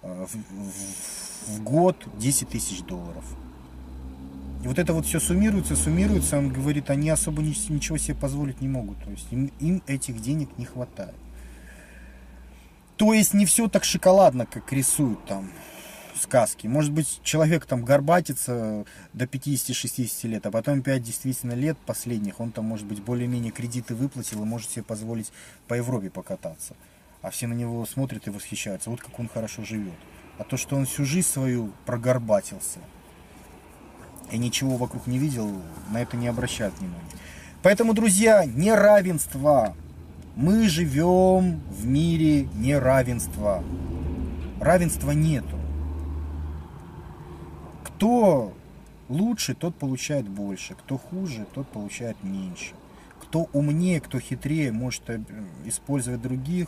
[0.01, 3.25] э, в, в, в год 10 тысяч долларов.
[4.63, 8.67] И вот это вот все суммируется, суммируется, он говорит, они особо ничего себе позволить не
[8.67, 9.03] могут.
[9.03, 11.15] То есть им, им этих денег не хватает.
[12.95, 15.49] То есть не все так шоколадно, как рисуют там
[16.21, 16.67] сказки.
[16.67, 22.51] Может быть, человек там горбатится до 50-60 лет, а потом 5 действительно лет последних, он
[22.51, 25.31] там, может быть, более-менее кредиты выплатил и может себе позволить
[25.67, 26.75] по Европе покататься.
[27.21, 28.89] А все на него смотрят и восхищаются.
[28.89, 29.93] Вот как он хорошо живет.
[30.37, 32.79] А то, что он всю жизнь свою прогорбатился–
[34.31, 35.51] и ничего вокруг не видел,
[35.91, 37.03] на это не обращают внимания.
[37.61, 39.75] Поэтому, друзья, неравенство.
[40.35, 43.63] Мы живем в мире неравенства.
[44.59, 45.59] Равенства нету.
[48.01, 48.51] Кто
[49.09, 50.73] лучше, тот получает больше.
[50.73, 52.73] Кто хуже, тот получает меньше.
[53.21, 55.19] Кто умнее, кто хитрее, может э,
[55.65, 56.67] использовать других,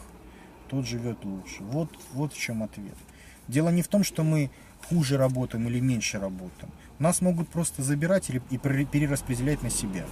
[0.68, 1.64] тот живет лучше.
[1.64, 2.94] Вот, вот в чем ответ.
[3.48, 4.52] Дело не в том, что мы
[4.88, 6.72] хуже работаем или меньше работаем.
[7.00, 10.06] Нас могут просто забирать или и перераспределять на себя.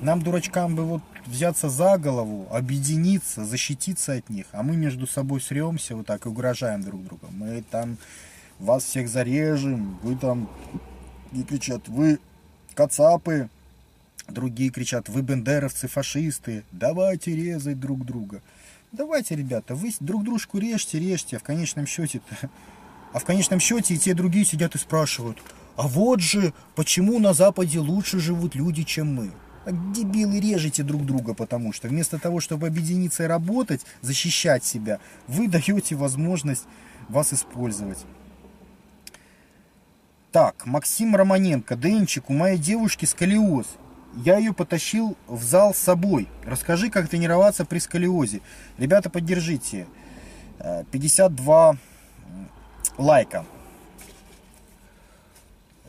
[0.00, 5.42] Нам, дурачкам, бы вот взяться за голову, объединиться, защититься от них, а мы между собой
[5.42, 7.26] сремся вот так и угрожаем друг другу.
[7.30, 7.98] Мы там
[8.60, 10.48] вас всех зарежем, вы там,
[11.32, 12.18] и кричат, вы
[12.74, 13.48] кацапы,
[14.28, 18.42] другие кричат, вы бендеровцы, фашисты, давайте резать друг друга.
[18.92, 22.20] Давайте, ребята, вы друг дружку режьте, режьте, а в конечном счете
[23.12, 25.38] а в конечном счете и те, другие сидят и спрашивают,
[25.76, 29.30] а вот же, почему на Западе лучше живут люди, чем мы?
[29.64, 35.00] Так дебилы режете друг друга, потому что вместо того, чтобы объединиться и работать, защищать себя,
[35.26, 36.64] вы даете возможность
[37.08, 37.98] вас использовать.
[40.32, 43.66] Так, Максим Романенко, Денчик, у моей девушки сколиоз.
[44.14, 46.28] Я ее потащил в зал с собой.
[46.44, 48.40] Расскажи, как тренироваться при сколиозе.
[48.78, 49.86] Ребята, поддержите.
[50.92, 51.76] 52
[52.98, 53.44] лайка.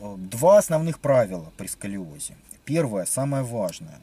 [0.00, 2.36] Два основных правила при сколиозе.
[2.64, 4.00] Первое, самое важное.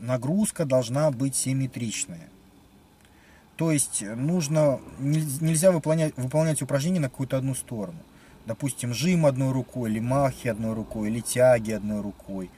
[0.00, 2.28] Нагрузка должна быть симметричная.
[3.56, 7.98] То есть нужно, нельзя выполнять, выполнять упражнения на какую-то одну сторону.
[8.48, 12.50] Допустим, жим одной рукой, или махи одной рукой, или тяги одной рукой.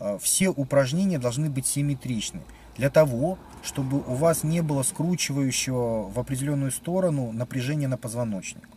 [0.00, 2.40] А, все упражнения должны быть симметричны.
[2.76, 8.68] Для того, чтобы у вас не было скручивающего в определенную сторону напряжения на позвоночник.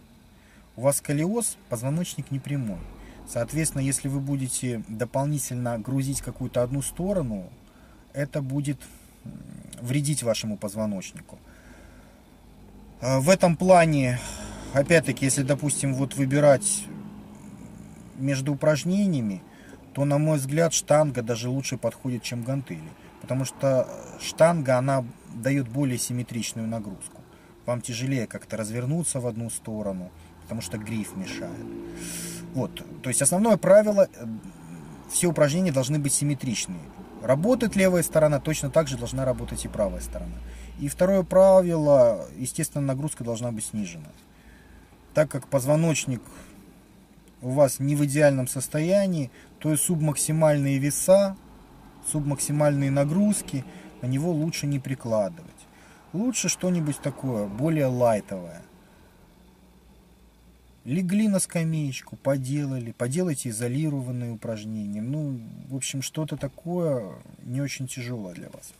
[0.75, 2.77] У вас сколиоз, позвоночник не прямой.
[3.27, 7.49] Соответственно, если вы будете дополнительно грузить какую-то одну сторону,
[8.13, 8.77] это будет
[9.81, 11.39] вредить вашему позвоночнику.
[13.01, 14.19] А, в этом плане,
[14.73, 16.85] опять-таки, если, допустим, вот выбирать
[18.17, 19.41] между упражнениями,
[19.93, 22.89] то, на мой взгляд, штанга даже лучше подходит, чем гантели.
[23.21, 23.87] Потому что
[24.19, 27.21] штанга, она дает более симметричную нагрузку.
[27.65, 30.11] Вам тяжелее как-то развернуться в одну сторону,
[30.41, 31.65] потому что гриф мешает.
[32.53, 34.25] Вот, то есть основное правило, э,
[35.09, 36.81] все упражнения должны быть симметричные.
[37.21, 40.35] Работает левая сторона, точно так же должна работать и правая сторона.
[40.79, 44.09] И второе правило, естественно, нагрузка должна быть снижена.
[45.13, 46.21] Так как позвоночник
[47.41, 51.35] у вас не в идеальном состоянии, то и субмаксимальные веса,
[52.11, 53.63] субмаксимальные нагрузки
[54.01, 55.51] на него лучше не прикладывать.
[56.13, 58.61] Лучше что-нибудь такое, более лайтовое
[60.85, 65.01] легли на скамеечку, поделали, поделайте изолированные упражнения.
[65.01, 65.39] Ну,
[65.69, 68.73] в общем, что-то такое не очень тяжелое для вас.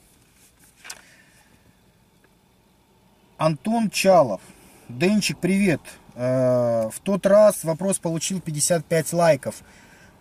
[3.38, 4.42] Антон Чалов.
[4.90, 5.82] Денчик, привет.
[6.16, 9.56] Э, в тот раз вопрос получил 55 лайков.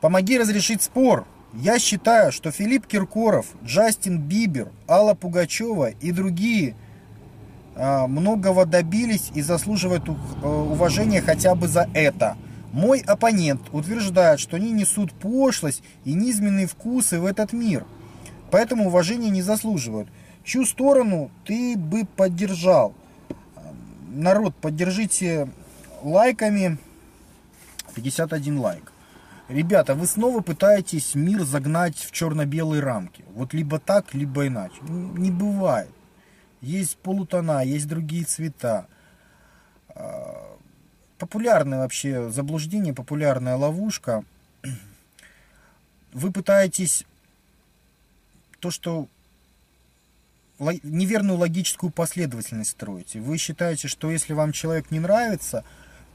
[0.01, 1.27] Помоги разрешить спор.
[1.55, 6.75] Я считаю, что Филипп Киркоров, Джастин Бибер, Алла Пугачева и другие–
[7.75, 12.37] а, многого добились и заслуживают э, уважения хотя бы за это.
[12.73, 17.87] Мой оппонент утверждает, что они несут пошлость и низменные вкусы в этот мир,
[18.51, 20.09] поэтому уважения не заслуживают.
[20.45, 22.95] Чью сторону ты бы поддержал?
[24.11, 25.49] Народ, поддержите
[26.03, 26.79] лайками.
[27.95, 28.93] 51 лайк.
[29.49, 33.25] Ребята, вы снова пытаетесь мир загнать в черно-белые рамки.
[33.35, 34.77] Вот либо так, либо иначе.
[34.83, 35.91] Не бывает
[36.63, 38.87] есть полутона, есть другие цвета.
[39.89, 40.57] А,
[41.19, 44.25] популярное вообще заблуждение, популярная ловушка.
[46.13, 47.05] Вы пытаетесь
[48.61, 49.09] то, что
[50.59, 53.19] неверную логическую последовательность строите.
[53.21, 55.65] Вы считаете, что если вам человек не нравится,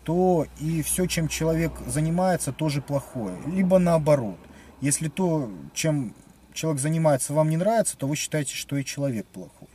[0.08, 3.38] то и все, чем человек занимается, тоже плохое.
[3.46, 4.40] Либо наоборот.
[4.80, 6.16] Если то, чем
[6.54, 9.68] человек занимается, вам не нравится, то вы считаете, что и человек плохой.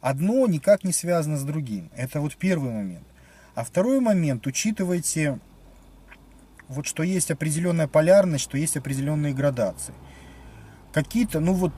[0.00, 1.92] Одно никак не связано с другим.
[1.94, 3.06] Это вот первый момент.
[3.54, 5.38] А второй момент, учитывайте,
[6.66, 9.94] вот что есть определенная полярность, что есть определенные градации.
[10.92, 11.72] Какие-то, ну вот,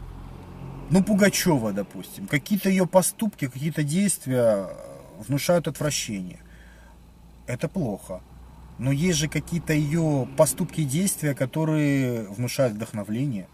[0.89, 4.71] ну Пугачева, допустим, какие-то ее поступки, какие-то действия
[5.19, 6.41] внушают отвращение.
[7.47, 8.21] Это плохо.
[8.79, 13.47] Но есть же какие-то ее поступки и действия, которые внушают вдохновление.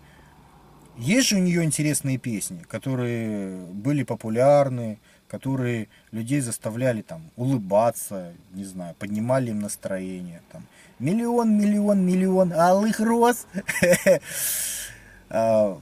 [0.97, 8.65] Есть же у нее интересные песни, которые были популярны, которые людей заставляли там улыбаться, не
[8.65, 10.43] знаю, поднимали им настроение.
[10.51, 10.67] Там,
[10.99, 13.47] миллион, миллион, миллион алых роз.
[15.33, 15.79] А,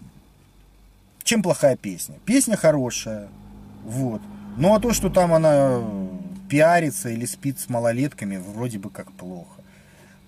[1.24, 2.16] чем плохая песня?
[2.26, 3.28] Песня хорошая,
[3.82, 4.20] вот.
[4.58, 5.80] Ну а то, что там она
[6.48, 9.58] пиарится или спит с малолетками, вроде бы как плохо.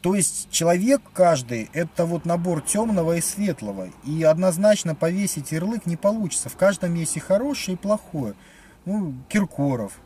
[0.03, 3.89] То есть человек каждый это вот набор темного и светлого.
[4.05, 6.49] И однозначно повесить ярлык не получится.
[6.49, 8.35] В каждом есть и хорошее, и плохое.
[8.87, 10.01] Ну, Киркоров.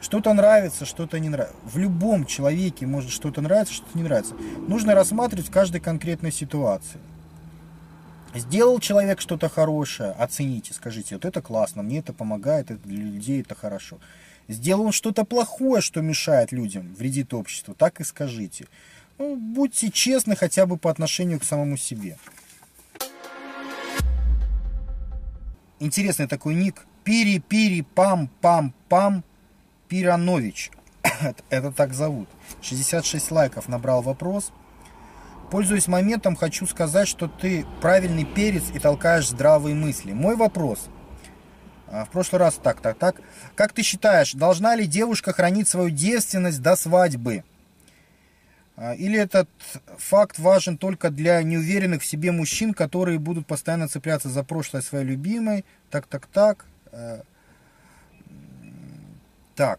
[0.00, 1.56] Что-то нравится, что-то не нравится.
[1.64, 4.34] В любом человеке может что-то нравиться, что-то не нравится.
[4.68, 7.00] Нужно рассматривать в каждой конкретной ситуации.
[8.34, 13.42] Сделал человек что-то хорошее, оцените, скажите, вот это классно, мне это помогает, это для людей
[13.42, 13.98] это хорошо.
[14.48, 18.66] Сделал он что-то плохое, что мешает людям, вредит обществу, так и скажите.
[19.18, 22.18] Ну, будьте честны хотя бы по отношению к самому себе.
[25.80, 26.86] Интересный такой ник.
[27.04, 29.22] Пири-пири-пам-пам-пам
[29.88, 30.70] Пиранович.
[31.50, 32.28] Это так зовут.
[32.62, 34.52] 66 лайков набрал вопрос.
[35.50, 40.12] Пользуясь моментом, хочу сказать, что ты правильный перец и толкаешь здравые мысли.
[40.12, 40.88] Мой вопрос.
[41.88, 43.16] А, в прошлый раз так, так, так.
[43.54, 47.44] Как ты считаешь, должна ли девушка хранить свою девственность до свадьбы?
[48.76, 49.48] А, или этот
[49.98, 55.04] факт важен только для неуверенных в себе мужчин, которые будут постоянно цепляться за прошлое своей
[55.04, 55.64] любимой?
[55.90, 56.64] Так, так, так.
[56.90, 57.22] А,
[59.54, 59.78] так.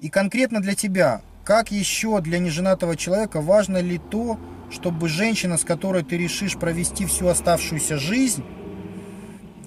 [0.00, 4.38] И конкретно для тебя, как еще для неженатого человека важно ли то,
[4.70, 8.44] чтобы женщина, с которой ты решишь провести всю оставшуюся жизнь,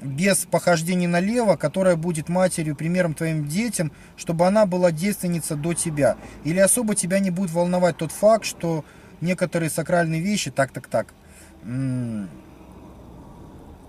[0.02, 6.18] без похождений налево, которая будет матерью, примером твоим детям, чтобы она была девственница до тебя.
[6.44, 8.84] Или особо тебя не будет волновать тот факт, что
[9.22, 11.14] некоторые сакральные вещи, так, так, так.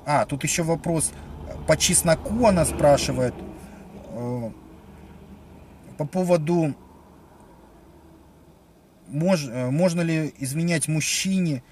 [0.04, 1.12] А, тут еще вопрос
[1.66, 3.34] по чесноку она спрашивает.
[4.10, 4.50] Э,
[5.96, 6.74] по поводу,
[9.08, 11.62] мож, э, можно ли изменять мужчине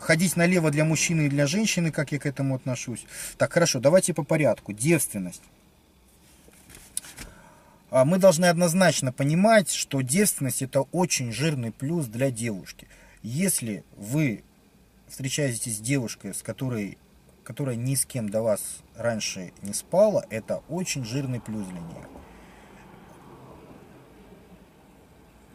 [0.00, 3.04] ходить налево для мужчины и для женщины, как я к этому отношусь.
[3.38, 4.72] Так, хорошо, давайте по порядку.
[4.72, 5.42] Девственность.
[7.90, 12.88] А, мы должны однозначно понимать, что девственность это очень жирный плюс для девушки.
[13.22, 14.44] Если вы
[15.08, 16.98] встречаетесь с девушкой, с которой,
[17.44, 18.60] которая ни с кем до вас
[18.96, 22.06] раньше не спала, это очень жирный плюс для нее.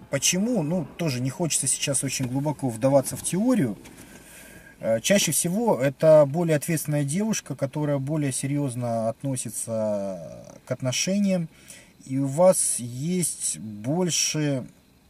[0.10, 0.62] Почему?
[0.62, 3.78] Ну, тоже не хочется сейчас очень глубоко вдаваться в теорию.
[4.82, 11.50] Э, чаще всего это более ответственная девушка, которая более серьезно относится к отношениям,
[12.08, 14.66] и у вас есть больше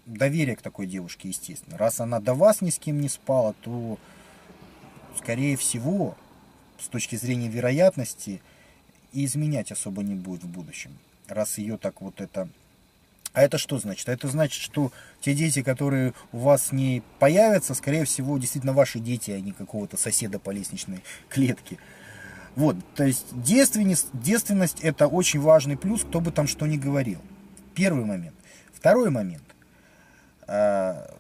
[0.06, 1.78] доверия к такой девушке, естественно.
[1.78, 3.98] Раз она до вас ни с кем не спала, то,
[5.18, 6.18] скорее всего,
[6.78, 8.42] с точки зрения вероятности,
[9.14, 10.98] и изменять особо не будет в будущем.
[11.28, 12.50] Раз ее так вот это
[13.34, 14.10] а это что значит?
[14.10, 19.32] Это значит, что те дети, которые у вас не появятся, скорее всего, действительно ваши дети,
[19.32, 21.78] а не какого-то соседа по лестничной клетке.
[22.56, 27.22] Вот, то есть девственность, девственность это очень важный плюс, кто бы там что ни говорил.
[27.74, 28.36] Первый момент.
[28.74, 29.44] Второй момент.
[30.48, 31.18] А,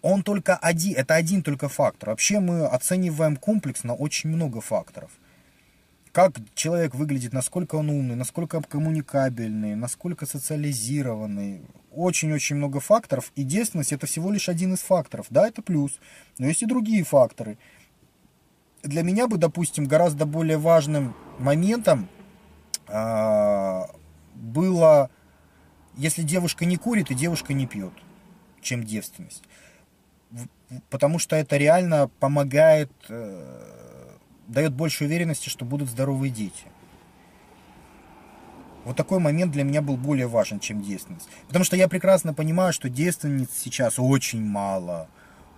[0.00, 2.10] он только один, это один только фактор.
[2.10, 5.10] Вообще мы оцениваем комплексно очень много факторов
[6.12, 11.62] как человек выглядит, насколько он умный, насколько коммуникабельный, насколько социализированный.
[11.92, 15.26] Очень-очень много факторов, и девственность это всего лишь один из факторов.
[15.30, 15.98] Да, это плюс,
[16.38, 17.58] но есть и другие факторы.
[18.82, 22.08] Для меня бы, допустим, гораздо более важным моментом
[22.88, 23.82] э,
[24.34, 25.10] было,
[25.96, 27.92] если девушка не курит и девушка не пьет,
[28.62, 29.42] чем девственность.
[30.88, 32.90] Потому что это реально помогает...
[33.08, 33.69] Э,
[34.50, 36.64] дает больше уверенности, что будут здоровые дети.
[38.84, 41.28] Вот такой момент для меня был более важен, чем девственность.
[41.46, 45.08] Потому что я прекрасно понимаю, что девственниц сейчас очень мало.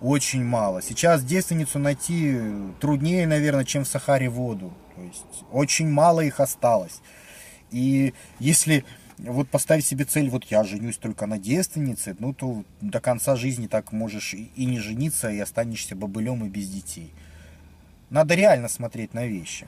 [0.00, 0.82] Очень мало.
[0.82, 2.38] Сейчас девственницу найти
[2.80, 4.74] труднее, наверное, чем в Сахаре воду.
[4.96, 7.00] То есть очень мало их осталось.
[7.70, 8.84] И если
[9.18, 13.68] вот поставить себе цель, вот я женюсь только на девственнице, ну то до конца жизни
[13.68, 17.14] так можешь и не жениться, и останешься бобылем и без детей.
[18.12, 19.66] Надо реально смотреть на вещи.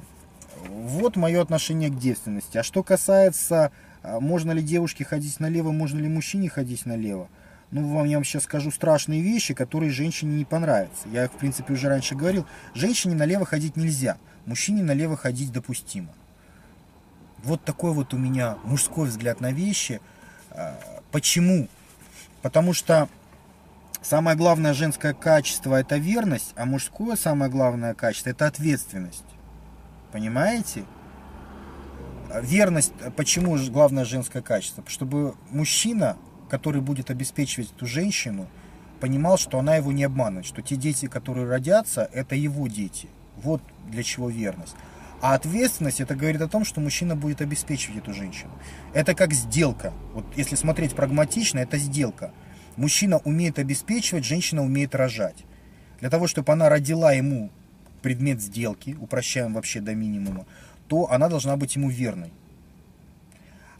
[0.68, 2.58] Вот мое отношение к девственности.
[2.58, 3.72] А что касается,
[4.02, 7.30] а, можно ли девушке ходить налево, можно ли мужчине ходить налево,
[7.70, 11.08] ну, вам, я вам сейчас скажу страшные вещи, которые женщине не понравятся.
[11.08, 16.12] Я, в принципе, уже раньше говорил, женщине налево ходить нельзя, мужчине налево ходить допустимо.
[17.42, 20.02] Вот такой вот у меня мужской взгляд на вещи.
[20.50, 20.78] А,
[21.12, 21.66] почему?
[22.42, 23.08] Потому что
[24.04, 29.24] самое главное женское качество это верность, а мужское самое главное качество это ответственность.
[30.12, 30.84] Понимаете?
[32.42, 34.84] Верность, почему главное женское качество?
[34.86, 36.16] Чтобы мужчина,
[36.50, 38.48] который будет обеспечивать эту женщину,
[39.00, 43.08] понимал, что она его не обманывает, что те дети, которые родятся, это его дети.
[43.36, 44.76] Вот для чего верность.
[45.20, 48.50] А ответственность это говорит о том, что мужчина будет обеспечивать эту женщину.
[48.92, 49.92] Это как сделка.
[50.12, 52.32] Вот если смотреть прагматично, это сделка.
[52.76, 55.44] Мужчина умеет обеспечивать, женщина умеет рожать.
[56.00, 57.50] Для того, чтобы она родила ему
[58.02, 60.46] предмет сделки, упрощаем вообще до минимума,
[60.88, 62.32] то она должна быть ему верной.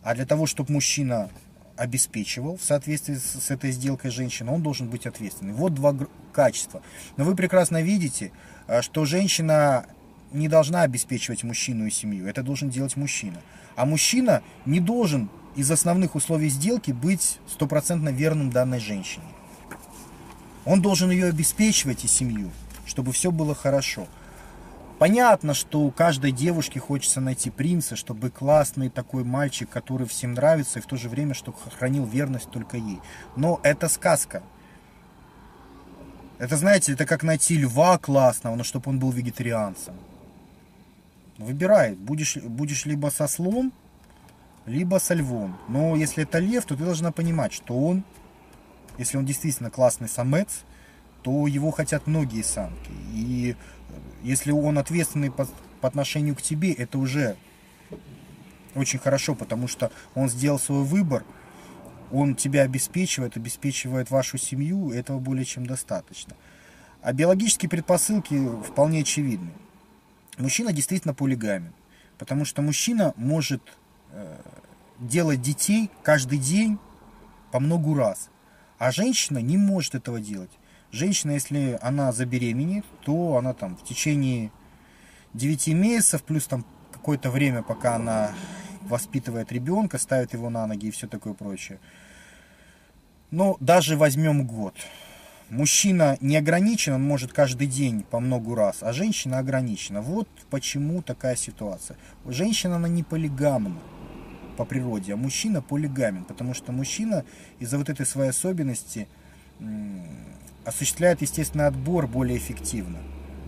[0.03, 1.30] А для того, чтобы мужчина
[1.76, 5.53] обеспечивал в соответствии с, этой сделкой женщины, он должен быть ответственный.
[5.53, 5.95] Вот два
[6.32, 6.82] качества.
[7.16, 8.30] Но вы прекрасно видите,
[8.66, 9.86] а, что женщина
[10.32, 12.26] не должна обеспечивать мужчину и семью.
[12.26, 13.40] Это должен делать мужчина.
[13.76, 19.25] А мужчина не должен из основных условий сделки быть стопроцентно верным данной женщине.
[20.65, 22.51] Он должен ее обеспечивать и семью,
[22.87, 24.07] чтобы все было хорошо.
[24.99, 30.79] Понятно, что у каждой девушки хочется найти принца, чтобы классный такой мальчик, который всем нравится,
[30.79, 33.01] и в то же время, чтобы хранил верность только ей.
[33.37, 34.43] Но это сказка.
[36.39, 39.95] Это, знаете, это как найти льва классного, но чтобы он был вегетарианцем.
[41.39, 43.73] Выбирай, будешь, будешь либо со слон,
[44.67, 45.59] либо со львом.
[45.69, 48.05] Но если это лев, то ты должна понимать, что он,
[48.99, 50.65] если он действительно классный самец,
[51.23, 52.91] то его хотят многие самки.
[53.12, 53.57] И
[54.23, 55.47] если он ответственный по,
[55.81, 57.37] по отношению к тебе, это уже
[58.75, 61.25] очень хорошо, потому что он сделал свой выбор,
[62.11, 66.35] он тебя обеспечивает, обеспечивает вашу семью, этого более чем достаточно.
[67.03, 69.51] А биологические предпосылки вполне очевидны.
[70.39, 71.73] Мужчина действительно полигамен,
[72.19, 73.71] потому что мужчина может э,
[74.99, 76.79] делать детей каждый день
[77.51, 78.31] по многу раз,
[78.79, 80.51] а женщина не может этого делать.
[80.93, 84.53] Женщина, если она забеременеет, то она там в течение
[85.35, 88.33] 9 месяцев, плюс там какое-то время, пока она
[88.83, 91.81] воспитывает ребенка, ставит его на ноги и все такое прочее.
[93.31, 94.75] Но даже возьмем год
[95.51, 100.01] мужчина не ограничен, он может каждый день по многу раз, а женщина ограничена.
[100.01, 101.97] Вот почему такая ситуация.
[102.27, 103.77] Женщина, она не полигамна
[104.55, 107.25] по природе, а мужчина полигамен, потому что мужчина
[107.59, 109.09] из-за вот этой своей особенности
[110.65, 112.99] осуществляет естественный отбор более эффективно.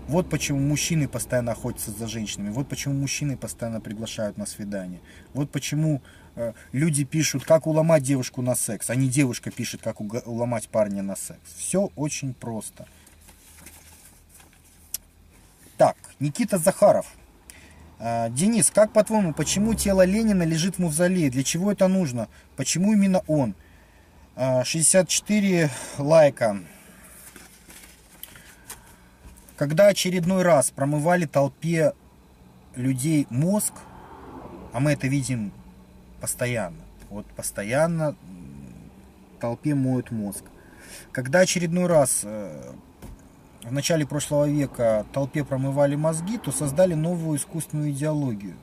[0.08, 5.00] Вот почему мужчины постоянно охотятся за женщинами, вот почему мужчины постоянно приглашают на свидание,
[5.34, 6.00] вот почему
[6.36, 11.02] э, люди пишут, как уломать девушку на секс, а не девушка пишет, как уломать парня
[11.02, 11.40] на секс.
[11.56, 12.86] Все очень просто.
[15.76, 17.06] Так, Никита Захаров.
[17.98, 21.30] Э, Денис, как по-твоему, почему тело Ленина лежит в мавзолее?
[21.30, 22.28] Для чего это нужно?
[22.56, 23.54] Почему именно он?
[24.36, 26.58] Э, 64 лайка.
[29.56, 31.94] Когда очередной раз промывали толпе
[32.74, 33.72] людей мозг,
[34.72, 35.52] а мы это видим
[36.20, 38.14] постоянно, вот постоянно
[39.40, 40.44] толпе моют мозг.
[41.12, 42.72] Когда очередной раз э,
[43.66, 48.54] в начале прошлого века толпе промывали мозги, то создали новую искусственную идеологию.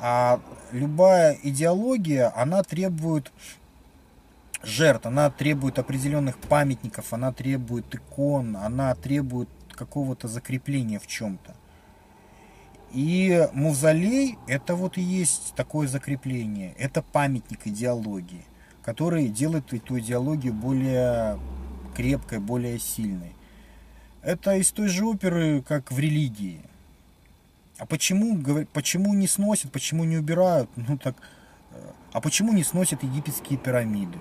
[0.00, 0.40] А
[0.72, 3.30] любая идеология, она требует
[4.62, 11.54] жертв, она требует определенных памятников, она требует икон, она требует какого-то закрепления в чем-то.
[12.92, 16.74] И мавзолей это вот и есть такое закрепление.
[16.78, 18.46] Это памятник идеологии,
[18.82, 21.38] который делает эту идеологию более
[21.94, 23.34] крепкой, более сильной.
[24.24, 26.62] Это из той же оперы, как в религии.
[27.76, 30.70] А почему, почему не сносят, почему не убирают?
[30.76, 31.16] Ну так,
[31.72, 34.18] э, а почему не сносят египетские пирамиды?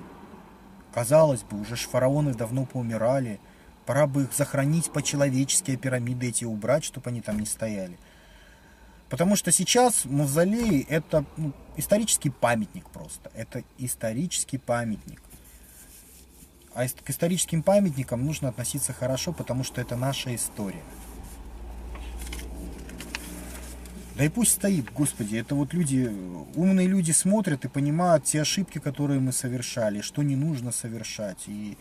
[0.94, 3.40] Казалось бы, уже ж фараоны давно поумирали.
[3.86, 7.98] Пора бы их захоронить по-человечески, а пирамиды эти убрать, чтобы они там не стояли.
[9.10, 13.32] Потому что сейчас мавзолей это ну, исторический памятник просто.
[13.36, 15.22] Это исторический памятник.
[16.76, 20.82] А к историческим памятникам нужно относиться хорошо, потому что это наша история.
[24.16, 26.12] Да и пусть стоит, господи, это вот люди,
[26.56, 31.78] умные люди смотрят и понимают те ошибки, которые мы совершали, что не нужно совершать, и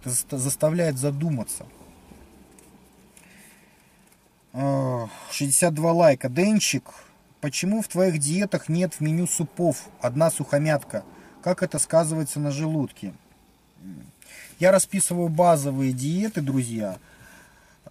[0.00, 1.66] это заставляет задуматься.
[4.52, 6.28] 62 а, лайка.
[6.28, 6.84] Денчик,
[7.40, 11.04] почему в твоих диетах нет в меню супов, одна сухомятка?
[11.42, 13.14] Как это сказывается на желудке?
[14.58, 16.98] Я расписываю базовые диеты, друзья.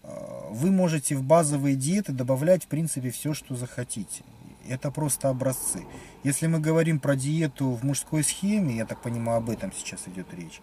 [0.04, 4.24] А, вы можете в базовые диеты добавлять, в принципе, все, что захотите.
[4.68, 5.86] Это просто образцы.
[6.24, 10.28] Если мы говорим про диету в мужской схеме, я так понимаю, об этом сейчас идет
[10.34, 10.62] речь,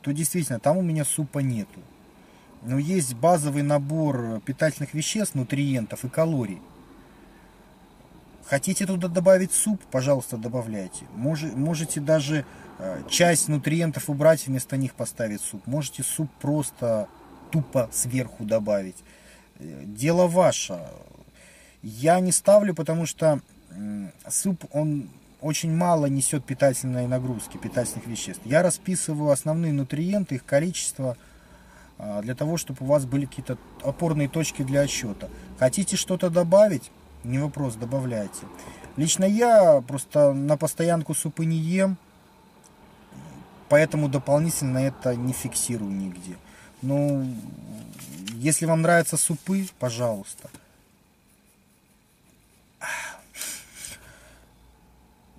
[0.00, 1.80] то действительно, там у меня супа нету.
[2.62, 6.60] Но есть базовый набор питательных веществ, нутриентов и калорий.
[8.46, 11.06] Хотите туда добавить суп, пожалуйста, добавляйте.
[11.14, 12.44] Можете даже э,
[13.08, 15.66] часть нутриентов убрать, вместо них поставить суп.
[15.66, 17.08] Можете суп просто
[17.50, 18.96] тупо сверху добавить.
[19.58, 20.80] Э, дело ваше.
[21.82, 23.40] Я не ставлю, потому что
[24.28, 25.10] суп, он
[25.40, 28.40] очень мало несет питательной нагрузки, питательных веществ.
[28.46, 31.18] Я расписываю основные нутриенты, их количество,
[31.98, 35.28] а, для того, чтобы у вас были какие-то опорные точки для отсчета.
[35.58, 36.90] Хотите что-то добавить?
[37.24, 38.40] Не вопрос, добавляйте.
[38.96, 41.98] Лично я просто на постоянку супы не ем,
[43.74, 46.36] поэтому дополнительно это не фиксирую нигде.
[46.80, 47.26] Ну,
[48.34, 50.48] если вам нравятся супы, пожалуйста.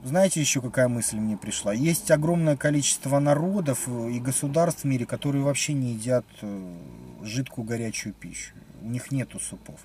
[0.04, 1.72] Знаете, еще какая мысль мне пришла?
[1.72, 6.76] Есть огромное количество народов и государств в мире, которые вообще не едят э,
[7.24, 8.54] жидкую горячую пищу.
[8.82, 9.80] У них нету супов.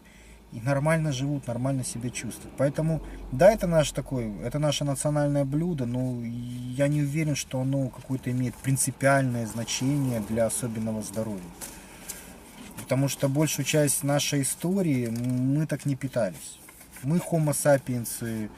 [0.53, 2.53] И нормально живут, нормально себя чувствуют.
[2.57, 7.88] Поэтому, да, это наш такой, это наше национальное блюдо, но я не уверен, что оно
[7.88, 11.40] какое-то имеет принципиальное значение для особенного здоровья.
[12.76, 16.59] Потому что большую часть нашей истории мы так не питались.
[17.05, 18.51] Мы homo sapiens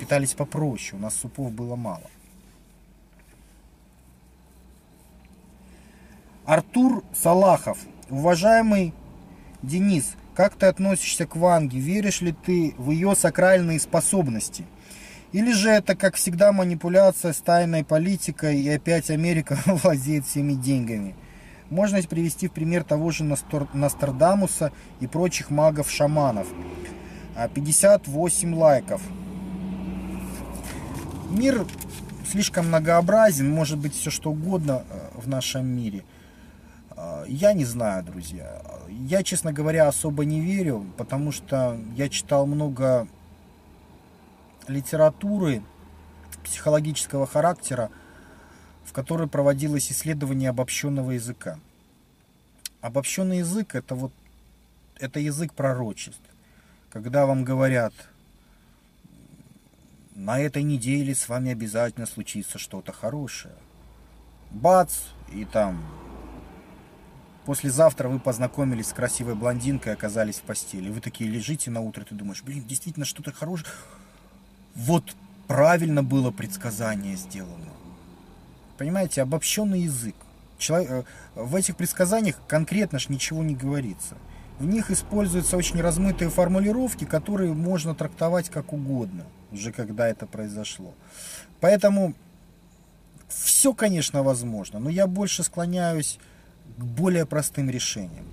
[0.00, 2.10] питались попроще, у нас супов было мало.
[6.44, 7.78] Артур Салахов.
[8.08, 8.94] Уважаемый
[9.62, 11.80] Денис, как ты относишься к Ванге?
[11.80, 14.64] Веришь ли ты в ее сакральные способности?
[15.32, 21.16] Или же это, как всегда, манипуляция с тайной политикой и опять Америка владеет всеми деньгами?
[21.70, 24.70] Можно привести в пример того же Нострадамуса
[25.00, 26.46] и прочих магов-шаманов.
[27.52, 29.02] 58 а, лайков.
[31.30, 31.66] Мир
[32.30, 36.04] слишком многообразен, может быть все что угодно э, в нашем мире.
[36.98, 38.60] Э, я не знаю, друзья.
[38.88, 43.06] Я, честно говоря, особо не верю, потому что я читал много
[44.66, 45.62] литературы
[46.42, 47.90] психологического характера,
[48.84, 51.58] в которой проводилось исследование обобщенного языка.
[52.80, 54.12] Обобщенный язык это вот
[54.98, 56.20] это язык пророчеств.
[56.90, 57.92] Когда вам говорят,
[60.14, 63.54] на этой неделе с вами обязательно случится что-то хорошее.
[64.50, 64.94] Бац,
[65.32, 65.84] и там
[67.48, 70.90] послезавтра вы познакомились с красивой блондинкой оказались в постели.
[70.90, 73.70] Вы такие лежите на утро, ты думаешь, блин, действительно что-то хорошее.
[74.74, 75.16] Вот
[75.46, 77.72] правильно было предсказание сделано.
[78.76, 80.14] Понимаете, обобщенный язык.
[80.58, 81.04] Человек, э,
[81.36, 84.18] в этих предсказаниях конкретно ж ничего не говорится.
[84.58, 90.92] В них используются очень размытые формулировки, которые можно трактовать как угодно уже когда это произошло.
[91.60, 92.12] Поэтому
[93.28, 96.18] все, конечно, возможно, но я больше склоняюсь
[96.78, 98.26] к более простым решениям.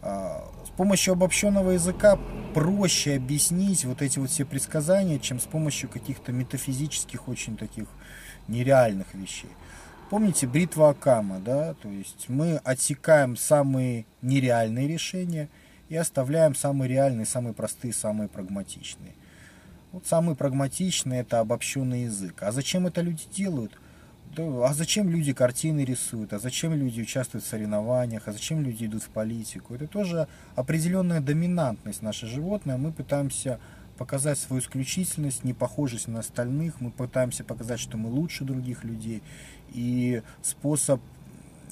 [0.00, 2.18] А, с помощью обобщенного языка
[2.54, 7.86] проще объяснить вот эти вот все предсказания, чем с помощью каких-то метафизических, очень таких
[8.48, 9.50] нереальных вещей.
[10.10, 11.74] Помните бритва Акама, да?
[11.74, 15.48] То есть мы отсекаем самые нереальные решения
[15.88, 19.14] и оставляем самые реальные, самые простые, самые прагматичные.
[19.92, 22.42] Вот самый прагматичный это обобщенный язык.
[22.42, 23.78] А зачем это люди делают?
[24.34, 26.32] Да, а зачем люди картины рисуют?
[26.32, 28.28] А зачем люди участвуют в соревнованиях?
[28.28, 29.74] А зачем люди идут в политику?
[29.74, 32.78] Это тоже определенная доминантность наше животное.
[32.78, 33.60] Мы пытаемся
[33.98, 36.80] показать свою исключительность, непохожесть на остальных.
[36.80, 39.22] Мы пытаемся показать, что мы лучше других людей.
[39.74, 41.02] И способ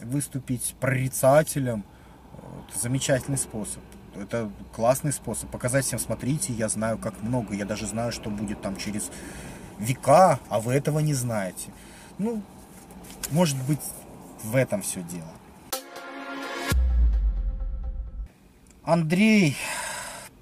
[0.02, 1.82] выступить прорицателем–
[2.68, 3.82] это замечательный способ
[4.16, 8.60] это классный способ показать всем, смотрите, я знаю как много, я даже знаю, что будет
[8.60, 9.10] там через
[9.78, 11.70] века, а вы этого не знаете.
[12.20, 12.42] Ну,
[13.30, 13.80] может быть,
[14.44, 15.32] в этом все дело.
[18.84, 19.56] Андрей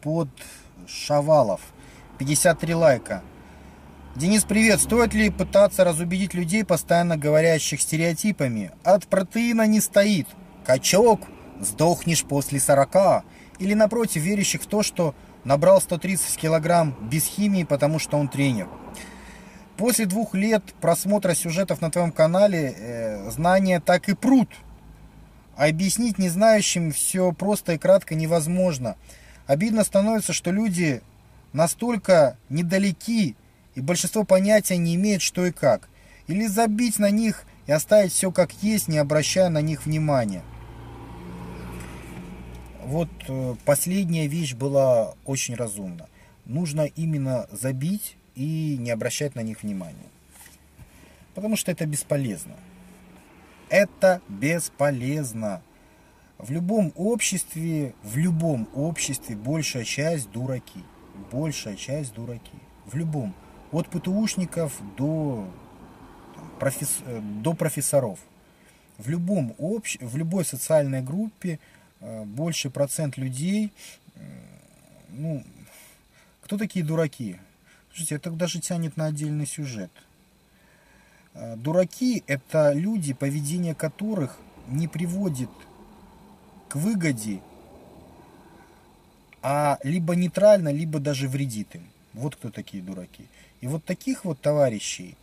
[0.03, 0.29] под
[0.89, 1.61] Шавалов,
[2.19, 3.23] 53 лайка.
[4.17, 4.81] Денис, привет.
[4.81, 8.73] Стоит ли пытаться разубедить людей, постоянно говорящих стереотипами?
[8.83, 10.27] От протеина не стоит.
[10.67, 11.21] Качок,
[11.61, 13.23] сдохнешь после 40
[13.61, 15.15] или напротив верящих в то, что
[15.45, 18.67] набрал 130 килограмм без химии, потому что он тренер.
[19.79, 24.49] После двух лет просмотра сюжетов на твоем канале э, знания так и прут.
[25.57, 28.97] Объяснить незнающим все просто и кратко невозможно.
[29.47, 31.01] Обидно становится, что люди
[31.53, 33.37] настолько недалеки,
[33.77, 35.89] и большинство понятия не имеет, что и как.
[36.27, 40.43] Или забить на них и оставить все как есть, не обращая на них внимания.
[42.85, 46.09] Вот э, последняя вещь была очень разумна.
[46.47, 50.09] Нужно именно забить и не обращать на них внимания.
[51.35, 52.55] Потому что это бесполезно.
[53.69, 55.61] Это бесполезно.
[56.39, 60.85] В любом обществе, в любом обществе большая часть дураки.
[61.33, 62.59] Большая часть дураки.
[62.87, 63.35] В любом.
[63.73, 65.47] От ПТУшников до,
[66.61, 68.21] профес, э, до профессоров.
[68.99, 71.59] В, любом общ, в любой социальной группе
[72.01, 73.73] э, больший процент людей,
[75.11, 75.45] ну,
[76.43, 77.37] кто такие дураки?
[77.89, 79.91] Слушайте, это даже тянет на отдельный сюжет.
[81.35, 84.39] Э, дураки– это люди, поведение которых
[84.69, 85.51] не приводит
[86.69, 87.41] к выгоде,
[89.43, 91.89] а либо нейтрально, либо даже вредит им.
[92.13, 93.27] Вот кто такие дураки.
[93.61, 95.17] И вот таких вот товарищей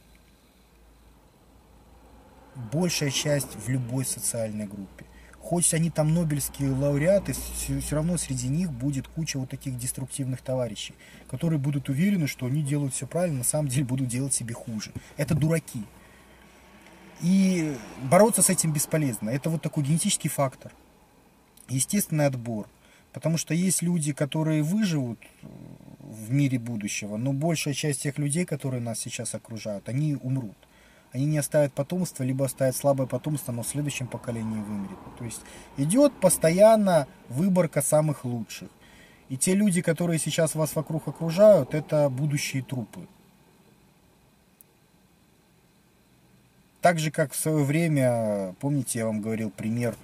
[2.56, 5.06] большая часть в любой социальной группе.
[5.46, 10.42] Хоть они там нобелевские лауреаты, все, все равно среди них будет куча вот таких деструктивных
[10.42, 10.96] товарищей,
[11.30, 14.92] которые будут уверены, что они делают все правильно, на самом деле будут делать себе хуже.
[15.18, 15.84] Это дураки.
[17.22, 17.78] И
[18.10, 19.30] бороться с этим бесполезно.
[19.30, 20.72] Это вот такой генетический фактор.
[21.70, 22.68] Естественный отбор.
[23.14, 25.20] Потому что есть люди, которые выживут
[26.00, 30.58] в мире будущего, но большая часть тех людей, которые нас сейчас окружают, они умрут
[31.16, 34.98] они не оставят потомство, либо оставят слабое потомство, но в следующем поколении вымрет.
[35.18, 35.40] То есть
[35.78, 38.68] идет постоянно выборка самых лучших.
[39.30, 43.08] И те люди, которые сейчас вас вокруг окружают, это будущие трупы.
[46.82, 49.96] Так же, как в свое время, помните, я вам говорил пример,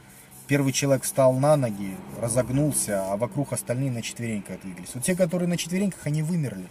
[0.48, 4.92] первый человек встал на ноги, разогнулся, а вокруг остальные на четвереньках двигались.
[4.94, 6.70] Вот те, которые на четвереньках, они вымерли.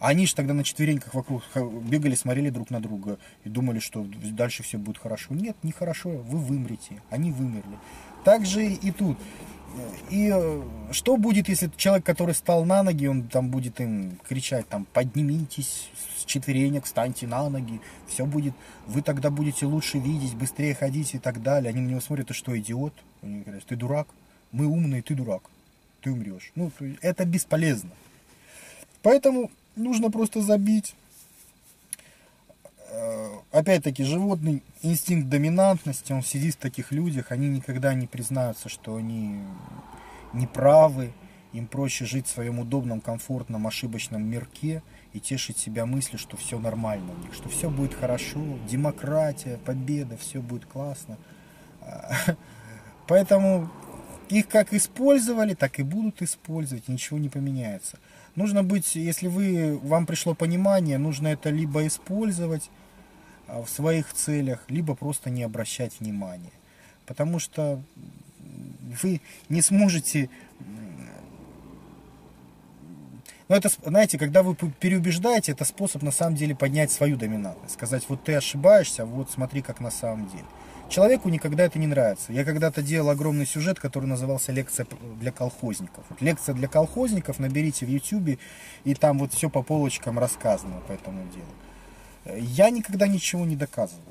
[0.00, 1.42] Они же тогда на четвереньках вокруг
[1.84, 5.34] бегали, смотрели друг на друга и думали, что дальше все будет хорошо.
[5.34, 7.02] Нет, не хорошо, вы вымрете.
[7.10, 7.78] Они вымерли.
[8.24, 9.18] Так же и тут.
[10.10, 10.62] И э,
[10.92, 15.90] что будет, если человек, который стал на ноги, он там будет им кричать, там, поднимитесь
[16.16, 18.54] с четверенек, встаньте на ноги, все будет,
[18.86, 21.70] вы тогда будете лучше видеть, быстрее ходить и так далее.
[21.70, 22.94] Они на него смотрят, ты что, идиот?
[23.22, 24.08] Они говорят, ты дурак,
[24.52, 25.42] мы умные, ты дурак,
[26.00, 26.50] ты умрешь.
[26.54, 26.72] Ну,
[27.02, 27.90] это бесполезно.
[29.02, 30.94] Поэтому нужно просто забить.
[32.90, 38.96] Э, опять-таки, животный инстинкт доминантности, он сидит в таких людях, они никогда не признаются, что
[38.96, 39.40] они
[40.32, 41.12] неправы,
[41.52, 44.82] им проще жить в своем удобном, комфортном, ошибочном мирке
[45.12, 50.16] и тешить себя мыслью, что все нормально у них, что все будет хорошо, демократия, победа,
[50.16, 51.16] все будет классно.
[53.06, 53.70] Поэтому
[54.28, 57.98] их как использовали, так и будут использовать, ничего не поменяется.
[58.38, 62.70] Нужно быть, если вы, вам пришло понимание, нужно это либо использовать
[63.48, 66.52] а, в своих целях, либо просто не обращать внимания.
[67.04, 67.82] Потому что
[69.02, 70.30] вы не сможете...
[73.48, 77.74] Но это, знаете, когда вы переубеждаете, это способ на самом деле поднять свою доминантность.
[77.74, 80.44] Сказать, вот ты ошибаешься, вот смотри, как на самом деле.
[80.88, 82.32] Человеку никогда это не нравится.
[82.32, 84.86] Я когда-то делал огромный сюжет, который назывался «Лекция
[85.20, 86.04] для колхозников».
[86.08, 88.38] Вот лекция для колхозников наберите в YouTube,
[88.84, 92.38] и там вот все по полочкам рассказано по этому делу.
[92.38, 94.02] Я никогда ничего не доказываю.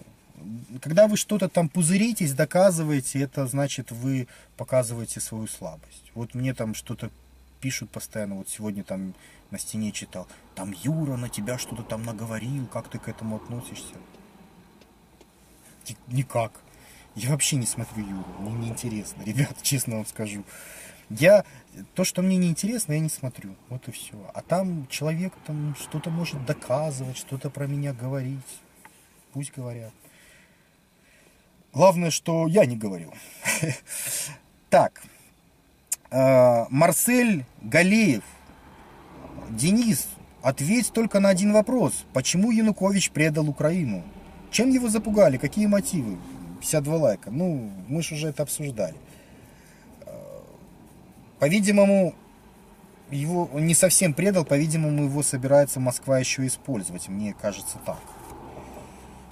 [0.81, 6.11] Когда вы что-то там пузыритесь, доказываете, это значит вы показываете свою слабость.
[6.13, 7.09] Вот мне там что-то
[7.59, 9.15] пишут постоянно, вот сегодня там
[9.49, 13.95] на стене читал, там Юра на тебя что-то там наговорил, как ты к этому относишься?
[16.07, 16.51] Никак.
[17.17, 20.43] Я вообще не смотрю Юру, мне неинтересно, ребят, честно вам скажу.
[21.09, 21.45] Я,
[21.95, 24.13] то, что мне неинтересно, я не смотрю, вот и все.
[24.35, 28.61] А там человек там что-то может доказывать, что-то про меня говорить,
[29.33, 29.93] пусть говорят.
[31.73, 33.11] Главное, что я не говорю.
[34.69, 35.01] Так,
[36.11, 38.23] э, Марсель Галеев,
[39.49, 40.09] Денис,
[40.41, 42.05] ответь только на один вопрос.
[42.11, 44.03] Почему Янукович предал Украину?
[44.51, 45.37] Чем его запугали?
[45.37, 46.17] Какие мотивы?
[46.57, 47.31] 52 лайка.
[47.31, 48.95] Ну, мы же уже это обсуждали.
[51.39, 52.15] По-видимому,
[53.11, 57.07] его он не совсем предал, по-видимому, его собирается Москва еще использовать.
[57.07, 58.01] Мне кажется так.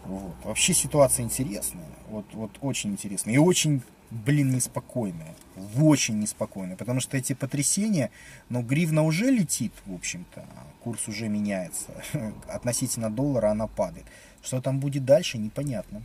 [0.05, 0.35] Вот.
[0.43, 1.87] Вообще ситуация интересная.
[2.09, 3.35] Вот, вот очень интересная.
[3.35, 3.81] И очень
[4.11, 5.35] блин, неспокойная.
[5.77, 6.75] Очень неспокойная.
[6.75, 8.11] Потому что эти потрясения,
[8.49, 10.45] ну, гривна уже летит, в общем-то.
[10.83, 11.91] Курс уже меняется.
[12.47, 14.05] Относительно доллара она падает.
[14.43, 16.03] Что там будет дальше, непонятно.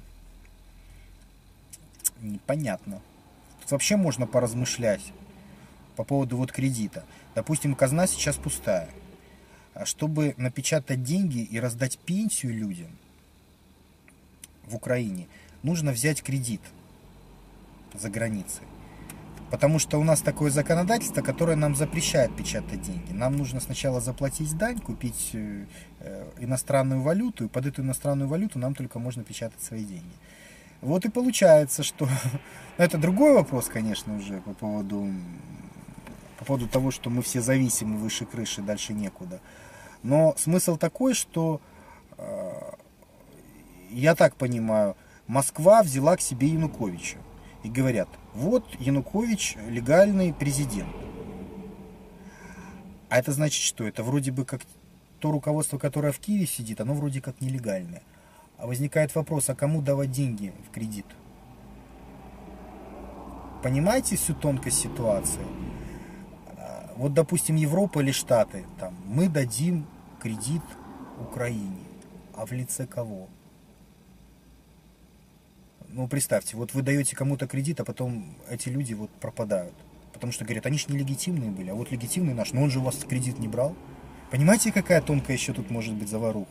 [2.20, 3.00] Непонятно.
[3.60, 5.12] Тут вообще можно поразмышлять
[5.96, 7.04] по поводу вот кредита.
[7.34, 8.88] Допустим, казна сейчас пустая.
[9.74, 12.90] А чтобы напечатать деньги и раздать пенсию людям
[14.64, 15.28] в Украине,
[15.62, 16.60] нужно взять кредит
[17.94, 18.64] за границей.
[19.50, 23.12] Потому что у нас такое законодательство, которое нам запрещает печатать деньги.
[23.12, 25.64] Нам нужно сначала заплатить дань, купить э,
[26.38, 30.14] иностранную валюту, и под эту иностранную валюту нам только можно печатать свои деньги.
[30.80, 32.08] Вот и получается, что...
[32.76, 35.06] Это другой вопрос, конечно, уже по поводу
[36.38, 39.40] по поводу того, что мы все зависимы выше крыши, дальше некуда.
[40.02, 41.60] Но смысл такой, что
[42.16, 42.50] э,
[43.90, 44.96] я так понимаю,
[45.26, 47.18] Москва взяла к себе Януковича.
[47.62, 50.88] И говорят, вот Янукович легальный президент.
[53.10, 53.86] А это значит что?
[53.86, 54.62] Это вроде бы как
[55.18, 58.02] то руководство, которое в Киеве сидит, оно вроде как нелегальное.
[58.60, 61.06] А возникает вопрос, а кому давать деньги в кредит?
[63.62, 65.46] Понимаете всю тонкость ситуации?
[66.96, 69.86] Вот, допустим, Европа или Штаты, там, мы дадим
[70.20, 70.62] кредит
[71.18, 71.78] Украине.
[72.34, 73.28] А в лице кого?
[75.88, 79.74] Ну, представьте, вот вы даете кому-то кредит, а потом эти люди вот пропадают.
[80.12, 82.82] Потому что говорят, они же нелегитимные были, а вот легитимный наш, но он же у
[82.82, 83.74] вас кредит не брал.
[84.30, 86.50] Понимаете, какая тонкая еще тут может быть заваруха?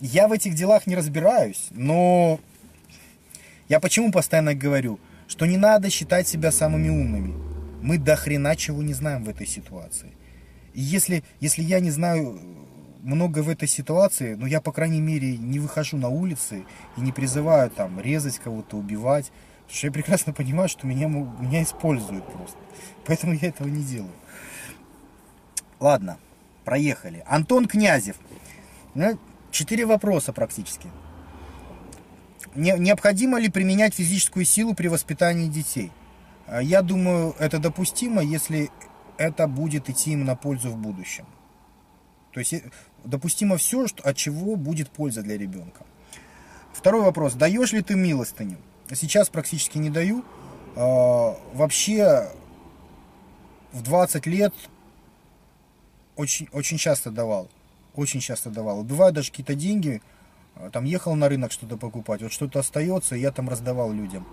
[0.00, 2.40] Я в этих делах не разбираюсь, но
[3.68, 4.98] я почему постоянно говорю,
[5.28, 7.34] что не надо считать себя самыми умными.
[7.82, 10.12] Мы до хрена чего не знаем в этой ситуации.
[10.74, 12.40] И если, если я не знаю
[13.02, 16.64] много в этой ситуации, но ну, я, по крайней мере, не выхожу на улицы
[16.96, 19.30] и не призываю там резать кого-то, убивать.
[19.62, 22.58] Потому что я прекрасно понимаю, что меня, меня используют просто.
[23.06, 24.12] Поэтому я этого не делаю.
[25.78, 26.18] Ладно,
[26.64, 27.22] проехали.
[27.26, 28.16] Антон Князев.
[29.50, 30.88] Четыре вопроса практически.
[32.54, 35.92] Не, необходимо ли применять физическую силу при воспитании детей?
[36.46, 38.70] А я думаю, это допустимо, если
[39.18, 41.26] это будет идти им на пользу в будущем.
[42.32, 42.62] То есть э,
[43.04, 45.84] допустимо все, что, от чего будет польза для ребенка.
[46.72, 47.34] Второй вопрос.
[47.34, 48.58] Даешь ли ты милостыню?
[48.92, 50.24] Сейчас практически не даю.
[50.76, 52.30] А, вообще
[53.72, 54.54] в 20 лет
[56.16, 57.48] очень, очень часто давал.
[57.94, 58.84] Очень часто давал.
[58.84, 60.00] Бывают даже какие-то деньги,
[60.54, 64.26] а, там ехал на рынок что-то покупать, вот что-то остается, я там раздавал людям.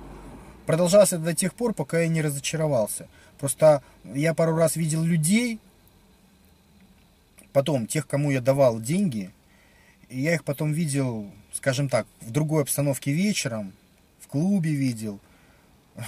[0.65, 3.07] Продолжалось это до тех пор, пока я не разочаровался.
[3.39, 5.59] Просто я пару раз видел людей,
[7.53, 9.31] потом тех, кому я давал деньги,
[10.09, 13.73] и я их потом видел, скажем так, в другой обстановке вечером,
[14.19, 15.19] в клубе видел,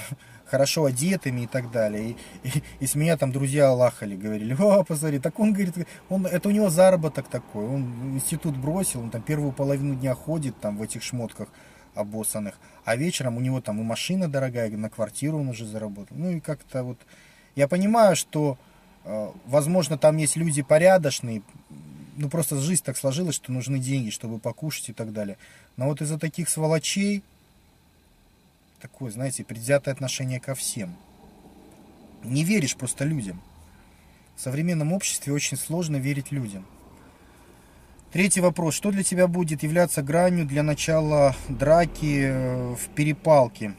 [0.49, 2.11] хорошо одетыми и так далее.
[2.43, 5.75] И, и, и с меня там друзья лахали, говорили, о, посмотри, так он говорит,
[6.09, 10.59] он, это у него заработок такой, он институт бросил, он там первую половину дня ходит
[10.59, 11.49] там в этих шмотках,
[11.95, 16.15] обоссанных, а вечером у него там и машина дорогая, на квартиру он уже заработал.
[16.17, 16.99] Ну и как-то вот,
[17.55, 18.57] я понимаю, что,
[19.05, 21.41] э, возможно, там есть люди порядочные,
[22.17, 25.37] ну просто жизнь так сложилась, что нужны деньги, чтобы покушать и так далее.
[25.77, 27.23] Но вот из-за таких сволочей,
[28.79, 30.95] такое, знаете, предвзятое отношение ко всем.
[32.23, 33.41] Не веришь просто людям.
[34.35, 36.65] В современном обществе очень сложно верить людям.
[38.11, 38.73] Третий вопрос.
[38.73, 43.75] Что для тебя будет являться гранью для начала драки э, в перепалке?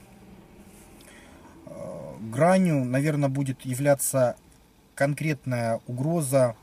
[1.67, 4.37] Э, гранью, наверное, будет являться
[4.95, 6.55] конкретная угроза,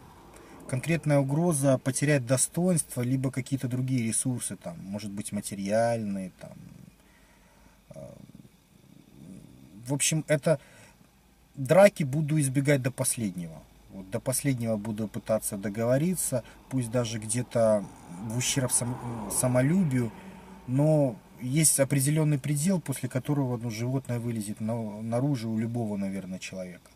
[0.69, 6.57] конкретная угроза потерять достоинство, либо какие-то другие ресурсы, там, может быть, материальные, там.
[7.95, 8.13] Э,
[9.87, 10.59] в общем, это
[11.55, 13.61] драки буду избегать до последнего.
[13.91, 17.83] Вот до последнего буду пытаться договориться, пусть даже где-то
[18.27, 18.97] в ущерб сам,
[19.31, 20.11] самолюбию,
[20.67, 26.91] но есть определенный предел, после которого ну, животное вылезет на, наружу у любого, наверное, человека.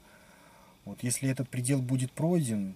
[0.85, 2.76] Вот если этот предел будет пройден,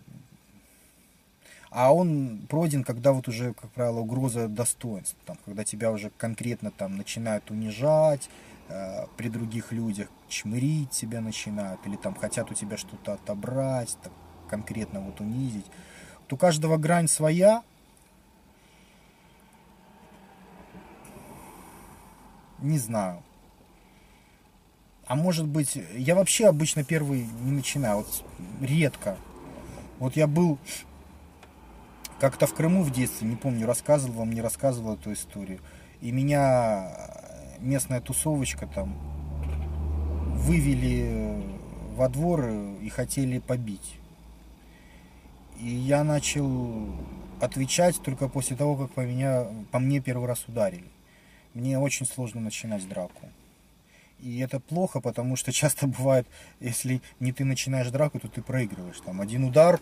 [1.72, 6.72] а он пройден, когда вот уже, как правило, угроза достоинств, там, когда тебя уже конкретно
[6.72, 8.30] там начинают унижать,
[8.68, 14.12] Э, при других людях чмырить тебя начинают, или там хотят у тебя что-то отобрать, так,
[14.50, 15.66] конкретно вот унизить.
[16.24, 17.64] Вот у каждого грань своя.
[22.60, 23.22] Не знаю.
[25.06, 28.24] А может быть, я вообще обычно первый не начинаю, вот
[28.60, 29.18] редко.
[30.00, 30.58] Вот я был
[32.20, 35.60] как-то в Крыму в детстве, не помню, рассказывал вам, не рассказывал эту историю.
[36.02, 36.92] И меня
[37.60, 38.96] местная тусовочка там
[40.36, 41.44] вывели
[41.96, 42.50] во двор
[42.82, 43.96] и хотели побить.
[45.60, 46.90] И я начал
[47.40, 50.86] отвечать только после того, как по, меня, по мне первый раз ударили.
[51.54, 53.30] Мне очень сложно начинать драку.
[54.20, 56.28] И это плохо, потому что часто бывает,
[56.60, 59.00] если не ты начинаешь драку, то ты проигрываешь.
[59.02, 59.80] Там один удар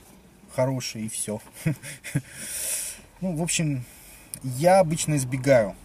[0.56, 1.42] хороший и все.
[3.22, 3.86] Ну, в общем,
[4.44, 5.78] я обычно избегаю.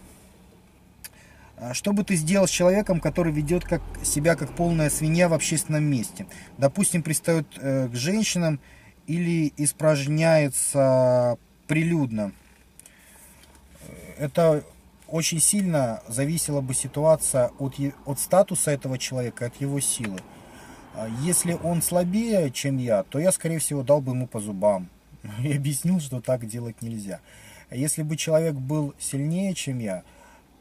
[1.61, 5.33] А что бы ты сделал с человеком, который ведет как, себя как полная свинья в
[5.33, 6.25] общественном месте?
[6.57, 8.61] Допустим, пристает э, к женщинам
[9.07, 11.37] или испражняется
[11.67, 12.31] прилюдно.
[14.17, 14.63] Это
[15.07, 17.75] очень сильно зависела бы ситуация от,
[18.05, 20.19] от статуса этого человека, от его силы.
[20.93, 24.89] А если он слабее, чем я, то я, скорее всего, дал бы ему по зубам
[25.43, 27.19] и объяснил, что так делать нельзя.
[27.69, 30.03] А если бы человек был сильнее, чем я,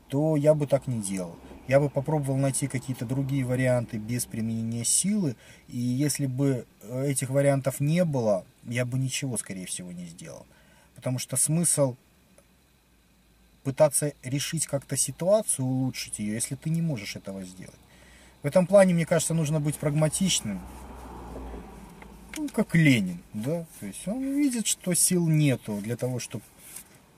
[0.09, 1.37] то я бы так не делал.
[1.67, 5.37] Я бы попробовал найти какие-то другие варианты без применения силы,
[5.69, 10.47] и если бы э, этих вариантов не было, я бы ничего, скорее всего, не сделал.
[10.95, 11.97] Потому что смысл
[13.65, 17.79] пытаться решить как-то ситуацию, улучшить ее, если ты не можешь этого сделать.
[18.43, 20.61] В этом плане, мне кажется, нужно быть прагматичным.
[22.39, 23.67] Ну, как Ленин, да?
[23.81, 26.45] То есть он видит, что сил нету для того, чтобы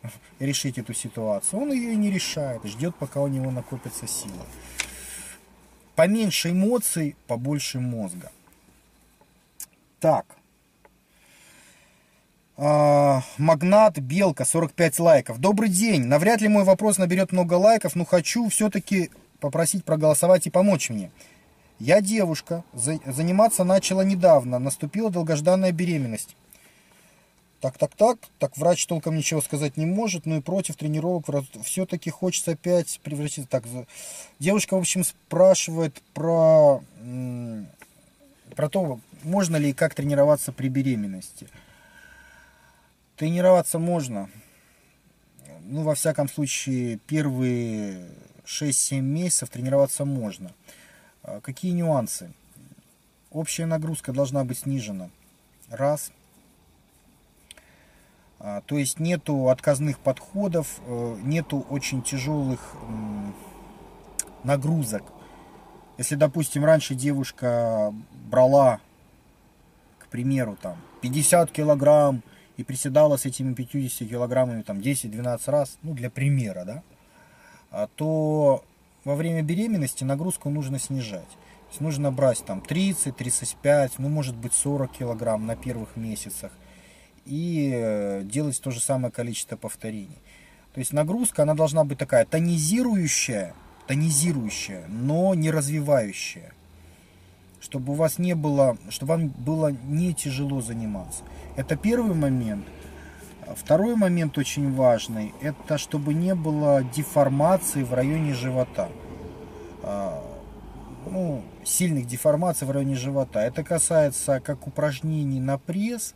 [0.38, 1.62] решить эту ситуацию.
[1.62, 4.46] Он ее и не решает, ждет, пока у него накопится сила.
[5.96, 8.32] Поменьше эмоций, побольше мозга.
[10.00, 10.24] Так.
[12.56, 15.38] А, Магнат Белка, 45 лайков.
[15.38, 16.04] Добрый день.
[16.04, 19.10] Навряд ли мой вопрос наберет много лайков, но хочу все-таки
[19.40, 21.10] попросить проголосовать и помочь мне.
[21.78, 26.36] Я девушка, заниматься начала недавно, наступила долгожданная беременность.
[27.60, 31.26] Так, так, так, так врач толком ничего сказать не может, ну и против тренировок
[31.62, 33.46] все-таки хочется опять превратиться.
[33.50, 33.64] Так,
[34.38, 36.82] девушка, в общем, спрашивает про,
[38.56, 41.48] про то, можно ли и как тренироваться при беременности.
[43.16, 44.30] Тренироваться можно.
[45.64, 48.08] Ну, во всяком случае, первые
[48.46, 50.50] 6-7 месяцев тренироваться можно.
[51.22, 52.32] А какие нюансы?
[53.30, 55.10] Общая нагрузка должна быть снижена.
[55.68, 56.10] Раз.
[58.42, 62.74] А, то есть нету отказных подходов, э, нету очень тяжелых
[64.44, 65.02] нагрузок.
[65.98, 67.92] Если, допустим, раньше девушка
[68.30, 68.80] брала,
[69.98, 72.22] к примеру, там 50 килограмм
[72.56, 76.82] и приседала с этими 50 килограммами там 10-12 раз, ну для примера, да,
[77.70, 78.64] а то
[79.04, 81.28] во время беременности нагрузку нужно снижать.
[81.28, 86.52] То есть нужно брать там 30, 35, ну может быть 40 килограмм на первых месяцах
[87.30, 90.18] и делать то же самое количество повторений.
[90.74, 93.54] То есть нагрузка, она должна быть такая тонизирующая,
[93.86, 96.52] тонизирующая, но не развивающая.
[97.60, 101.22] Чтобы у вас не было, чтобы вам было не тяжело заниматься.
[101.56, 102.66] Это первый момент–
[103.56, 108.88] Второй момент очень важный, это чтобы не было деформации в районе живота.
[109.82, 110.22] А,
[111.10, 113.40] ну, сильных деформаций в районе живота.
[113.40, 116.14] Это касается как упражнений на пресс,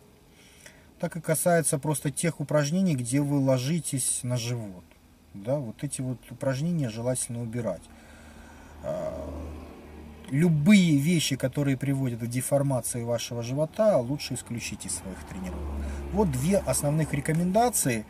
[0.99, 4.85] так и касается просто тех упражнений, где вы ложитесь на живот.
[5.35, 7.83] Да, вот эти вот упражнения желательно убирать.
[8.85, 9.29] А,
[10.31, 15.75] любые вещи, которые приводят к деформации вашего живота, лучше исключить из своих тренировок.
[16.13, 18.07] Вот две основных рекомендации,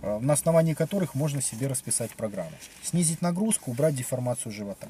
[0.00, 2.52] э, на основании которых можно себе расписать программу.
[2.82, 4.88] Снизить нагрузку, убрать деформацию живота.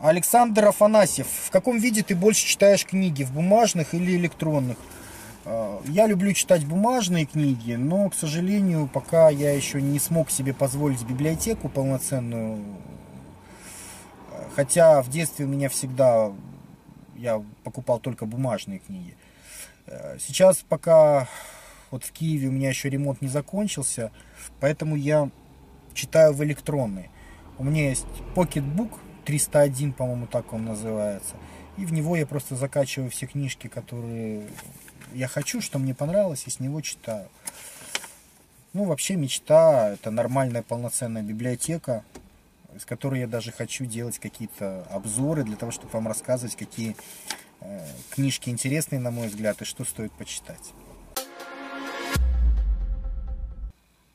[0.00, 1.26] Александр Афанасьев.
[1.26, 3.24] В каком виде ты больше читаешь книги?
[3.24, 4.76] В бумажных или электронных?
[5.44, 10.54] Э, я люблю читать бумажные книги, но, к сожалению, пока я еще не смог себе
[10.54, 12.58] позволить библиотеку полноценную
[14.54, 16.32] Хотя в детстве у меня всегда
[17.16, 19.16] я покупал только бумажные книги.
[19.86, 21.28] Э, сейчас пока
[21.90, 24.10] вот в Киеве у меня еще ремонт не закончился,
[24.58, 25.30] поэтому я
[25.94, 27.08] читаю в электронный.
[27.56, 28.90] У меня есть Pocketbook
[29.28, 31.36] 301, по-моему, так он называется.
[31.76, 34.48] И в него я просто закачиваю все книжки, которые
[35.12, 37.28] я хочу, что мне понравилось, и с него читаю.
[38.72, 42.04] Ну, вообще мечта, это нормальная полноценная библиотека,
[42.80, 46.96] с которой я даже хочу делать какие-то обзоры для того, чтобы вам рассказывать, какие
[47.60, 50.72] э, книжки интересные, на мой взгляд, и что стоит почитать.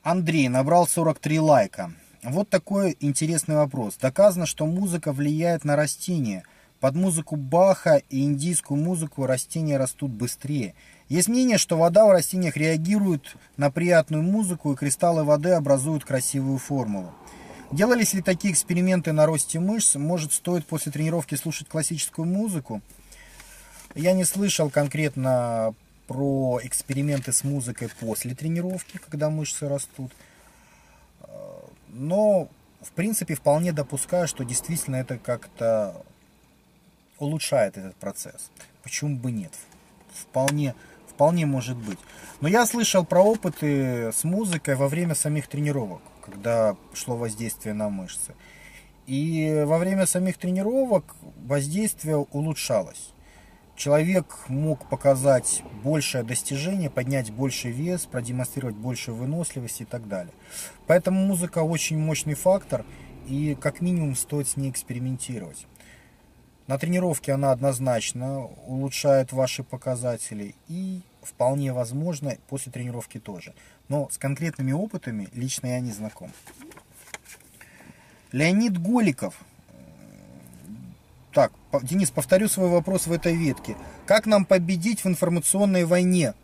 [0.02, 1.92] Андрей набрал 43 лайка.
[2.24, 3.96] Вот такой интересный вопрос.
[4.00, 6.42] Доказано, что музыка влияет на растения.
[6.80, 10.74] Под музыку Баха и индийскую музыку растения растут быстрее.
[11.10, 16.56] Есть мнение, что вода в растениях реагирует на приятную музыку, и кристаллы воды образуют красивую
[16.56, 17.12] формулу.
[17.70, 19.96] Делались ли такие эксперименты на росте мышц?
[19.96, 22.80] Может, стоит после тренировки слушать классическую музыку?
[23.94, 25.74] Я не слышал конкретно
[26.06, 30.10] про эксперименты с музыкой после тренировки, когда мышцы растут.
[31.94, 32.48] Но,
[32.82, 35.94] в принципе, вполне допускаю, что действительно это как-то
[37.20, 38.50] улучшает этот процесс.
[38.82, 39.52] Почему бы нет?
[40.12, 40.74] Вполне,
[41.06, 41.98] вполне может быть.
[42.40, 47.88] Но я слышал про опыты с музыкой во время самих тренировок, когда шло воздействие на
[47.88, 48.34] мышцы.
[49.06, 51.14] И во время самих тренировок
[51.46, 53.13] воздействие улучшалось
[53.76, 60.32] человек мог показать большее достижение, поднять больший вес, продемонстрировать большую выносливость и так далее.
[60.86, 62.84] Поэтому музыка очень мощный фактор,
[63.26, 65.66] и как минимум стоит с ней экспериментировать.
[66.66, 73.54] На тренировке она однозначно улучшает ваши показатели и вполне возможно после тренировки тоже.
[73.88, 76.32] Но с конкретными опытами лично я не знаком.
[78.32, 79.34] Леонид Голиков
[81.82, 83.76] Денис, повторю свой вопрос в этой ветке.
[84.06, 86.34] Как нам победить в информационной войне?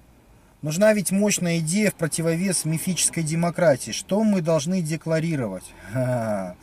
[0.62, 3.92] Нужна ведь мощная идея в противовес мифической демократии.
[3.92, 5.64] Что мы должны декларировать?
[5.92, 6.56] Ха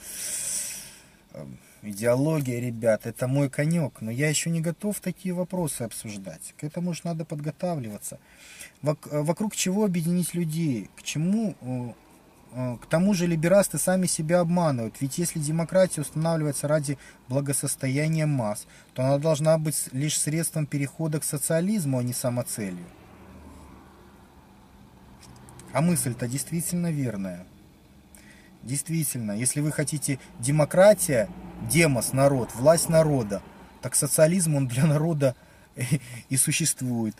[1.34, 1.48] -ха.
[1.84, 6.54] Идеология, ребят, это мой конек, но я еще не готов такие вопросы обсуждать.
[6.58, 8.20] К этому же надо подготавливаться.
[8.82, 10.90] Вокруг чего объединить людей?
[10.98, 11.56] К чему
[12.58, 16.98] к тому же либерасты сами себя обманывают, ведь если демократия устанавливается ради
[17.28, 18.66] благосостояния масс,
[18.96, 22.86] то она должна быть лишь средством перехода к социализму, а не самоцелью.
[25.72, 27.46] А мысль-то действительно верная.
[28.64, 31.30] Действительно, если вы хотите демократия,
[31.70, 33.44] демос, народ, власть народа,
[33.84, 35.36] так социализм он для народа
[36.30, 37.16] и существует.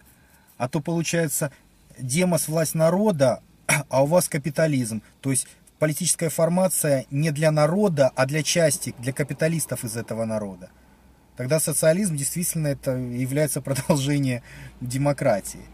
[0.58, 1.52] А то получается
[2.00, 3.44] демос, власть народа,
[3.90, 5.02] а у вас капитализм.
[5.22, 5.48] То есть
[5.80, 10.70] политическая формация не для народа, а для части, для капиталистов из этого народа.
[11.36, 14.42] Тогда социализм действительно это является продолжением
[14.82, 15.66] демократии.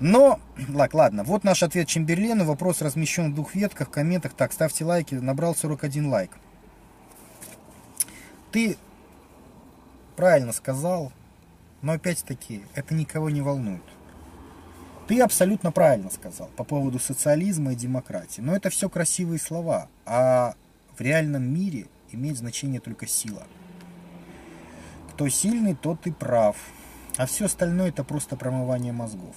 [0.00, 2.44] Но, лак, ладно, вот наш ответ Чемберлену.
[2.44, 4.34] Вопрос размещен в двух ветках, в комментах.
[4.34, 5.14] Так, ставьте лайки.
[5.14, 6.30] Набрал 41 лайк.
[8.52, 8.76] Ты
[10.16, 11.12] правильно сказал,
[11.82, 13.82] но опять-таки это никого не волнует.
[15.06, 18.40] Ты абсолютно правильно сказал по поводу социализма и демократии.
[18.40, 19.88] Но это все красивые слова.
[20.04, 20.54] А
[20.96, 23.44] в реальном мире имеет значение только сила.
[25.12, 26.56] Кто сильный, тот и прав.
[27.16, 29.36] А все остальное это просто промывание мозгов.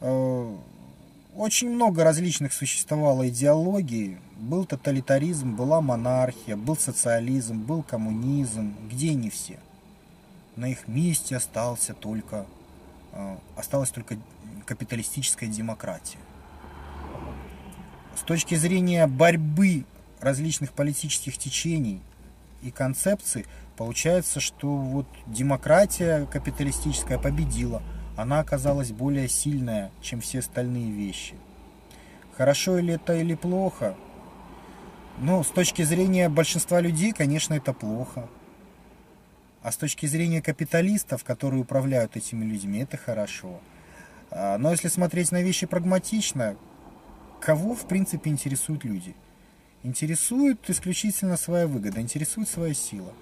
[0.00, 0.56] Э,
[1.34, 4.18] очень много различных существовало идеологий.
[4.38, 8.74] Был тоталитаризм, была монархия, был социализм, был коммунизм.
[8.90, 9.58] Где они все?
[10.56, 12.44] На их месте остался только,
[13.12, 14.16] э, осталось только
[14.66, 16.18] капиталистическая демократия.
[18.14, 19.84] С точки зрения борьбы
[20.20, 22.00] различных политических течений
[22.62, 27.82] и концепций, получается, что вот демократия капиталистическая победила.
[28.16, 31.34] Она оказалась более сильная, чем все остальные вещи.
[32.36, 33.94] Хорошо ли это или плохо?
[35.18, 38.28] Ну, с точки зрения большинства людей, конечно, это плохо.
[39.62, 43.60] А с точки зрения капиталистов, которые управляют этими людьми, это хорошо.
[44.30, 46.56] А, но если смотреть на вещи прагматично,
[47.40, 49.14] кого в принципе интересуют люди?
[49.82, 53.12] Интересует исключительно своя выгода, интересует своя сила.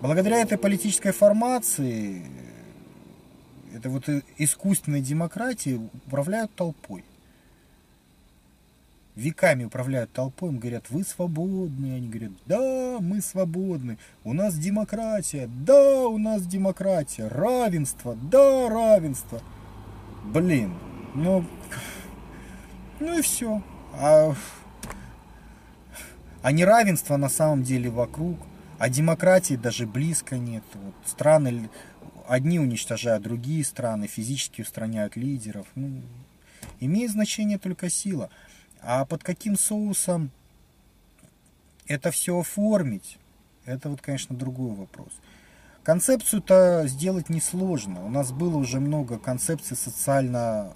[0.00, 2.24] Благодаря этой политической формации,
[3.74, 4.08] это вот
[4.38, 7.04] искусственной демократии управляют толпой.
[9.16, 11.94] Веками управляют толпой, им говорят, вы свободны.
[11.94, 13.98] Они говорят, да, мы свободны.
[14.24, 17.28] У нас демократия, да, у нас демократия.
[17.28, 19.42] Равенство, да, равенство.
[20.24, 20.74] Блин,
[21.14, 21.44] ну,
[23.00, 23.62] ну и все.
[23.94, 24.34] А,
[26.42, 28.38] а неравенства на самом деле вокруг,
[28.78, 30.62] а демократии даже близко нет.
[30.74, 31.68] Вот страны,
[32.28, 35.66] одни уничтожают другие страны, физически устраняют лидеров.
[35.74, 36.02] Ну,
[36.78, 38.30] имеет значение только сила.
[38.82, 40.30] А под каким соусом
[41.86, 43.18] это все оформить,
[43.64, 45.12] это вот, конечно, другой вопрос.
[45.82, 48.04] Концепцию-то сделать несложно.
[48.04, 50.72] У нас было уже много концепций социально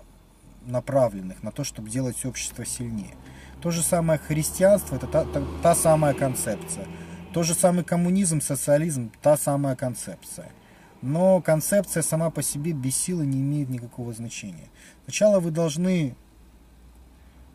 [0.66, 3.14] направленных на то, чтобы делать общество сильнее.
[3.60, 6.86] То же самое христианство, это та, та, та самая концепция.
[7.32, 10.50] То же самый коммунизм, социализм, та самая концепция.
[11.02, 14.68] Но концепция сама по себе без силы не имеет никакого значения.
[15.04, 16.14] Сначала вы должны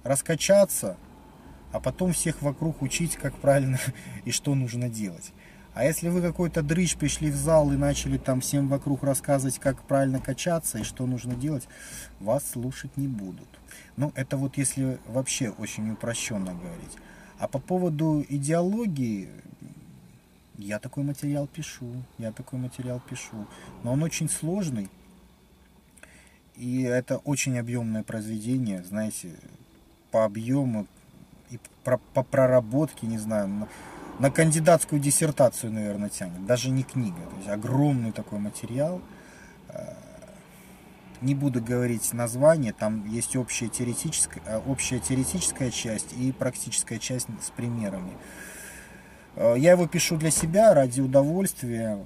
[0.03, 0.97] раскачаться,
[1.71, 3.79] а потом всех вокруг учить, как правильно
[4.25, 5.33] и что нужно делать.
[5.73, 9.81] А если вы какой-то дрыщ пришли в зал и начали там всем вокруг рассказывать, как
[9.83, 11.67] правильно качаться и что нужно делать,
[12.19, 13.47] вас слушать не будут.
[13.95, 16.97] Ну, это вот если вообще очень упрощенно говорить.
[17.37, 19.29] А по поводу идеологии,
[20.57, 23.47] я такой материал пишу, я такой материал пишу.
[23.83, 24.89] Но он очень сложный.
[26.57, 29.35] И это очень объемное произведение, знаете,
[30.11, 30.87] по объему
[31.49, 31.59] и
[32.13, 33.67] по проработке, не знаю, на,
[34.19, 36.45] на кандидатскую диссертацию, наверное, тянет.
[36.45, 37.21] Даже не книга.
[37.21, 39.01] То есть огромный такой материал.
[39.69, 39.93] Э,
[41.21, 47.27] не буду говорить название, там есть общая теоретическая, э, общая теоретическая часть и практическая часть
[47.41, 48.13] с примерами.
[49.35, 51.97] Э, я его пишу для себя ради удовольствия,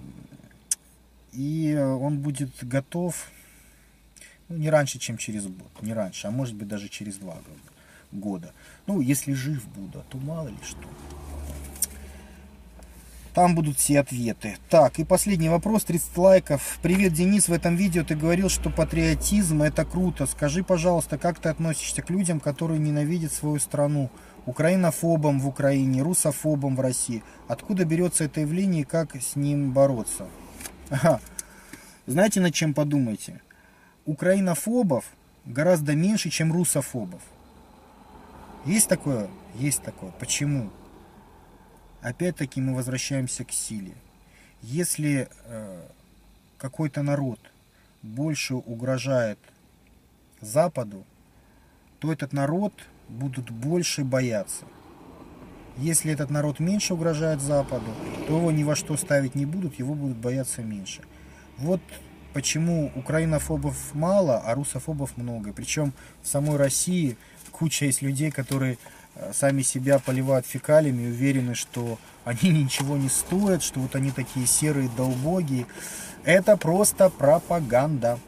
[1.31, 3.30] и он будет готов
[4.49, 7.73] ну, не раньше, чем через год, не раньше, а может быть даже через два года.
[8.88, 10.88] Ну, если жив буду, то мало ли что.
[13.34, 14.57] Там будут все ответы.
[14.69, 16.77] Так, и последний вопрос, 30 лайков.
[16.84, 20.27] Привет, Денис, в этом видео ты говорил, что патриотизм это круто.
[20.27, 24.11] Скажи, пожалуйста, как ты относишься к людям, которые ненавидят свою страну?
[24.45, 27.23] Украинофобам в Украине, русофобам в России.
[27.48, 30.27] Откуда берется это явление и как с ним бороться?
[30.90, 31.19] Ага.
[32.06, 33.41] Знаете, над чем подумайте?
[34.06, 35.06] Украинофобов
[35.45, 37.22] гораздо меньше, чем русофобов.
[38.65, 39.30] Есть такое?
[39.56, 40.11] Есть такое.
[40.19, 40.72] Почему?
[42.03, 43.94] опять-таки мы возвращаемся к силе.
[44.61, 45.81] Если э,
[46.57, 47.40] какой-то народ
[48.02, 49.40] больше угрожает
[50.41, 51.06] Западу,
[51.99, 52.73] то этот народ
[53.07, 54.65] будут больше бояться.
[55.77, 57.91] Если этот народ меньше угрожает Западу,
[58.27, 61.02] то его ни во что ставить не будут, его будут бояться меньше.
[61.57, 61.81] Вот
[62.34, 65.53] почему украинофобов мало, а русофобов много.
[65.53, 67.18] Причем в самой России
[67.53, 68.77] куча есть людей, которые
[69.15, 74.47] Э, сами себя поливают фекалиями, уверены, что они ничего не стоят, что вот они такие
[74.47, 75.65] серые долбоги.
[76.23, 78.19] Это просто пропаганда.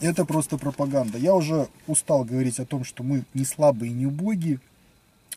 [0.00, 1.18] Это просто пропаганда.
[1.18, 4.60] Я уже устал говорить о том, что мы не слабые не убогие,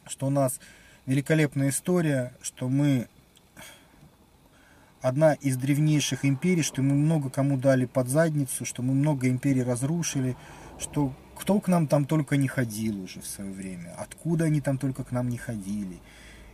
[0.08, 0.60] что у нас
[1.06, 3.08] великолепная история, что мы
[5.02, 9.64] одна из древнейших империй, что мы много кому дали под задницу, что мы много империй
[9.64, 10.36] разрушили,
[10.80, 14.78] что кто к нам там только не ходил уже в свое время, откуда они там
[14.78, 16.00] только к нам не ходили.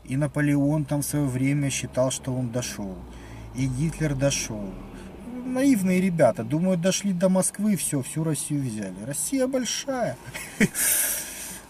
[0.04, 2.98] И Наполеон там в свое время считал, что он дошел.
[3.56, 4.70] И Гитлер дошел.
[5.46, 9.04] Наивные ребята, думают, дошли до Москвы, все, всю Россию взяли.
[9.06, 10.18] Россия большая.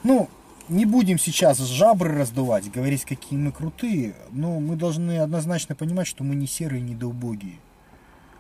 [0.06, 0.30] Ну,
[0.68, 6.26] не будем сейчас жабры раздувать, говорить, какие мы крутые, но мы должны однозначно понимать, что
[6.26, 7.60] мы не серые, не долбогие.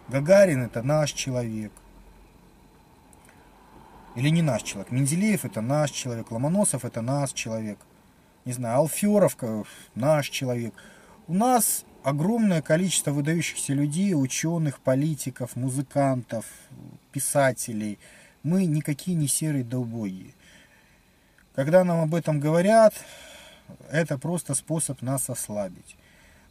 [0.10, 1.72] Гагарин это наш человек.
[4.15, 4.91] Или не наш человек.
[4.91, 6.31] Менделеев это наш человек.
[6.31, 7.80] Ломоносов это наш человек.
[8.45, 9.38] Не знаю, Алферов
[9.95, 10.73] наш человек.
[11.27, 16.45] У нас огромное количество выдающихся людей, ученых, политиков, музыкантов,
[17.11, 17.98] писателей.
[18.44, 20.34] Мы никакие не серые долбоги.
[21.56, 22.94] Когда нам об этом говорят,
[23.90, 25.95] это просто способ нас ослабить.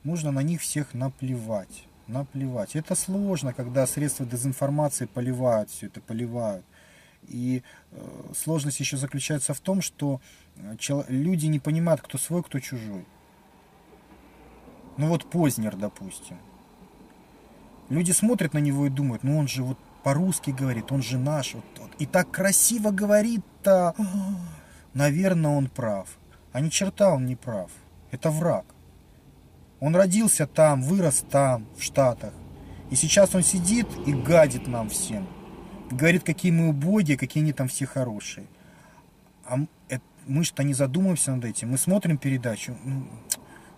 [0.04, 1.84] Нужно на них всех наплевать.
[2.06, 2.74] Наплевать.
[2.74, 6.64] Это сложно, когда средства дезинформации поливают все это, поливают.
[7.28, 10.20] И э, сложность еще заключается в том, что
[10.56, 10.76] э,
[11.08, 13.04] люди не понимают, кто свой, кто чужой.
[14.96, 16.38] Ну вот Познер, допустим.
[17.88, 21.54] Люди смотрят на него и думают, ну он же вот по-русски говорит, он же наш.
[21.54, 23.94] Вот, вот, и так красиво говорит-то.
[24.94, 26.08] Наверное, он прав.
[26.52, 27.70] А ни черта он не прав.
[28.10, 28.66] Это враг.
[29.80, 32.34] Он родился там, вырос там, в Штатах.
[32.90, 35.26] И сейчас он сидит и гадит нам всем
[35.92, 38.46] говорит, какие мы убогие, какие они там все хорошие.
[39.44, 39.58] А
[40.26, 41.70] мы что не задумываемся над этим.
[41.70, 42.76] Мы смотрим передачу.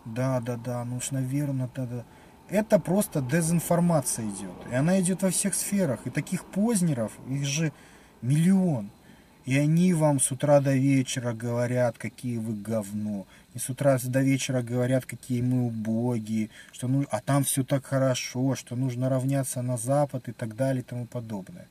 [0.04, 2.04] Да, да, да, ну уж, наверное, да, да.
[2.50, 4.54] Это просто дезинформация идет.
[4.70, 6.00] И она идет во всех сферах.
[6.06, 7.72] И таких познеров, их же
[8.20, 8.90] миллион.
[9.46, 13.26] И они вам с утра до вечера говорят, какие вы говно.
[13.54, 17.84] И с утра до вечера говорят, какие мы убогие, что ну, а там все так
[17.84, 21.68] хорошо, что нужно равняться на Запад и так далее и тому подобное.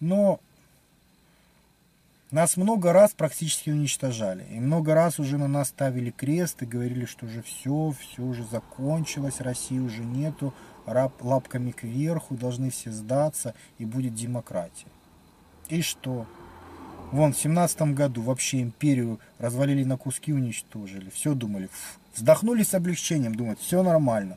[0.00, 0.40] Но
[2.30, 4.44] нас много раз практически уничтожали.
[4.50, 8.44] И много раз уже на нас ставили крест и говорили, что уже все, все уже
[8.44, 10.52] закончилось, России уже нету,
[10.86, 14.88] лапками кверху, должны все сдаться, и будет демократия.
[15.68, 16.26] И что?
[17.12, 21.08] Вон, в семнадцатом году вообще империю развалили на куски, уничтожили.
[21.08, 21.70] Все думали,
[22.14, 24.36] вздохнули с облегчением, думают, все нормально.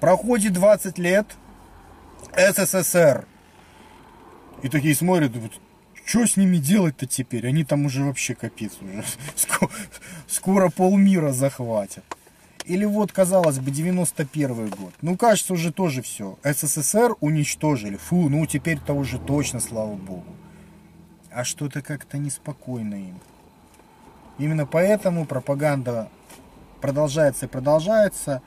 [0.00, 1.26] Проходит 20 лет,
[2.36, 3.28] СССР
[4.62, 5.52] и такие смотрят, вот,
[6.04, 7.46] что с ними делать-то теперь?
[7.46, 9.04] Они там уже вообще капец уже.
[9.36, 9.70] Скоро,
[10.26, 12.04] скоро полмира захватят.
[12.64, 14.94] Или вот, казалось бы, 91 год.
[15.02, 16.38] Ну, кажется, уже тоже все.
[16.42, 17.96] СССР уничтожили.
[17.96, 20.34] Фу, ну теперь-то уже точно, слава богу.
[21.30, 23.20] А что-то как-то неспокойно им.
[24.38, 26.08] Именно поэтому пропаганда
[26.80, 28.40] продолжается и продолжается.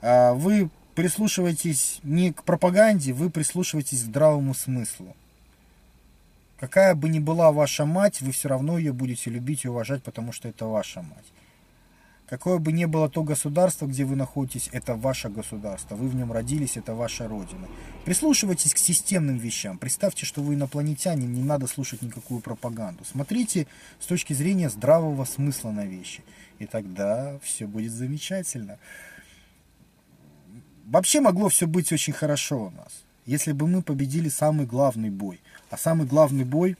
[0.00, 5.16] А вы прислушиваетесь не к пропаганде, вы прислушиваетесь к здравому смыслу.
[6.58, 10.32] Какая бы ни была ваша мать, вы все равно ее будете любить и уважать, потому
[10.32, 11.26] что это ваша мать.
[12.26, 15.94] Какое бы ни было то государство, где вы находитесь, это ваше государство.
[15.94, 17.68] Вы в нем родились, это ваша родина.
[18.06, 19.76] Прислушивайтесь к системным вещам.
[19.76, 23.04] Представьте, что вы инопланетянин, не надо слушать никакую пропаганду.
[23.04, 23.66] Смотрите
[24.00, 26.24] с точки зрения здравого смысла на вещи.
[26.58, 28.78] И тогда все будет замечательно.
[30.86, 35.40] Вообще могло все быть очень хорошо у нас, если бы мы победили самый главный бой.
[35.70, 36.76] А самый главный бой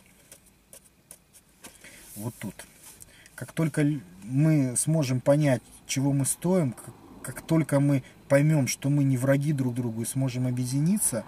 [2.16, 2.54] вот тут.
[3.34, 3.84] Как только
[4.22, 6.74] мы сможем понять, чего мы стоим,
[7.22, 11.24] как, только мы поймем, что мы не враги друг другу и сможем объединиться,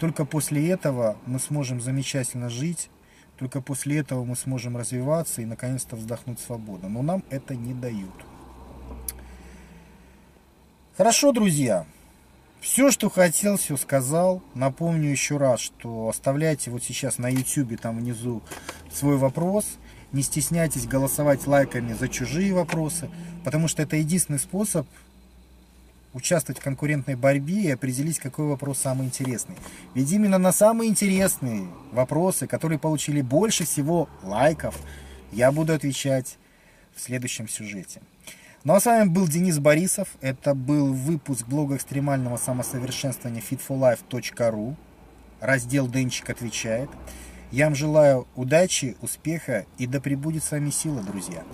[0.00, 2.90] только после этого мы сможем замечательно жить,
[3.38, 6.88] только после этого мы сможем развиваться и наконец-то вздохнуть свободно.
[6.88, 8.14] Но нам это не дают.
[10.96, 11.86] Хорошо, друзья.
[12.60, 14.40] Все, что хотел, все сказал.
[14.54, 18.42] Напомню еще раз, что оставляйте вот сейчас на YouTube там внизу
[18.92, 19.66] свой вопрос.
[20.12, 23.10] Не стесняйтесь голосовать лайками за чужие вопросы,
[23.42, 24.86] потому что это единственный способ
[26.12, 29.56] участвовать в конкурентной борьбе и определить, какой вопрос самый интересный.
[29.94, 34.78] Ведь именно на самые интересные вопросы, которые получили больше всего лайков,
[35.32, 36.38] я буду отвечать
[36.94, 38.00] в следующем сюжете.
[38.64, 40.08] Ну а с вами был Денис Борисов.
[40.22, 44.74] Это был выпуск блога экстремального самосовершенствования fitforlife.ru.
[45.40, 46.88] Раздел Денчик отвечает.
[47.50, 51.44] Я вам желаю удачи, успеха и да пребудет с вами сила, друзья.